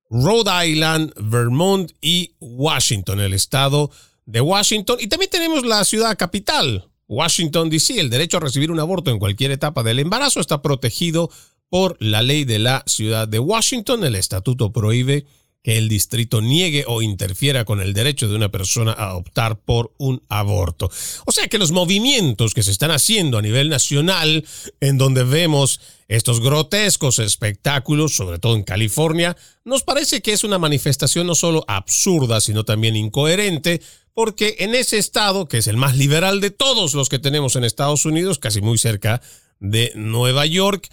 Rhode 0.10 0.68
Island, 0.68 1.14
Vermont 1.18 1.92
y 2.02 2.34
Washington, 2.40 3.20
el 3.20 3.34
estado 3.34 3.92
de 4.26 4.42
Washington. 4.42 4.98
Y 5.00 5.08
también 5.08 5.32
tenemos 5.32 5.66
la 5.66 5.84
ciudad 5.86 6.18
capital, 6.18 6.90
Washington, 7.08 7.70
D.C. 7.70 8.00
El 8.00 8.10
derecho 8.10 8.38
a 8.38 8.42
recibir 8.42 8.72
un 8.72 8.80
aborto 8.80 9.12
en 9.12 9.20
cualquier 9.20 9.52
etapa 9.52 9.84
del 9.84 10.00
embarazo 10.00 10.40
está 10.40 10.62
protegido 10.62 11.30
por 11.70 11.98
la 12.00 12.22
ley 12.22 12.46
de 12.46 12.60
la 12.60 12.84
ciudad 12.86 13.28
de 13.28 13.40
Washington. 13.40 14.04
El 14.04 14.16
estatuto 14.16 14.72
prohíbe 14.72 15.26
que 15.64 15.78
el 15.78 15.90
distrito 15.90 16.42
niegue 16.42 16.86
o 16.88 17.02
interfiera 17.02 17.66
con 17.66 17.82
el 17.82 17.94
derecho 17.94 18.30
de 18.30 18.36
una 18.36 18.50
persona 18.50 18.94
a 18.94 19.16
optar 19.16 19.60
por 19.60 19.94
un 19.98 20.24
aborto. 20.30 20.90
O 21.26 21.32
sea 21.32 21.48
que 21.48 21.58
los 21.58 21.72
movimientos 21.72 22.54
que 22.54 22.64
se 22.64 22.72
están 22.72 22.92
haciendo 22.92 23.38
a 23.38 23.42
nivel 23.42 23.70
nacional, 23.70 24.46
en 24.80 24.98
donde 24.98 25.24
vemos 25.24 25.82
estos 26.08 26.40
grotescos 26.40 27.20
espectáculos, 27.20 28.16
sobre 28.16 28.40
todo 28.40 28.56
en 28.56 28.64
California, 28.64 29.36
nos 29.66 29.84
parece 29.84 30.22
que 30.22 30.32
es 30.32 30.44
una 30.44 30.60
manifestación 30.60 31.28
no 31.28 31.36
solo 31.36 31.66
absurda, 31.68 32.40
sino 32.40 32.64
también 32.64 32.96
incoherente, 32.96 33.82
porque 34.14 34.56
en 34.60 34.76
ese 34.76 34.98
estado, 34.98 35.48
que 35.48 35.58
es 35.58 35.68
el 35.68 35.78
más 35.78 35.98
liberal 35.98 36.42
de 36.42 36.52
todos 36.52 36.94
los 36.94 37.10
que 37.10 37.20
tenemos 37.20 37.56
en 37.56 37.64
Estados 37.64 38.06
Unidos, 38.06 38.40
casi 38.40 38.62
muy 38.62 38.78
cerca 38.78 39.22
de 39.60 39.92
Nueva 39.96 40.46
York, 40.46 40.90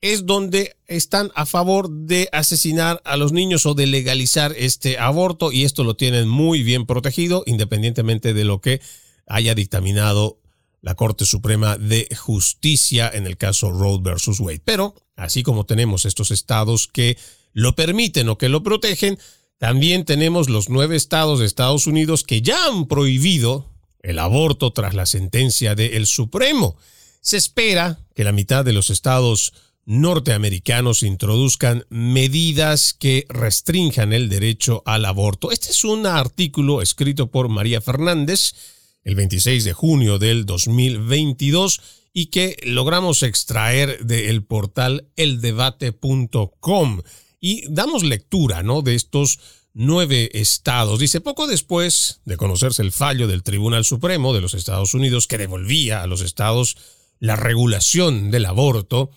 es 0.00 0.24
donde 0.24 0.76
están 0.86 1.30
a 1.34 1.44
favor 1.44 1.90
de 1.90 2.28
asesinar 2.32 3.02
a 3.04 3.16
los 3.16 3.32
niños 3.32 3.66
o 3.66 3.74
de 3.74 3.86
legalizar 3.86 4.54
este 4.56 4.98
aborto 4.98 5.52
y 5.52 5.64
esto 5.64 5.84
lo 5.84 5.94
tienen 5.94 6.28
muy 6.28 6.62
bien 6.62 6.86
protegido 6.86 7.42
independientemente 7.46 8.32
de 8.32 8.44
lo 8.44 8.60
que 8.60 8.80
haya 9.26 9.54
dictaminado 9.54 10.38
la 10.80 10.94
Corte 10.94 11.26
Suprema 11.26 11.76
de 11.76 12.08
Justicia 12.16 13.10
en 13.12 13.26
el 13.26 13.36
caso 13.36 13.70
Roe 13.70 13.98
versus 14.00 14.40
Wade. 14.40 14.62
Pero 14.64 14.94
así 15.16 15.42
como 15.42 15.66
tenemos 15.66 16.06
estos 16.06 16.30
estados 16.30 16.88
que 16.88 17.18
lo 17.52 17.74
permiten 17.74 18.28
o 18.30 18.38
que 18.38 18.48
lo 18.48 18.62
protegen, 18.62 19.18
también 19.58 20.06
tenemos 20.06 20.48
los 20.48 20.70
nueve 20.70 20.96
estados 20.96 21.38
de 21.38 21.46
Estados 21.46 21.86
Unidos 21.86 22.24
que 22.24 22.40
ya 22.40 22.66
han 22.66 22.86
prohibido 22.86 23.66
el 24.02 24.18
aborto 24.18 24.72
tras 24.72 24.94
la 24.94 25.04
sentencia 25.04 25.74
del 25.74 26.06
Supremo. 26.06 26.76
Se 27.20 27.36
espera 27.36 28.00
que 28.14 28.24
la 28.24 28.32
mitad 28.32 28.64
de 28.64 28.72
los 28.72 28.88
estados 28.88 29.52
norteamericanos 29.90 31.02
introduzcan 31.02 31.84
medidas 31.88 32.94
que 32.94 33.26
restrinjan 33.28 34.12
el 34.12 34.28
derecho 34.28 34.84
al 34.86 35.04
aborto. 35.04 35.50
Este 35.50 35.72
es 35.72 35.82
un 35.82 36.06
artículo 36.06 36.80
escrito 36.80 37.32
por 37.32 37.48
María 37.48 37.80
Fernández 37.80 38.54
el 39.02 39.16
26 39.16 39.64
de 39.64 39.72
junio 39.72 40.20
del 40.20 40.46
2022 40.46 41.80
y 42.12 42.26
que 42.26 42.56
logramos 42.62 43.24
extraer 43.24 44.06
del 44.06 44.44
portal 44.44 45.08
eldebate.com 45.16 47.02
y 47.40 47.64
damos 47.68 48.04
lectura 48.04 48.62
¿no? 48.62 48.82
de 48.82 48.94
estos 48.94 49.40
nueve 49.74 50.30
estados. 50.34 51.00
Dice, 51.00 51.20
poco 51.20 51.48
después 51.48 52.20
de 52.24 52.36
conocerse 52.36 52.82
el 52.82 52.92
fallo 52.92 53.26
del 53.26 53.42
Tribunal 53.42 53.84
Supremo 53.84 54.32
de 54.32 54.40
los 54.40 54.54
Estados 54.54 54.94
Unidos 54.94 55.26
que 55.26 55.38
devolvía 55.38 56.02
a 56.02 56.06
los 56.06 56.20
estados 56.20 56.76
la 57.18 57.34
regulación 57.34 58.30
del 58.30 58.46
aborto, 58.46 59.10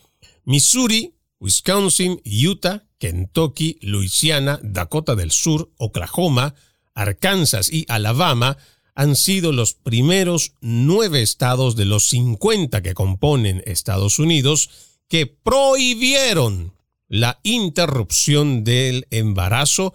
Missouri, 0.45 1.13
Wisconsin, 1.39 2.21
Utah, 2.23 2.83
Kentucky, 2.97 3.77
Luisiana, 3.81 4.59
Dakota 4.63 5.15
del 5.15 5.31
Sur, 5.31 5.71
Oklahoma, 5.77 6.55
Arkansas 6.93 7.71
y 7.71 7.85
Alabama 7.89 8.57
han 8.95 9.15
sido 9.15 9.51
los 9.51 9.73
primeros 9.73 10.53
nueve 10.61 11.21
estados 11.21 11.75
de 11.75 11.85
los 11.85 12.07
50 12.09 12.81
que 12.81 12.93
componen 12.93 13.63
Estados 13.65 14.19
Unidos 14.19 14.69
que 15.07 15.25
prohibieron 15.27 16.73
la 17.07 17.39
interrupción 17.43 18.63
del 18.63 19.07
embarazo 19.11 19.93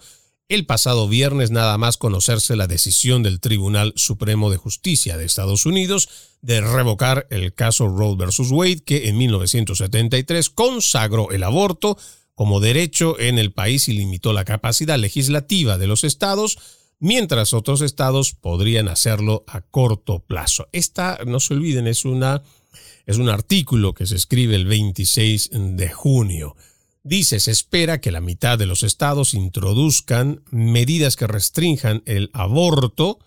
el 0.49 0.65
pasado 0.65 1.07
viernes 1.07 1.51
nada 1.51 1.77
más 1.77 1.97
conocerse 1.97 2.55
la 2.55 2.65
decisión 2.65 3.21
del 3.21 3.39
Tribunal 3.39 3.93
Supremo 3.95 4.49
de 4.49 4.57
Justicia 4.57 5.15
de 5.15 5.25
Estados 5.25 5.67
Unidos 5.67 6.09
de 6.41 6.59
revocar 6.59 7.27
el 7.29 7.53
caso 7.53 7.87
Roe 7.87 8.15
versus 8.17 8.49
Wade 8.49 8.81
que 8.83 9.09
en 9.09 9.17
1973 9.17 10.49
consagró 10.49 11.29
el 11.29 11.43
aborto 11.43 11.97
como 12.33 12.59
derecho 12.59 13.19
en 13.19 13.37
el 13.37 13.51
país 13.51 13.87
y 13.89 13.93
limitó 13.93 14.33
la 14.33 14.43
capacidad 14.43 14.97
legislativa 14.97 15.77
de 15.77 15.87
los 15.87 16.03
estados, 16.03 16.57
mientras 16.97 17.53
otros 17.53 17.81
estados 17.81 18.33
podrían 18.33 18.87
hacerlo 18.87 19.43
a 19.47 19.61
corto 19.61 20.19
plazo. 20.19 20.67
Esta, 20.71 21.19
no 21.27 21.39
se 21.39 21.53
olviden, 21.53 21.85
es 21.85 22.05
una 22.05 22.41
es 23.05 23.17
un 23.17 23.29
artículo 23.29 23.93
que 23.93 24.05
se 24.05 24.15
escribe 24.15 24.55
el 24.55 24.65
26 24.65 25.49
de 25.51 25.89
junio. 25.89 26.55
Dice, 27.03 27.39
se 27.39 27.51
espera 27.51 28.01
que 28.01 28.11
la 28.11 28.21
mitad 28.21 28.57
de 28.57 28.65
los 28.65 28.83
estados 28.83 29.33
introduzcan 29.33 30.43
medidas 30.51 31.15
que 31.15 31.27
restrinjan 31.27 32.03
el 32.05 32.29
aborto. 32.33 33.19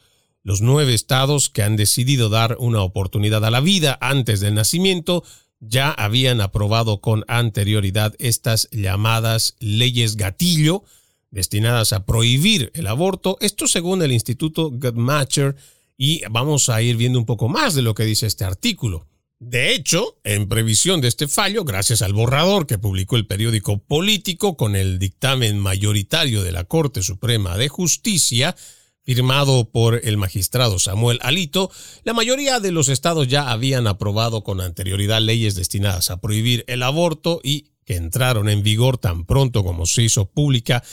Los 0.42 0.60
nueve 0.60 0.94
estados 0.94 1.48
que 1.48 1.62
han 1.62 1.76
decidido 1.76 2.28
dar 2.28 2.56
una 2.58 2.82
oportunidad 2.82 3.44
a 3.44 3.50
la 3.50 3.60
vida 3.60 3.96
antes 4.00 4.40
del 4.40 4.54
nacimiento 4.54 5.24
ya 5.60 5.90
habían 5.92 6.40
aprobado 6.40 7.00
con 7.00 7.24
anterioridad 7.28 8.14
estas 8.18 8.68
llamadas 8.72 9.54
leyes 9.60 10.16
gatillo 10.16 10.82
destinadas 11.30 11.92
a 11.92 12.04
prohibir 12.04 12.70
el 12.74 12.86
aborto. 12.86 13.38
Esto 13.40 13.66
según 13.66 14.02
el 14.02 14.12
Instituto 14.12 14.70
Guttmacher 14.70 15.56
y 15.96 16.22
vamos 16.30 16.68
a 16.68 16.82
ir 16.82 16.96
viendo 16.96 17.18
un 17.18 17.26
poco 17.26 17.48
más 17.48 17.74
de 17.74 17.82
lo 17.82 17.94
que 17.94 18.04
dice 18.04 18.26
este 18.26 18.44
artículo. 18.44 19.06
De 19.44 19.74
hecho, 19.74 20.20
en 20.22 20.48
previsión 20.48 21.00
de 21.00 21.08
este 21.08 21.26
fallo, 21.26 21.64
gracias 21.64 22.00
al 22.00 22.12
borrador 22.12 22.64
que 22.64 22.78
publicó 22.78 23.16
el 23.16 23.26
periódico 23.26 23.78
Político 23.78 24.56
con 24.56 24.76
el 24.76 25.00
dictamen 25.00 25.58
mayoritario 25.58 26.44
de 26.44 26.52
la 26.52 26.62
Corte 26.62 27.02
Suprema 27.02 27.56
de 27.56 27.68
Justicia, 27.68 28.54
firmado 29.02 29.68
por 29.68 30.00
el 30.04 30.16
magistrado 30.16 30.78
Samuel 30.78 31.18
Alito, 31.22 31.72
la 32.04 32.12
mayoría 32.12 32.60
de 32.60 32.70
los 32.70 32.88
estados 32.88 33.26
ya 33.26 33.50
habían 33.50 33.88
aprobado 33.88 34.44
con 34.44 34.60
anterioridad 34.60 35.20
leyes 35.20 35.56
destinadas 35.56 36.10
a 36.10 36.20
prohibir 36.20 36.64
el 36.68 36.84
aborto 36.84 37.40
y 37.42 37.72
que 37.84 37.96
entraron 37.96 38.48
en 38.48 38.62
vigor 38.62 38.96
tan 38.96 39.26
pronto 39.26 39.64
como 39.64 39.86
se 39.86 40.04
hizo 40.04 40.30
pública 40.30 40.84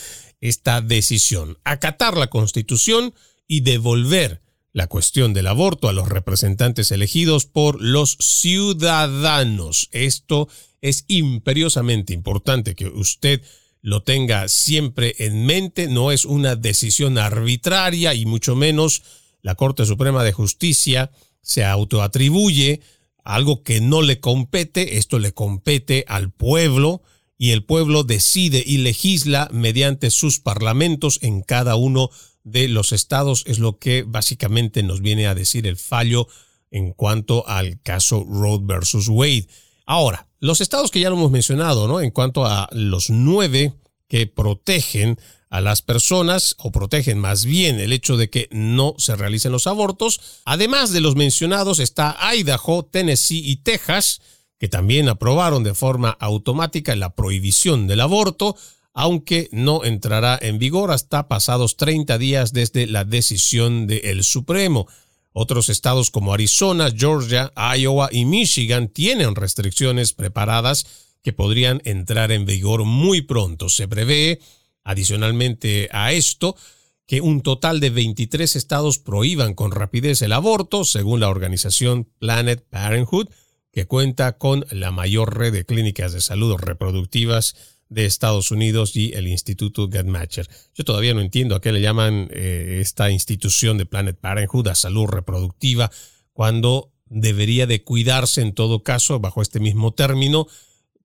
esta 0.41 0.81
decisión. 0.81 1.59
Acatar 1.63 2.17
la 2.17 2.31
Constitución 2.31 3.13
y 3.47 3.59
devolver 3.59 4.41
la 4.79 4.87
cuestión 4.87 5.33
del 5.33 5.47
aborto 5.47 5.89
a 5.89 5.93
los 5.93 6.07
representantes 6.07 6.93
elegidos 6.93 7.45
por 7.45 7.81
los 7.81 8.15
ciudadanos. 8.21 9.89
Esto 9.91 10.47
es 10.79 11.03
imperiosamente 11.09 12.13
importante 12.13 12.75
que 12.75 12.87
usted 12.87 13.41
lo 13.81 14.03
tenga 14.03 14.47
siempre 14.47 15.15
en 15.19 15.45
mente. 15.45 15.89
No 15.89 16.13
es 16.13 16.23
una 16.23 16.55
decisión 16.55 17.17
arbitraria 17.17 18.13
y 18.13 18.25
mucho 18.25 18.55
menos 18.55 19.03
la 19.41 19.55
Corte 19.55 19.85
Suprema 19.85 20.23
de 20.23 20.31
Justicia 20.31 21.11
se 21.41 21.65
autoatribuye 21.65 22.79
algo 23.25 23.63
que 23.63 23.81
no 23.81 24.01
le 24.01 24.21
compete. 24.21 24.97
Esto 24.97 25.19
le 25.19 25.33
compete 25.33 26.05
al 26.07 26.31
pueblo 26.31 27.01
y 27.37 27.51
el 27.51 27.65
pueblo 27.65 28.05
decide 28.05 28.63
y 28.65 28.77
legisla 28.77 29.49
mediante 29.51 30.09
sus 30.09 30.39
parlamentos 30.39 31.19
en 31.21 31.41
cada 31.41 31.75
uno 31.75 32.11
de 32.11 32.19
los 32.43 32.91
estados. 32.91 33.43
Es 33.47 33.59
lo 33.59 33.77
que 33.77 34.03
básicamente 34.03 34.83
nos 34.83 35.01
viene 35.01 35.27
a 35.27 35.35
decir 35.35 35.67
el 35.67 35.77
fallo 35.77 36.27
en 36.71 36.93
cuanto 36.93 37.47
al 37.47 37.81
caso 37.81 38.25
Road 38.27 38.61
versus 38.63 39.07
Wade. 39.07 39.47
Ahora, 39.85 40.27
los 40.39 40.61
estados 40.61 40.91
que 40.91 40.99
ya 40.99 41.09
lo 41.09 41.15
hemos 41.15 41.31
mencionado, 41.31 41.87
¿no? 41.87 42.01
En 42.01 42.11
cuanto 42.11 42.45
a 42.45 42.69
los 42.71 43.09
nueve 43.09 43.73
que 44.07 44.27
protegen 44.27 45.19
a 45.49 45.61
las 45.61 45.81
personas 45.81 46.55
o 46.59 46.71
protegen 46.71 47.17
más 47.17 47.43
bien 47.45 47.79
el 47.79 47.91
hecho 47.91 48.17
de 48.17 48.29
que 48.29 48.47
no 48.51 48.95
se 48.97 49.15
realicen 49.15 49.51
los 49.51 49.67
abortos. 49.67 50.41
Además 50.45 50.91
de 50.91 51.01
los 51.01 51.15
mencionados 51.15 51.79
está 51.79 52.17
Idaho, 52.35 52.85
Tennessee 52.85 53.41
y 53.43 53.57
Texas, 53.57 54.21
que 54.59 54.67
también 54.67 55.09
aprobaron 55.09 55.63
de 55.63 55.73
forma 55.73 56.11
automática 56.11 56.95
la 56.95 57.15
prohibición 57.15 57.87
del 57.87 58.01
aborto, 58.01 58.55
aunque 58.99 59.47
no 59.53 59.85
entrará 59.85 60.37
en 60.41 60.59
vigor 60.59 60.91
hasta 60.91 61.29
pasados 61.29 61.77
30 61.77 62.17
días 62.17 62.51
desde 62.51 62.85
la 62.85 63.05
decisión 63.05 63.87
del 63.87 64.25
Supremo. 64.25 64.89
Otros 65.31 65.69
estados 65.69 66.11
como 66.11 66.33
Arizona, 66.33 66.91
Georgia, 66.93 67.53
Iowa 67.77 68.09
y 68.11 68.25
Michigan 68.25 68.89
tienen 68.89 69.35
restricciones 69.35 70.11
preparadas 70.11 70.85
que 71.23 71.31
podrían 71.31 71.81
entrar 71.85 72.33
en 72.33 72.45
vigor 72.45 72.83
muy 72.83 73.21
pronto. 73.21 73.69
Se 73.69 73.87
prevé, 73.87 74.41
adicionalmente 74.83 75.87
a 75.93 76.11
esto, 76.11 76.57
que 77.05 77.21
un 77.21 77.39
total 77.39 77.79
de 77.79 77.91
23 77.91 78.53
estados 78.57 78.99
prohíban 78.99 79.53
con 79.53 79.71
rapidez 79.71 80.21
el 80.23 80.33
aborto, 80.33 80.83
según 80.83 81.21
la 81.21 81.29
organización 81.29 82.03
Planet 82.19 82.65
Parenthood, 82.69 83.29
que 83.71 83.85
cuenta 83.85 84.37
con 84.37 84.65
la 84.71 84.91
mayor 84.91 85.37
red 85.37 85.53
de 85.53 85.63
clínicas 85.63 86.11
de 86.11 86.19
salud 86.19 86.57
reproductivas 86.57 87.55
de 87.89 88.05
Estados 88.05 88.51
Unidos 88.51 88.95
y 88.95 89.13
el 89.13 89.27
Instituto 89.27 89.87
Guttmacher. 89.87 90.47
Yo 90.75 90.83
todavía 90.83 91.13
no 91.13 91.21
entiendo 91.21 91.55
a 91.55 91.61
qué 91.61 91.71
le 91.71 91.81
llaman 91.81 92.29
eh, 92.31 92.77
esta 92.81 93.09
institución 93.09 93.77
de 93.77 93.85
Planet 93.85 94.17
Parenthood 94.19 94.67
a 94.67 94.75
salud 94.75 95.07
reproductiva 95.07 95.91
cuando 96.33 96.91
debería 97.07 97.65
de 97.65 97.83
cuidarse 97.83 98.41
en 98.41 98.53
todo 98.53 98.83
caso 98.83 99.19
bajo 99.19 99.41
este 99.41 99.59
mismo 99.59 99.93
término 99.93 100.47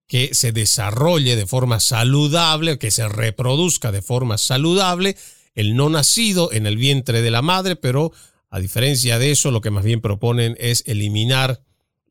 que 0.06 0.34
se 0.34 0.52
desarrolle 0.52 1.34
de 1.34 1.46
forma 1.46 1.80
saludable, 1.80 2.78
que 2.78 2.90
se 2.90 3.08
reproduzca 3.08 3.90
de 3.90 4.02
forma 4.02 4.36
saludable 4.36 5.16
el 5.54 5.76
no 5.76 5.88
nacido 5.88 6.52
en 6.52 6.66
el 6.66 6.76
vientre 6.76 7.22
de 7.22 7.30
la 7.30 7.40
madre, 7.40 7.76
pero 7.76 8.12
a 8.50 8.60
diferencia 8.60 9.18
de 9.18 9.30
eso, 9.30 9.50
lo 9.50 9.60
que 9.60 9.70
más 9.70 9.84
bien 9.84 10.00
proponen 10.00 10.56
es 10.60 10.84
eliminar 10.86 11.62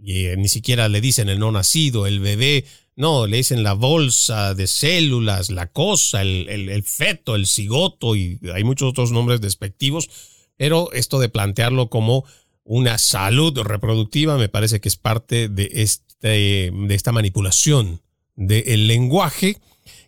y 0.04 0.26
eh, 0.26 0.38
ni 0.38 0.50
siquiera 0.50 0.90
le 0.90 1.00
dicen 1.00 1.30
el 1.30 1.40
no 1.40 1.52
nacido, 1.52 2.06
el 2.06 2.20
bebé, 2.20 2.66
no, 2.96 3.26
le 3.26 3.38
dicen 3.38 3.64
la 3.64 3.74
bolsa 3.74 4.54
de 4.54 4.68
células, 4.68 5.50
la 5.50 5.68
cosa, 5.68 6.22
el, 6.22 6.50
el, 6.50 6.84
feto, 6.84 7.36
el 7.36 7.48
cigoto 7.48 8.16
y 8.16 8.40
hay 8.54 8.64
muchos 8.64 8.90
otros 8.90 9.12
nombres 9.12 9.40
despectivos, 9.40 10.10
pero 10.58 10.92
esto 10.92 11.20
de 11.20 11.30
plantearlo 11.30 11.90
como 11.90 12.26
una 12.66 12.98
salud 12.98 13.58
reproductiva 13.60 14.38
me 14.38 14.50
parece 14.50 14.82
que 14.82 14.90
es 14.90 14.98
parte 14.98 15.48
de, 15.48 15.70
este, 15.72 16.72
de 16.72 16.96
esta 16.96 17.12
manipulación 17.12 18.02
del 18.36 18.88
lenguaje 18.88 19.58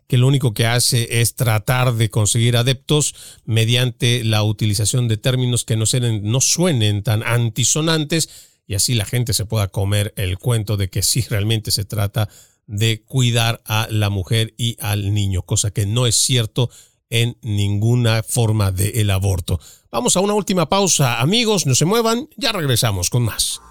que 0.07 0.17
lo 0.17 0.27
único 0.27 0.53
que 0.53 0.67
hace 0.67 1.21
es 1.21 1.35
tratar 1.35 1.95
de 1.95 2.09
conseguir 2.09 2.57
adeptos 2.57 3.15
mediante 3.45 4.23
la 4.23 4.43
utilización 4.43 5.07
de 5.07 5.17
términos 5.17 5.63
que 5.63 5.77
no, 5.77 5.85
no 6.21 6.41
suenen 6.41 7.01
tan 7.01 7.23
antisonantes 7.23 8.29
y 8.67 8.75
así 8.75 8.93
la 8.93 9.05
gente 9.05 9.33
se 9.33 9.45
pueda 9.45 9.67
comer 9.67 10.13
el 10.17 10.37
cuento 10.37 10.77
de 10.77 10.89
que 10.89 11.01
sí 11.01 11.21
realmente 11.29 11.71
se 11.71 11.85
trata 11.85 12.29
de 12.67 13.03
cuidar 13.03 13.61
a 13.65 13.87
la 13.89 14.09
mujer 14.09 14.53
y 14.57 14.77
al 14.79 15.13
niño, 15.13 15.43
cosa 15.43 15.71
que 15.71 15.85
no 15.85 16.07
es 16.07 16.15
cierto 16.15 16.69
en 17.09 17.37
ninguna 17.41 18.23
forma 18.23 18.71
del 18.71 19.11
aborto. 19.11 19.59
Vamos 19.91 20.17
a 20.17 20.19
una 20.19 20.33
última 20.33 20.67
pausa, 20.67 21.21
amigos, 21.21 21.65
no 21.65 21.75
se 21.75 21.85
muevan, 21.85 22.27
ya 22.35 22.51
regresamos 22.51 23.09
con 23.09 23.23
más. 23.23 23.61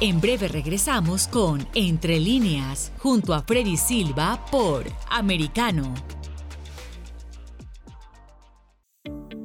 En 0.00 0.20
breve 0.20 0.48
regresamos 0.48 1.28
con 1.28 1.68
Entre 1.74 2.18
líneas, 2.18 2.90
junto 2.98 3.34
a 3.34 3.42
Freddy 3.42 3.76
Silva 3.76 4.44
por 4.50 4.84
Americano. 5.08 5.94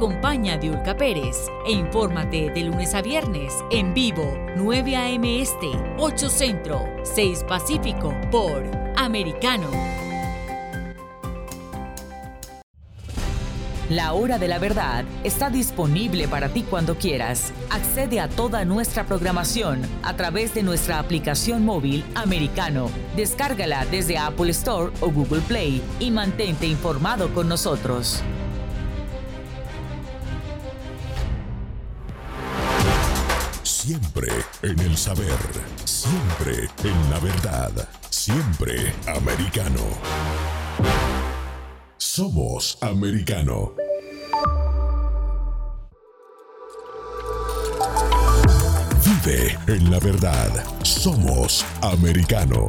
Acompaña 0.00 0.54
a 0.54 0.56
Diulca 0.56 0.96
Pérez 0.96 1.36
e 1.66 1.72
infórmate 1.72 2.48
de 2.48 2.62
lunes 2.62 2.94
a 2.94 3.02
viernes 3.02 3.52
en 3.70 3.92
vivo 3.92 4.34
9 4.56 4.96
a.m. 4.96 5.42
Este, 5.42 5.68
8 5.98 6.30
Centro, 6.30 6.86
6 7.02 7.44
Pacífico 7.46 8.14
por 8.30 8.62
Americano. 8.96 9.68
La 13.90 14.14
Hora 14.14 14.38
de 14.38 14.48
la 14.48 14.58
Verdad 14.58 15.04
está 15.22 15.50
disponible 15.50 16.28
para 16.28 16.48
ti 16.48 16.62
cuando 16.62 16.94
quieras. 16.94 17.52
Accede 17.68 18.20
a 18.20 18.28
toda 18.30 18.64
nuestra 18.64 19.04
programación 19.04 19.82
a 20.02 20.16
través 20.16 20.54
de 20.54 20.62
nuestra 20.62 20.98
aplicación 20.98 21.62
móvil 21.66 22.06
americano. 22.14 22.90
Descárgala 23.16 23.84
desde 23.84 24.16
Apple 24.16 24.50
Store 24.52 24.94
o 25.02 25.10
Google 25.10 25.42
Play 25.42 25.82
y 25.98 26.10
mantente 26.10 26.66
informado 26.66 27.34
con 27.34 27.50
nosotros. 27.50 28.22
Siempre 33.90 34.28
en 34.62 34.78
el 34.78 34.96
saber, 34.96 35.26
siempre 35.84 36.70
en 36.84 37.10
la 37.10 37.18
verdad, 37.18 37.88
siempre 38.08 38.94
americano. 39.08 39.80
Somos 41.96 42.78
americano. 42.82 43.72
Vive 49.04 49.58
en 49.66 49.90
la 49.90 49.98
verdad. 49.98 50.64
Somos 50.84 51.66
americano. 51.82 52.68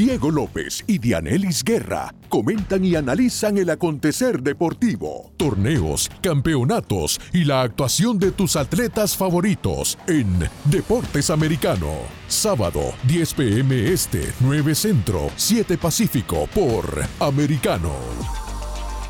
Diego 0.00 0.30
López 0.30 0.82
y 0.86 0.96
Dianelis 0.96 1.62
Guerra 1.62 2.14
comentan 2.30 2.82
y 2.86 2.96
analizan 2.96 3.58
el 3.58 3.68
acontecer 3.68 4.42
deportivo, 4.42 5.30
torneos, 5.36 6.10
campeonatos 6.22 7.20
y 7.34 7.44
la 7.44 7.60
actuación 7.60 8.18
de 8.18 8.32
tus 8.32 8.56
atletas 8.56 9.14
favoritos 9.14 9.98
en 10.06 10.48
Deportes 10.64 11.28
Americano. 11.28 11.92
Sábado, 12.28 12.94
10 13.08 13.34
pm 13.34 13.92
Este, 13.92 14.32
9 14.40 14.74
Centro, 14.74 15.30
7 15.36 15.76
Pacífico 15.76 16.48
por 16.54 17.04
Americano. 17.18 17.92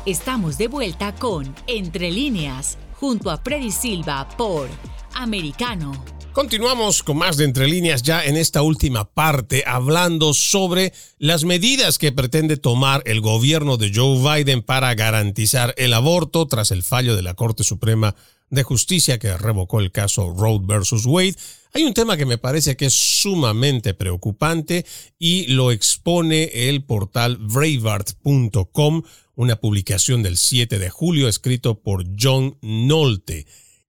Estamos 0.05 0.57
de 0.57 0.67
vuelta 0.67 1.15
con 1.15 1.55
Entre 1.67 2.11
líneas, 2.11 2.77
junto 2.99 3.31
a 3.31 3.37
Freddy 3.37 3.71
Silva 3.71 4.27
por 4.37 4.67
Americano. 5.13 5.93
Continuamos 6.33 7.03
con 7.03 7.17
más 7.17 7.35
de 7.35 7.43
Entre 7.43 7.67
líneas 7.67 8.03
ya 8.03 8.23
en 8.23 8.37
esta 8.37 8.61
última 8.61 9.03
parte, 9.13 9.65
hablando 9.67 10.33
sobre 10.33 10.93
las 11.17 11.43
medidas 11.43 11.97
que 11.97 12.13
pretende 12.13 12.55
tomar 12.55 13.03
el 13.05 13.19
gobierno 13.19 13.75
de 13.75 13.91
Joe 13.93 14.17
Biden 14.17 14.61
para 14.61 14.95
garantizar 14.95 15.73
el 15.77 15.93
aborto 15.93 16.47
tras 16.47 16.71
el 16.71 16.83
fallo 16.83 17.17
de 17.17 17.21
la 17.21 17.33
Corte 17.33 17.65
Suprema 17.65 18.15
de 18.49 18.63
Justicia 18.63 19.19
que 19.19 19.35
revocó 19.37 19.81
el 19.81 19.91
caso 19.91 20.33
Roe 20.33 20.59
versus 20.63 21.05
Wade. 21.05 21.35
Hay 21.73 21.83
un 21.83 21.93
tema 21.93 22.15
que 22.15 22.25
me 22.25 22.37
parece 22.37 22.77
que 22.77 22.85
es 22.85 22.93
sumamente 22.93 23.93
preocupante 23.93 24.85
y 25.19 25.47
lo 25.47 25.73
expone 25.73 26.69
el 26.69 26.85
portal 26.85 27.39
Breitbart.com, 27.39 29.03
una 29.35 29.57
publicación 29.57 30.23
del 30.23 30.37
7 30.37 30.79
de 30.79 30.89
julio 30.89 31.27
escrito 31.27 31.81
por 31.81 32.05
John 32.17 32.57
Nolte. 32.61 33.47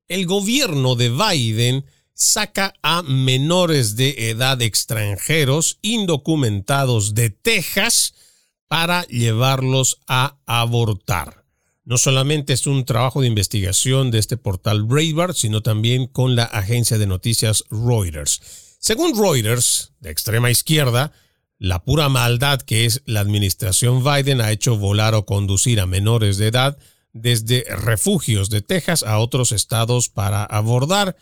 El 0.08 0.26
gobierno 0.26 0.96
de 0.96 1.08
Biden 1.08 1.84
saca 2.14 2.74
a 2.82 3.02
menores 3.02 3.96
de 3.96 4.30
edad 4.30 4.60
extranjeros 4.62 5.78
indocumentados 5.82 7.14
de 7.14 7.30
Texas 7.30 8.14
para 8.68 9.02
llevarlos 9.06 10.00
a 10.06 10.36
abortar. 10.46 11.44
No 11.84 11.98
solamente 11.98 12.52
es 12.52 12.66
un 12.66 12.84
trabajo 12.84 13.20
de 13.20 13.26
investigación 13.26 14.10
de 14.10 14.18
este 14.18 14.36
portal 14.36 14.84
Breitbart, 14.84 15.34
sino 15.34 15.62
también 15.62 16.06
con 16.06 16.36
la 16.36 16.44
agencia 16.44 16.96
de 16.96 17.06
noticias 17.06 17.64
Reuters. 17.70 18.40
Según 18.78 19.20
Reuters, 19.20 19.92
de 20.00 20.10
extrema 20.10 20.50
izquierda, 20.50 21.12
la 21.58 21.84
pura 21.84 22.08
maldad 22.08 22.60
que 22.62 22.84
es 22.84 23.02
la 23.04 23.20
administración 23.20 24.02
Biden 24.02 24.40
ha 24.40 24.52
hecho 24.52 24.76
volar 24.76 25.14
o 25.14 25.26
conducir 25.26 25.80
a 25.80 25.86
menores 25.86 26.36
de 26.36 26.48
edad 26.48 26.78
desde 27.12 27.64
refugios 27.68 28.48
de 28.48 28.62
Texas 28.62 29.02
a 29.02 29.18
otros 29.18 29.52
estados 29.52 30.08
para 30.08 30.44
abordar 30.44 31.16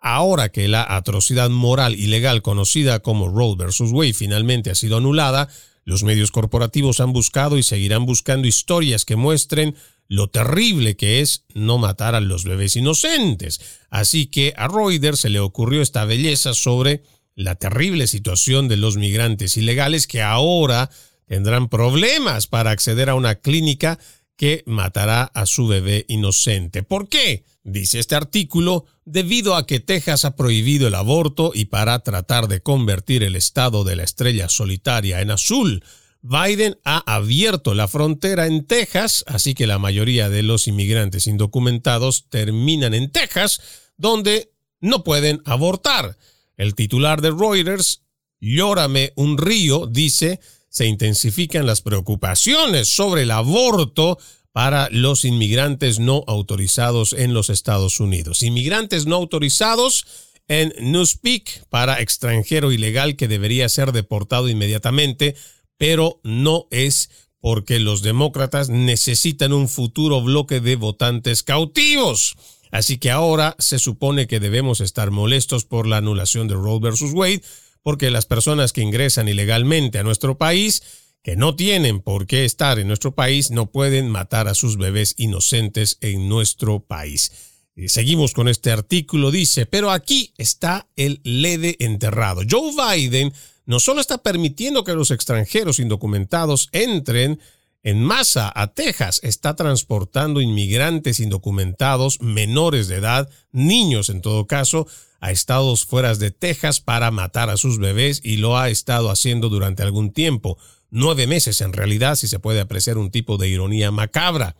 Ahora 0.00 0.50
que 0.50 0.68
la 0.68 0.96
atrocidad 0.96 1.50
moral 1.50 1.94
y 1.94 2.06
legal 2.06 2.42
conocida 2.42 3.00
como 3.00 3.28
Roe 3.28 3.56
vs. 3.56 3.92
Wade 3.92 4.14
finalmente 4.14 4.70
ha 4.70 4.74
sido 4.74 4.98
anulada, 4.98 5.48
los 5.84 6.02
medios 6.02 6.30
corporativos 6.30 7.00
han 7.00 7.12
buscado 7.12 7.58
y 7.58 7.62
seguirán 7.62 8.06
buscando 8.06 8.48
historias 8.48 9.04
que 9.04 9.16
muestren 9.16 9.76
lo 10.08 10.28
terrible 10.28 10.96
que 10.96 11.20
es 11.20 11.44
no 11.54 11.78
matar 11.78 12.14
a 12.14 12.20
los 12.20 12.44
bebés 12.44 12.76
inocentes. 12.76 13.60
Así 13.90 14.26
que 14.26 14.54
a 14.56 14.68
Reuters 14.68 15.20
se 15.20 15.30
le 15.30 15.40
ocurrió 15.40 15.82
esta 15.82 16.04
belleza 16.04 16.54
sobre 16.54 17.02
la 17.34 17.54
terrible 17.54 18.06
situación 18.06 18.68
de 18.68 18.76
los 18.76 18.96
migrantes 18.96 19.56
ilegales 19.56 20.06
que 20.06 20.22
ahora 20.22 20.90
tendrán 21.26 21.68
problemas 21.68 22.46
para 22.46 22.70
acceder 22.70 23.10
a 23.10 23.14
una 23.14 23.36
clínica 23.36 23.98
que 24.36 24.62
matará 24.66 25.24
a 25.24 25.46
su 25.46 25.66
bebé 25.66 26.04
inocente. 26.08 26.82
¿Por 26.82 27.08
qué? 27.08 27.44
Dice 27.68 27.98
este 27.98 28.14
artículo, 28.14 28.84
debido 29.04 29.56
a 29.56 29.66
que 29.66 29.80
Texas 29.80 30.24
ha 30.24 30.36
prohibido 30.36 30.86
el 30.86 30.94
aborto 30.94 31.50
y 31.52 31.64
para 31.64 31.98
tratar 31.98 32.46
de 32.46 32.60
convertir 32.60 33.24
el 33.24 33.34
estado 33.34 33.82
de 33.82 33.96
la 33.96 34.04
estrella 34.04 34.48
solitaria 34.48 35.20
en 35.20 35.32
azul, 35.32 35.82
Biden 36.22 36.78
ha 36.84 37.02
abierto 37.12 37.74
la 37.74 37.88
frontera 37.88 38.46
en 38.46 38.68
Texas, 38.68 39.24
así 39.26 39.54
que 39.54 39.66
la 39.66 39.80
mayoría 39.80 40.28
de 40.28 40.44
los 40.44 40.68
inmigrantes 40.68 41.26
indocumentados 41.26 42.28
terminan 42.28 42.94
en 42.94 43.10
Texas, 43.10 43.60
donde 43.96 44.52
no 44.80 45.02
pueden 45.02 45.42
abortar. 45.44 46.16
El 46.56 46.76
titular 46.76 47.20
de 47.20 47.32
Reuters, 47.32 48.02
Llórame 48.38 49.12
un 49.16 49.38
río, 49.38 49.88
dice, 49.88 50.38
se 50.68 50.86
intensifican 50.86 51.66
las 51.66 51.80
preocupaciones 51.80 52.88
sobre 52.88 53.22
el 53.22 53.32
aborto 53.32 54.18
para 54.56 54.88
los 54.90 55.26
inmigrantes 55.26 55.98
no 55.98 56.24
autorizados 56.26 57.12
en 57.12 57.34
los 57.34 57.50
Estados 57.50 58.00
Unidos. 58.00 58.42
Inmigrantes 58.42 59.04
no 59.04 59.16
autorizados 59.16 60.06
en 60.48 60.72
Newspeak 60.80 61.66
para 61.68 62.00
extranjero 62.00 62.72
ilegal 62.72 63.16
que 63.16 63.28
debería 63.28 63.68
ser 63.68 63.92
deportado 63.92 64.48
inmediatamente, 64.48 65.36
pero 65.76 66.20
no 66.22 66.68
es 66.70 67.10
porque 67.38 67.80
los 67.80 68.00
demócratas 68.00 68.70
necesitan 68.70 69.52
un 69.52 69.68
futuro 69.68 70.22
bloque 70.22 70.60
de 70.60 70.76
votantes 70.76 71.42
cautivos. 71.42 72.34
Así 72.70 72.96
que 72.96 73.10
ahora 73.10 73.56
se 73.58 73.78
supone 73.78 74.26
que 74.26 74.40
debemos 74.40 74.80
estar 74.80 75.10
molestos 75.10 75.66
por 75.66 75.86
la 75.86 75.98
anulación 75.98 76.48
de 76.48 76.54
Roe 76.54 76.80
versus 76.80 77.12
Wade, 77.12 77.42
porque 77.82 78.10
las 78.10 78.24
personas 78.24 78.72
que 78.72 78.80
ingresan 78.80 79.28
ilegalmente 79.28 79.98
a 79.98 80.02
nuestro 80.02 80.38
país, 80.38 80.82
que 81.26 81.34
no 81.34 81.56
tienen 81.56 82.02
por 82.02 82.28
qué 82.28 82.44
estar 82.44 82.78
en 82.78 82.86
nuestro 82.86 83.16
país, 83.16 83.50
no 83.50 83.66
pueden 83.66 84.08
matar 84.08 84.46
a 84.46 84.54
sus 84.54 84.76
bebés 84.76 85.16
inocentes 85.16 85.98
en 86.00 86.28
nuestro 86.28 86.78
país. 86.78 87.32
Y 87.74 87.88
seguimos 87.88 88.32
con 88.32 88.46
este 88.46 88.70
artículo, 88.70 89.32
dice, 89.32 89.66
pero 89.66 89.90
aquí 89.90 90.34
está 90.38 90.86
el 90.94 91.20
lede 91.24 91.74
enterrado. 91.80 92.42
Joe 92.48 92.70
Biden 92.70 93.32
no 93.64 93.80
solo 93.80 94.00
está 94.00 94.18
permitiendo 94.18 94.84
que 94.84 94.94
los 94.94 95.10
extranjeros 95.10 95.80
indocumentados 95.80 96.68
entren 96.70 97.40
en 97.82 98.04
masa 98.04 98.52
a 98.54 98.68
Texas, 98.68 99.18
está 99.24 99.56
transportando 99.56 100.40
inmigrantes 100.40 101.18
indocumentados 101.18 102.20
menores 102.20 102.86
de 102.86 102.98
edad, 102.98 103.28
niños 103.50 104.10
en 104.10 104.20
todo 104.20 104.46
caso, 104.46 104.86
a 105.18 105.32
estados 105.32 105.86
fuera 105.86 106.14
de 106.14 106.30
Texas 106.30 106.80
para 106.80 107.10
matar 107.10 107.50
a 107.50 107.56
sus 107.56 107.78
bebés 107.80 108.20
y 108.22 108.36
lo 108.36 108.56
ha 108.56 108.68
estado 108.70 109.10
haciendo 109.10 109.48
durante 109.48 109.82
algún 109.82 110.12
tiempo. 110.12 110.56
Nueve 110.98 111.26
meses 111.26 111.60
en 111.60 111.74
realidad, 111.74 112.16
si 112.16 112.26
se 112.26 112.38
puede 112.38 112.58
apreciar 112.58 112.96
un 112.96 113.10
tipo 113.10 113.36
de 113.36 113.50
ironía 113.50 113.90
macabra. 113.90 114.56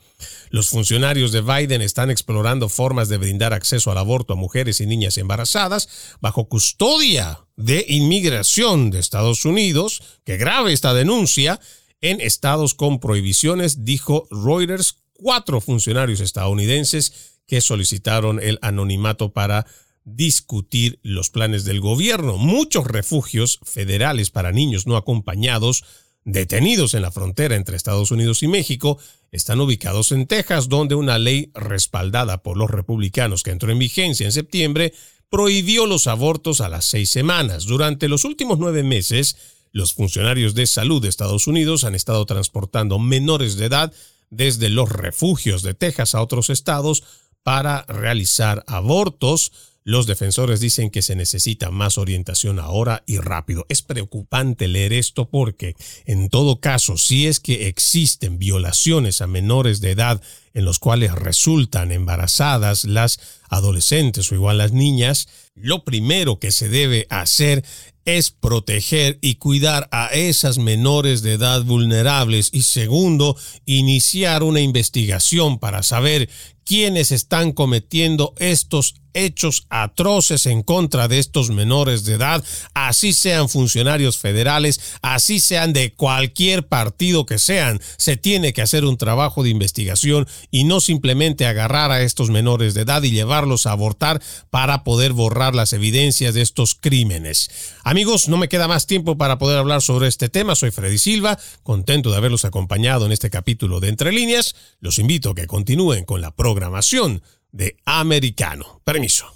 Los 0.51 0.68
funcionarios 0.68 1.32
de 1.32 1.41
Biden 1.41 1.80
están 1.80 2.11
explorando 2.11 2.68
formas 2.68 3.09
de 3.09 3.16
brindar 3.16 3.55
acceso 3.55 3.91
al 3.91 3.97
aborto 3.97 4.34
a 4.34 4.37
mujeres 4.37 4.82
y 4.82 4.87
niñas 4.87 5.16
embarazadas 5.16 5.89
bajo 6.20 6.47
custodia 6.47 7.41
de 7.57 7.87
inmigración 7.89 8.91
de 8.91 8.99
Estados 8.99 9.47
Unidos. 9.47 10.03
Que 10.26 10.37
grave 10.37 10.74
esta 10.74 10.93
denuncia 10.93 11.59
en 12.03 12.20
estados 12.20 12.74
con 12.74 13.01
prohibiciones, 13.01 13.87
dijo 13.87 14.28
Reuters, 14.30 14.99
cuatro 15.14 15.62
funcionarios 15.62 16.20
estadounidenses 16.20 17.39
que 17.47 17.62
solicitaron 17.62 18.43
el 18.43 18.59
anonimato 18.61 19.32
para 19.32 19.64
discutir 20.05 21.01
los 21.03 21.30
planes 21.30 21.64
del 21.64 21.80
gobierno. 21.80 22.37
Muchos 22.37 22.87
refugios 22.87 23.59
federales 23.64 24.28
para 24.28 24.53
niños 24.53 24.87
no 24.87 24.99
acompañados 24.99 25.82
detenidos 26.27 26.93
en 26.95 27.03
la 27.03 27.12
frontera 27.12 27.55
entre 27.55 27.77
Estados 27.77 28.11
Unidos 28.11 28.43
y 28.43 28.49
México 28.49 28.99
están 29.31 29.61
ubicados 29.61 30.11
en 30.11 30.27
Texas, 30.27 30.68
donde 30.68 30.97
una 30.97 31.18
ley 31.18 31.51
respaldada 31.55 32.43
por 32.43 32.57
los 32.57 32.68
republicanos 32.68 33.45
que 33.45 33.53
entró 33.53 33.70
en 33.70 33.79
vigencia 33.79 34.27
en 34.27 34.33
septiembre 34.33 34.93
prohibió 35.31 35.87
los 35.87 36.09
abortos 36.09 36.61
a 36.61 36.68
las 36.68 36.85
seis 36.85 37.11
semanas. 37.11 37.64
Durante 37.64 38.09
los 38.09 38.24
últimos 38.24 38.59
nueve 38.59 38.83
meses, 38.83 39.37
los 39.70 39.95
funcionarios 39.95 40.55
de 40.55 40.66
salud 40.66 41.01
de 41.01 41.09
Estados 41.09 41.47
Unidos 41.47 41.85
han 41.85 41.95
estado 41.95 42.27
transportando 42.27 42.99
menores 42.99 43.57
de 43.57 43.66
edad 43.66 43.93
desde 44.29 44.68
los 44.68 44.91
refugios 44.91 45.62
de 45.62 45.74
Texas 45.74 46.16
a 46.16 46.22
otros 46.22 46.51
estados 46.51 47.05
para 47.45 47.85
realizar 47.85 48.64
abortos. 48.66 49.53
Los 49.89 50.09
defensores 50.09 50.59
dicen 50.59 50.91
que 50.91 51.01
se 51.01 51.14
necesita 51.14 51.70
más 51.70 51.97
orientación 51.97 52.59
ahora 52.59 53.05
y 53.07 53.18
rápido. 53.18 53.66
Es 53.68 53.82
preocupante 53.82 54.66
leer 54.66 54.93
esto 54.93 55.28
porque, 55.28 55.76
en 56.07 56.28
todo 56.28 56.59
caso, 56.59 56.97
si 56.97 57.28
es 57.28 57.39
que 57.39 57.68
existen 57.68 58.41
violaciones 58.41 59.20
a 59.20 59.28
menores 59.28 59.80
de 59.80 59.93
edad 59.93 60.20
en 60.55 60.64
los 60.64 60.80
cuales 60.80 61.12
resultan 61.12 61.93
embarazadas 61.93 62.84
las 62.84 63.20
adolescentes 63.49 64.32
o 64.32 64.34
igual 64.34 64.59
las 64.59 64.72
niñas, 64.72 65.28
lo 65.57 65.85
primero 65.85 66.39
que 66.39 66.53
se 66.53 66.69
debe 66.69 67.07
hacer 67.11 67.65
es 68.05 68.31
proteger 68.31 69.19
y 69.21 69.35
cuidar 69.35 69.89
a 69.91 70.07
esas 70.09 70.59
menores 70.59 71.23
de 71.23 71.33
edad 71.33 71.65
vulnerables 71.65 72.51
y 72.53 72.63
segundo, 72.63 73.37
iniciar 73.65 74.45
una 74.45 74.61
investigación 74.61 75.59
para 75.59 75.83
saber 75.83 76.29
quiénes 76.67 77.13
están 77.13 77.53
cometiendo 77.53 78.35
estos 78.39 78.97
hechos 79.17 79.67
atroces 79.71 80.45
en 80.45 80.63
contra 80.63 81.09
de 81.09 81.19
estos 81.19 81.49
menores 81.49 82.05
de 82.05 82.15
edad, 82.15 82.45
así 82.75 83.15
sean 83.15 83.49
funcionarios 83.49 84.19
federales, 84.19 84.99
así 85.01 85.41
sean 85.41 85.73
de 85.73 85.95
cualquier 85.95 86.69
partido 86.69 87.25
que 87.25 87.39
sean. 87.39 87.81
Se 87.97 88.17
tiene 88.19 88.53
que 88.53 88.61
hacer 88.61 88.85
un 88.85 88.99
trabajo 88.99 89.43
de 89.43 89.49
investigación 89.49 90.29
y 90.51 90.65
no 90.65 90.81
simplemente 90.81 91.47
agarrar 91.47 91.93
a 91.93 92.03
estos 92.03 92.29
menores 92.29 92.75
de 92.75 92.83
edad 92.83 93.03
y 93.05 93.11
llevarlos 93.11 93.67
a 93.67 93.73
abortar 93.73 94.21
para 94.51 94.85
poder 94.85 95.15
borrar 95.15 95.45
las 95.55 95.72
evidencias 95.72 96.34
de 96.34 96.42
estos 96.42 96.74
crímenes. 96.74 97.51
Amigos, 97.84 98.28
no 98.28 98.36
me 98.36 98.49
queda 98.49 98.68
más 98.68 98.86
tiempo 98.86 99.16
para 99.16 99.38
poder 99.38 99.59
hablar 99.59 99.82
sobre 99.82 100.09
este 100.09 100.28
tema. 100.28 100.55
Soy 100.55 100.70
Freddy 100.70 100.99
Silva, 100.99 101.38
contento 101.62 102.11
de 102.11 102.16
haberlos 102.16 102.44
acompañado 102.44 103.07
en 103.07 103.12
este 103.12 103.30
capítulo 103.30 103.80
de 103.80 103.88
Entre 103.88 104.12
Líneas. 104.12 104.57
Los 104.80 104.99
invito 104.99 105.30
a 105.30 105.34
que 105.34 105.47
continúen 105.47 106.05
con 106.05 106.20
la 106.20 106.34
programación 106.34 107.22
de 107.53 107.76
Americano. 107.84 108.80
Permiso. 108.84 109.36